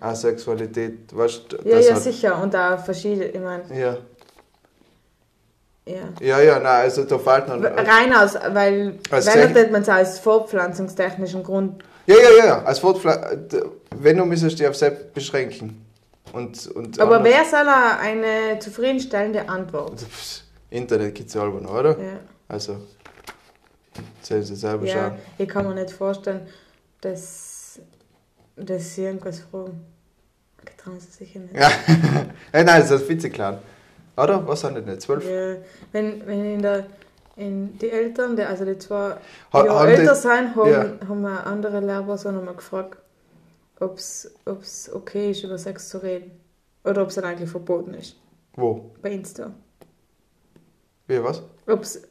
Asexualität, 0.00 1.16
weißt 1.16 1.42
du, 1.48 1.56
ja, 1.68 1.78
ja, 1.78 1.94
hat, 1.94 2.02
sicher, 2.02 2.42
und 2.42 2.56
auch 2.56 2.84
verschiedene, 2.84 3.26
ich 3.26 3.40
meine, 3.40 3.62
ja, 3.78 3.96
ja. 5.86 6.02
ja, 6.20 6.40
ja, 6.40 6.58
nein, 6.58 6.66
also 6.82 7.04
da 7.04 7.18
fehlt 7.18 7.48
noch, 7.48 7.62
Rein 7.62 8.12
aus, 8.14 8.34
weil 8.52 8.98
Als 9.10 9.26
wenn 9.26 9.52
Tech- 9.54 9.70
man 9.70 9.82
es 9.82 9.88
als 9.88 10.18
fortpflanzungstechnischen 10.18 11.42
Grund. 11.44 11.84
ja, 12.06 12.16
ja, 12.16 12.46
ja, 12.46 12.62
als 12.64 12.80
wenn 12.82 14.16
du 14.16 14.24
müsstest 14.24 14.58
dich 14.58 14.66
auf 14.66 14.74
selbst 14.76 15.12
beschränken. 15.14 15.80
Und, 16.32 16.66
und 16.68 16.98
Aber 16.98 17.18
anders- 17.18 17.32
wer 17.32 17.44
soll 17.44 17.68
eine 18.00 18.58
zufriedenstellende 18.58 19.48
Antwort? 19.48 20.04
Internet 20.74 21.14
gibt 21.14 21.28
es 21.28 21.34
ja 21.34 21.40
selber 21.42 21.60
noch, 21.60 21.74
oder? 21.74 21.90
Ja, 21.98 22.20
Also, 22.48 22.78
sollen 24.22 24.42
sie 24.42 24.56
selber 24.56 24.86
ja 24.86 24.92
schauen. 25.10 25.18
ich 25.38 25.48
kann 25.48 25.66
mir 25.68 25.74
nicht 25.74 25.90
vorstellen, 25.92 26.46
dass, 27.00 27.78
dass 28.56 28.94
sie 28.94 29.04
irgendwas 29.04 29.40
fragen. 29.40 29.84
Getrauen 30.64 30.98
sie 31.00 31.10
sicher 31.10 31.40
nicht. 31.40 31.54
Ja, 31.54 31.70
nein, 32.52 32.66
das 32.66 32.90
ist 32.90 33.06
viel 33.06 33.18
zu 33.18 33.30
klein. 33.30 33.58
Oder? 34.16 34.46
Was 34.46 34.60
sind 34.60 34.76
das 34.76 34.84
nicht? 34.84 35.02
Zwölf? 35.02 35.24
Ja, 35.28 35.56
wenn, 35.92 36.26
wenn 36.26 36.44
in 36.54 36.62
der 36.62 36.86
in 37.36 37.76
die 37.78 37.90
Eltern, 37.90 38.36
die, 38.36 38.42
also 38.42 38.64
die 38.64 38.78
zwei 38.78 39.16
Ha- 39.52 39.68
haben 39.68 39.88
älter 39.88 40.14
die- 40.14 40.20
sind, 40.20 40.54
haben, 40.54 40.70
ja. 40.70 41.08
haben 41.08 41.24
eine 41.26 41.44
andere 41.44 41.80
Lehrperson 41.80 42.38
einmal 42.38 42.54
gefragt, 42.54 42.96
ob 43.80 43.98
es 43.98 44.30
okay 44.94 45.32
ist, 45.32 45.42
über 45.42 45.58
Sex 45.58 45.88
zu 45.88 45.98
reden. 45.98 46.30
Oder 46.84 47.02
ob 47.02 47.08
es 47.08 47.16
dann 47.16 47.24
eigentlich 47.24 47.50
verboten 47.50 47.94
ist. 47.94 48.14
Wo? 48.54 48.92
Bei 49.02 49.10
Insta. 49.10 49.50
Wie, 51.06 51.22
was? 51.22 51.42
Ob 51.66 51.82
es 51.82 52.02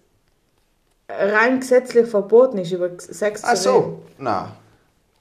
rein 1.10 1.60
gesetzlich 1.60 2.08
verboten 2.08 2.58
ist, 2.60 2.72
über 2.72 2.90
Sex 2.98 3.42
Ach 3.44 3.56
zu 3.56 3.70
reden. 3.70 3.82
so, 3.84 4.00
nein. 4.18 4.46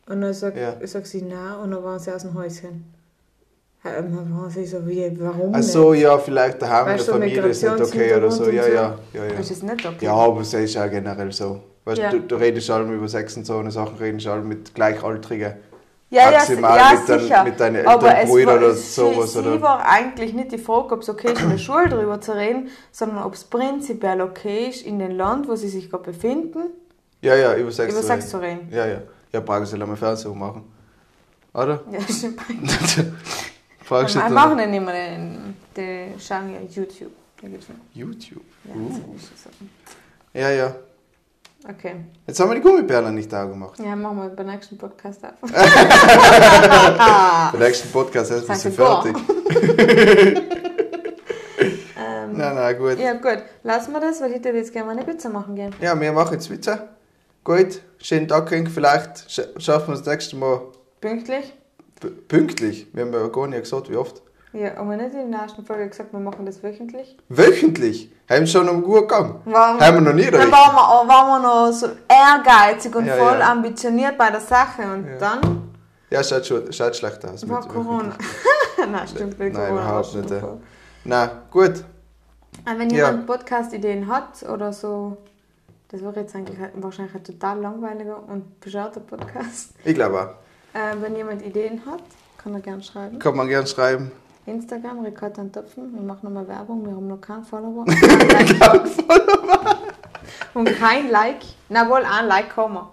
Und 0.09 0.21
dann 0.21 0.35
sagt, 0.35 0.57
Ja. 0.57 0.75
sagt 0.87 1.07
sie 1.07 1.23
nein 1.23 1.57
und 1.63 1.71
dann 1.71 1.83
waren 1.85 1.99
sie 1.99 2.13
aus 2.15 2.23
dem 2.23 2.35
Häuschen. 2.35 2.85
Und 3.85 3.93
dann 4.17 4.37
waren 4.39 4.51
sie 4.51 4.65
so, 4.65 4.87
wie, 4.87 5.11
warum 5.21 5.53
Ach 5.55 5.63
so, 5.63 5.93
nicht? 5.93 6.03
ja, 6.03 6.17
vielleicht 6.19 6.63
daheim 6.63 6.81
in 6.83 6.87
der 6.87 6.95
Weißt 6.99 7.09
Familie 7.09 7.43
ist 7.47 7.63
nicht 7.63 7.81
okay 7.81 8.15
oder 8.15 8.31
so. 8.31 8.49
Ja, 8.49 8.65
und 8.65 8.73
ja, 8.75 8.99
ja, 9.13 9.25
ja. 9.25 9.41
Ist 9.41 9.51
das 9.51 9.63
nicht 9.63 9.85
okay? 9.87 10.05
Ja, 10.05 10.15
aber 10.15 10.41
es 10.41 10.55
ist 10.55 10.75
ja 10.75 10.87
generell 10.87 11.33
so. 11.33 11.61
Weißt 11.85 11.99
Ja. 12.01 12.11
du, 12.11 12.21
du 12.21 12.37
redest 12.37 12.71
allem 12.71 12.93
über 12.95 13.09
Sex 13.09 13.37
und 13.37 13.45
so 13.45 13.59
eine 13.59 13.73
Sachen, 13.73 13.97
redest 13.97 14.27
allem 14.29 14.47
mit 14.47 14.73
Gleichaltrigen. 14.75 15.55
Ja, 16.13 16.31
ja, 16.31 16.39
maximal 16.39 16.77
ja, 16.79 16.93
mit 16.99 17.09
dein- 17.09 17.21
sicher. 17.21 17.45
mit 17.45 17.61
deinen 17.61 17.87
Aber 17.87 18.19
es 18.19 18.29
Brüdern 18.31 18.47
war, 18.49 18.57
oder 18.57 18.75
sie, 18.75 18.93
sowas, 18.93 19.33
Sie 19.33 19.39
oder? 19.41 19.61
war 19.61 19.85
eigentlich 19.89 20.33
nicht 20.35 20.53
die 20.53 20.59
Frage, 20.59 20.95
ob 20.95 21.01
es 21.03 21.09
okay 21.09 21.33
ist, 21.33 21.41
in 21.43 21.51
der 21.51 21.59
Schule 21.59 21.89
darüber 21.89 22.21
zu 22.21 22.33
reden, 22.37 22.69
sondern 22.91 23.23
ob 23.25 23.35
es 23.35 23.45
prinzipiell 23.45 24.21
okay 24.21 24.69
ist, 24.69 24.83
in 24.87 24.99
dem 24.99 25.13
Land, 25.17 25.49
wo 25.49 25.57
sie 25.57 25.69
sich 25.69 25.91
gerade 25.91 26.05
befinden, 26.05 26.65
Ja, 27.21 27.35
ja, 27.35 27.57
über 27.57 27.71
Sex 27.73 27.93
über 27.93 28.01
zu 28.01 28.07
Sex 28.07 28.25
reden. 28.25 28.31
zu 28.31 28.41
reden. 28.41 28.69
Ja, 28.71 28.87
ja. 28.87 28.99
Ja, 29.33 29.41
brauchen 29.41 29.65
sie 29.67 29.79
mal 29.79 29.97
Fernsehen 29.97 30.39
machen. 30.39 30.65
Oder? 31.55 31.81
Ja, 31.91 32.01
stimmt. 32.03 32.41
Fragst 33.85 34.15
du 34.15 34.21
Wir 34.21 34.29
machen 34.31 34.59
ja 34.59 34.67
nicht 34.67 34.85
mehr 34.85 34.95
den 35.17 35.57
die 35.77 36.21
schauen 36.21 36.53
ja 36.53 36.61
YouTube. 36.61 37.13
YouTube. 37.95 38.43
Ja, 38.65 38.75
Uh. 38.75 39.01
Ja, 40.35 40.51
ja. 40.51 40.75
Okay. 41.69 41.95
Jetzt 42.27 42.41
haben 42.41 42.51
wir 42.51 42.57
die 42.57 42.61
Gummibärler 42.61 43.13
nicht 43.13 43.33
da 43.33 43.45
gemacht. 43.45 43.79
Ja, 43.79 43.95
machen 43.95 44.17
wir 44.19 44.29
beim 44.31 44.47
nächsten 44.47 44.77
Podcast 44.77 45.23
einfach. 45.25 45.49
Beim 47.53 47.61
nächsten 47.61 47.89
Podcast 47.91 48.33
sie 48.33 48.69
ich 48.69 48.75
vor. 48.77 49.03
fertig. 49.03 49.17
ähm, 51.97 52.33
Nein, 52.33 52.55
nein, 52.55 52.79
gut. 52.79 52.99
ja, 52.99 53.13
gut. 53.15 53.43
Lassen 53.63 53.93
wir 53.93 54.01
das, 54.01 54.21
weil 54.21 54.33
ich 54.33 54.45
würde 54.45 54.59
jetzt 54.59 54.73
gerne 54.73 54.87
mal 54.87 54.97
eine 54.97 55.05
Pizza 55.05 55.29
machen 55.29 55.55
gehen. 55.55 55.75
Ja, 55.81 55.99
wir 56.01 56.13
machen 56.13 56.35
jetzt 56.35 56.49
Pizza. 56.49 56.89
Gut, 57.45 57.81
schönen 57.99 58.29
Tag, 58.29 58.49
vielleicht 58.73 59.31
sch 59.31 59.41
schaffen 59.59 59.89
wir 59.89 59.95
es 59.95 60.03
das 60.03 60.13
nächste 60.15 60.37
Mal 60.37 60.61
Pünktlich? 61.01 61.53
p- 62.01 62.09
pünktlich. 62.11 62.87
Wir 62.93 63.05
haben 63.05 63.13
ja 63.13 63.27
gar 63.29 63.47
nicht 63.49 63.63
gesagt, 63.63 63.91
wie 63.91 63.97
oft. 63.97 64.22
Ja, 64.53 64.77
aber 64.77 64.97
nicht 64.97 65.15
in 65.15 65.31
der 65.33 65.43
ersten 65.43 65.65
Folge 65.65 65.89
gesagt, 65.89 66.13
wir 66.13 66.21
machen 66.21 66.45
das 66.45 66.63
wöchentlich. 66.63 67.17
Wöchentlich? 67.31 68.13
Haben 68.29 68.41
wir 68.41 68.47
schon 68.47 68.69
am 68.69 68.83
gut 68.83 69.09
gegangen. 69.09 69.37
Warum? 69.47 69.81
Haben 69.81 69.95
wir 69.97 70.01
noch 70.03 70.13
nie 70.13 70.31
Dann 70.31 70.51
waren 70.53 70.75
wir, 70.75 71.09
waren 71.15 71.43
wir 71.43 71.49
noch 71.67 71.73
so 71.73 71.87
ehrgeizig 72.09 72.95
und 72.95 73.07
Ja, 73.07 73.17
voll 73.17 73.39
ja. 73.39 73.51
ambitioniert 73.51 74.19
bei 74.19 74.31
der 74.31 74.41
Sache. 74.41 74.83
Und 74.83 75.07
Ja. 75.07 75.19
dann 75.19 75.73
Ja, 76.11 76.23
schaut, 76.23 76.45
schon, 76.47 76.71
schaut 76.73 76.95
schlecht 76.95 77.25
aus. 77.25 77.49
war 77.49 77.61
mit 77.61 77.69
Corona. 77.69 78.05
wöchentlich. 78.11 78.29
Nein, 78.93 79.09
stimmt, 79.09 79.39
mit 79.39 79.53
Nein, 79.55 79.69
Corona. 79.69 79.83
überhaupt 79.89 80.15
nicht, 80.15 80.31
ja. 80.31 80.41
voll. 80.41 80.59
Nein, 81.05 81.31
gut. 81.51 81.85
Wenn 82.65 82.91
Ja. 82.91 83.07
jemand 83.09 83.27
Podcast-Ideen 83.27 84.07
hat 84.07 84.43
oder 84.53 84.73
so, 84.73 85.17
das 85.91 86.03
wäre 86.03 86.21
jetzt 86.21 86.35
eigentlich 86.37 86.59
wahrscheinlich 86.75 87.15
ein 87.15 87.25
total 87.25 87.59
langweiliger 87.61 88.23
und 88.29 88.61
bescheuerter 88.61 89.01
Podcast. 89.01 89.71
Ich 89.85 89.95
glaube 89.95 90.21
auch. 90.21 90.79
Äh, 90.79 90.95
wenn 91.01 91.17
jemand 91.17 91.43
Ideen 91.43 91.81
hat, 91.87 92.03
kann 92.37 92.53
er 92.55 92.61
gerne 92.61 92.83
schreiben. 92.83 93.19
Kann 93.19 93.37
man 93.37 93.49
gerne 93.49 93.67
schreiben. 93.67 94.13
Instagram, 94.47 95.05
Ricardo 95.05 95.41
an 95.41 95.53
Töpfen. 95.53 95.95
Wir 95.95 96.03
machen 96.03 96.21
nochmal 96.25 96.49
Werbung, 96.49 96.85
wir 96.85 96.93
haben 96.93 97.07
noch 97.07 97.21
keinen 97.21 97.45
Follower. 97.45 97.85
Kein 98.29 98.59
Like. 98.59 98.83
und 100.55 100.79
kein 100.79 101.11
Like. 101.11 101.43
Na 101.69 101.89
wohl, 101.89 102.03
ein 102.05 102.27
Like 102.27 102.55
kommen 102.55 102.75
wir. 102.75 102.91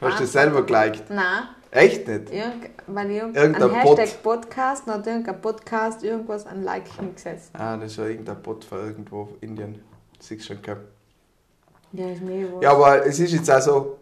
Hast 0.00 0.20
du 0.20 0.24
das 0.24 0.32
selber 0.32 0.64
geliked? 0.64 1.10
Nein, 1.10 1.48
Echt 1.70 2.08
nicht? 2.08 2.32
irgend, 2.32 2.70
weil 2.86 3.10
ich 3.10 3.18
Irgendein 3.18 3.62
ein 3.62 3.70
Hashtag 3.74 4.22
Podcast, 4.22 4.86
noch 4.86 5.04
irgendein 5.04 5.40
Podcast, 5.40 6.02
irgendwas 6.02 6.46
an 6.46 6.62
Like 6.62 6.88
hingesetzt. 6.88 7.50
Ah, 7.52 7.76
das 7.76 7.92
ist 7.92 7.98
ja 7.98 8.06
irgendein 8.06 8.40
Bot 8.40 8.64
von 8.64 8.78
irgendwo 8.78 9.28
in 9.40 9.50
Indien. 9.50 9.82
Siehst 10.18 10.48
du 10.48 10.54
schon 10.54 10.62
gehabt. 10.62 10.82
Ja, 11.92 12.08
ist 12.08 12.22
mir 12.22 12.50
wohl. 12.50 12.62
Ja, 12.62 12.72
aber 12.72 13.04
es 13.04 13.18
ist 13.20 13.32
jetzt 13.32 13.50
auch 13.50 13.60
so, 13.60 13.98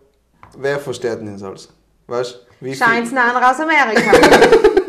wer 0.57 0.79
versteht 0.79 1.19
denn 1.19 1.33
das 1.33 1.43
alles? 1.43 1.69
Weißt 2.07 2.47
du? 2.61 2.67
Noch 2.69 2.89
einer 2.89 3.51
aus 3.51 3.61
Amerika. 3.61 4.13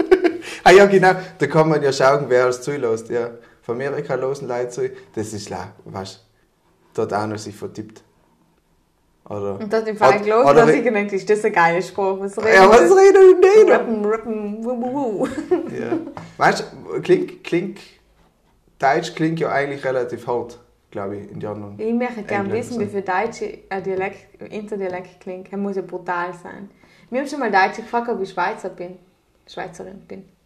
Ah 0.68 0.72
ja, 0.72 0.86
genau. 0.86 1.14
Da 1.38 1.48
kann 1.48 1.70
man 1.70 1.82
ja 1.82 1.94
schauen, 1.94 2.26
wer 2.28 2.44
alles 2.44 2.62
zulässt. 2.62 3.10
Ja. 3.10 3.30
Von 3.62 3.76
Amerika 3.76 4.16
losen 4.16 4.50
Leute 4.50 4.70
zu. 4.70 4.90
Das 5.16 5.32
ist 5.32 5.48
klar, 5.48 5.72
weißt 5.86 6.16
du. 6.16 7.02
Dort 7.02 7.14
einer 7.14 7.38
sich 7.38 7.56
vertippt. 7.56 8.04
Oder. 9.30 9.60
Und 9.60 9.72
dort 9.72 9.88
im 9.88 9.96
Fall 9.96 10.28
los, 10.28 10.54
dass 10.54 10.70
ich 10.70 10.84
gedacht 10.84 11.14
das 11.14 11.22
ist 11.22 11.46
ein 11.46 11.54
geiler 11.54 11.82
Spruch. 11.82 12.20
Was 12.20 12.38
redet 12.38 12.54
Ja, 12.54 12.70
was 12.70 12.80
das? 12.82 12.98
redet 12.98 13.16
denn 13.16 13.68
der? 13.68 13.80
Rippen, 13.80 14.06
rippen, 14.06 14.66
wuh, 14.66 14.82
wuh, 14.82 15.20
wuh. 15.20 15.28
Ja. 15.70 15.98
Weißt 16.38 16.66
du, 16.92 17.02
klingt, 17.02 17.44
klingt, 17.46 17.80
Deutsch 18.80 19.16
klingt 19.16 19.40
ja 19.40 19.50
eigentlich 19.50 19.86
relativ 19.86 20.28
hart, 20.28 20.60
glaube 20.92 21.18
ich, 21.18 21.32
in 21.32 21.40
die 21.40 21.48
anderen. 21.48 21.80
Ich 21.80 21.94
möchte 21.94 22.24
gerne 22.24 22.52
wissen, 22.52 22.80
wie 22.80 22.88
viel 22.88 23.04
Deutsche 23.04 23.60
ein 23.70 23.84
Dialekt, 23.84 24.42
Interdialekt 24.52 25.22
klingt. 25.22 25.52
Er 25.52 25.58
muss 25.58 25.78
ja 25.78 25.82
brutal 25.82 26.34
sein. 26.34 26.70
Wir 27.10 27.22
haben 27.22 27.28
schon 27.28 27.40
mal 27.40 27.52
Deutsche 27.52 27.84
gefragt, 27.84 28.10
ob 28.10 28.22
ich 28.22 28.32
Schweizer 28.32 28.70
bin. 28.70 28.98
Schweizerin 29.48 30.00
bin. 30.08 30.37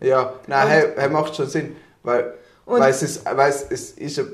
Ja, 0.00 0.34
nein, 0.46 0.64
Und- 0.64 0.70
hey, 0.72 0.84
hey, 0.96 1.08
macht 1.08 1.36
schon 1.36 1.46
Sinn. 1.46 1.76
Weil, 2.02 2.34
weil 2.66 2.90
es 2.90 3.02
ist, 3.02 3.24
weil 3.24 3.50
es, 3.50 3.66
es 3.70 3.90
ist 3.92 4.16
ja, 4.16 4.24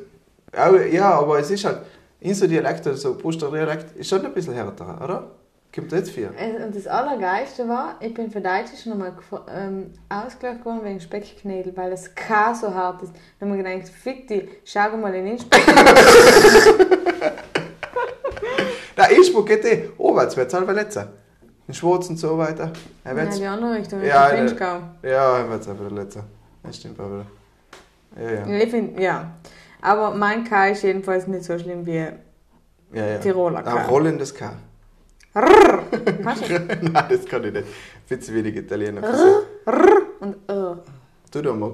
auch, 0.56 0.74
ja, 0.74 1.10
aber 1.18 1.38
es 1.40 1.50
ist 1.50 1.64
halt, 1.64 1.80
unser 2.22 2.46
Dialekt, 2.48 2.86
also 2.86 3.14
Bruster 3.14 3.50
Dialekt, 3.50 3.96
ist 3.96 4.08
schon 4.08 4.24
ein 4.24 4.32
bisschen 4.32 4.54
härter, 4.54 5.00
oder? 5.02 5.30
Kommt 5.74 5.92
jetzt 5.92 6.10
viel. 6.10 6.30
Und 6.64 6.74
das 6.74 6.86
Allergeilste 6.86 7.68
war, 7.68 7.96
ich 8.00 8.14
bin 8.14 8.30
für 8.30 8.40
Deutsche 8.40 8.76
schon 8.82 8.92
einmal 8.92 9.12
ähm, 9.54 9.92
ausgelacht 10.08 10.64
worden 10.64 10.82
wegen 10.84 11.00
Speckknädel, 11.00 11.76
weil 11.76 11.90
das 11.90 12.14
K 12.14 12.54
so 12.54 12.72
hart 12.72 13.02
ist. 13.02 13.12
Dann 13.38 13.50
haben 13.50 13.58
wir 13.58 13.62
gedacht, 13.62 13.90
fick 13.92 14.26
die, 14.26 14.48
schau 14.64 14.96
mal 14.96 15.14
in 15.14 15.26
den 15.26 15.38
Speck. 15.38 15.60
Nein, 18.96 19.10
Innsbruck 19.14 19.46
geht 19.46 19.64
eh, 19.66 19.90
oberwärts 19.98 20.34
wird 20.36 20.48
es 20.48 20.54
halt 20.54 20.66
letzter. 20.74 21.12
In 21.68 21.74
Schwarz 21.74 22.08
und 22.08 22.16
so 22.16 22.38
weiter. 22.38 22.72
Er 23.04 23.12
Ja, 23.12 23.16
wird's, 23.22 23.38
die 23.38 23.44
andere 23.46 23.74
Richtung, 23.74 24.00
Ja, 24.00 24.06
ja, 24.06 24.28
äh, 24.30 24.36
Finchgau. 24.48 24.78
ja, 25.02 25.38
er 25.38 25.50
wird 25.50 25.62
es 25.62 25.68
einfach 25.68 25.90
letzter. 25.90 26.24
Das 26.62 26.76
stimmt 26.76 26.98
aber. 27.00 27.26
Ja, 28.20 28.30
ja. 28.30 28.46
Ich 28.46 28.70
finde, 28.70 29.02
ja. 29.02 29.30
Aber 29.82 30.14
mein 30.14 30.44
K 30.44 30.68
ist 30.68 30.82
jedenfalls 30.82 31.26
nicht 31.26 31.44
so 31.44 31.58
schlimm 31.58 31.84
wie 31.84 31.96
ja, 32.92 33.06
ja. 33.06 33.18
Tiroler 33.18 33.62
K. 33.62 33.74
Ein 33.74 33.86
rollendes 33.86 34.34
K. 34.34 34.52
Du? 35.34 35.40
Nein, 35.42 37.04
das 37.10 37.24
kann 37.26 37.44
ich 37.44 37.52
nicht. 37.52 37.66
Viel 38.06 38.20
zu 38.20 38.32
wenig 38.32 38.56
Italiener. 38.56 39.02
Und 40.20 40.34
äh. 40.48 40.76
Du 41.30 41.42
da 41.42 41.52
mal. 41.52 41.72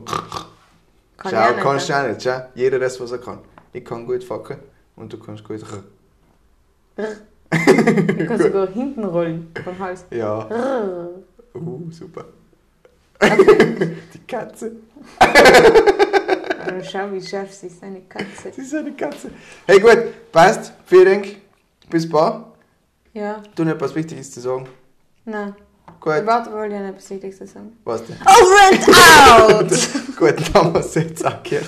Kann 1.16 1.30
Schau, 1.30 1.30
ich 1.30 1.36
auch 1.36 1.60
kannst 1.62 1.88
nicht. 1.88 1.98
du 1.98 2.02
auch 2.02 2.08
nicht. 2.08 2.22
Schau, 2.22 2.40
jeder 2.54 2.78
das, 2.80 3.00
was 3.00 3.12
er 3.12 3.18
kann. 3.18 3.38
Ich 3.72 3.84
kann 3.84 4.04
gut 4.06 4.24
facken 4.24 4.56
und 4.96 5.12
du 5.12 5.18
kannst 5.18 5.44
gut. 5.44 5.64
Ich 8.18 8.26
kann 8.28 8.38
sogar 8.40 8.68
hinten 8.68 9.04
rollen 9.04 9.52
vom 9.62 9.78
Hals. 9.78 10.04
Ja. 10.10 10.48
Uh, 11.54 11.90
super. 11.90 12.24
Okay. 13.20 13.96
Die 14.14 14.26
Katze. 14.26 14.72
Also 15.18 16.90
schau, 16.90 17.12
wie 17.12 17.20
scharf 17.20 17.52
sie 17.52 17.66
ist, 17.66 17.82
eine 17.82 18.00
Katze. 18.02 18.52
Sie 18.54 18.62
ist 18.62 18.74
eine 18.74 18.92
Katze. 18.92 19.30
Hey, 19.66 19.78
gut, 19.80 19.98
passt. 20.32 20.72
Vielen 20.86 21.04
Dank. 21.22 21.36
Bis 21.90 22.08
bald. 22.08 22.44
Ja, 23.12 23.42
Du 23.54 23.64
noch 23.64 23.72
etwas 23.72 23.94
Wichtiges 23.94 24.30
zu 24.32 24.40
sagen. 24.40 24.66
nein. 25.24 25.54
Gut, 26.00 26.24
Warte, 26.26 26.50
wollte 26.52 26.74
ja 26.74 26.80
nicht 26.80 26.96
was 26.96 27.10
Wichtiges 27.10 27.38
sagen. 27.52 27.76
was 27.84 28.02
denn? 28.06 28.16
Over 28.22 28.70
and 28.70 29.70
out! 29.70 30.16
gut, 30.16 30.34
dann 30.38 30.54
haben 30.54 30.74
wir 30.74 30.80
es 30.80 30.94
jetzt 30.94 31.24
auch 31.24 31.42
gehört. 31.42 31.66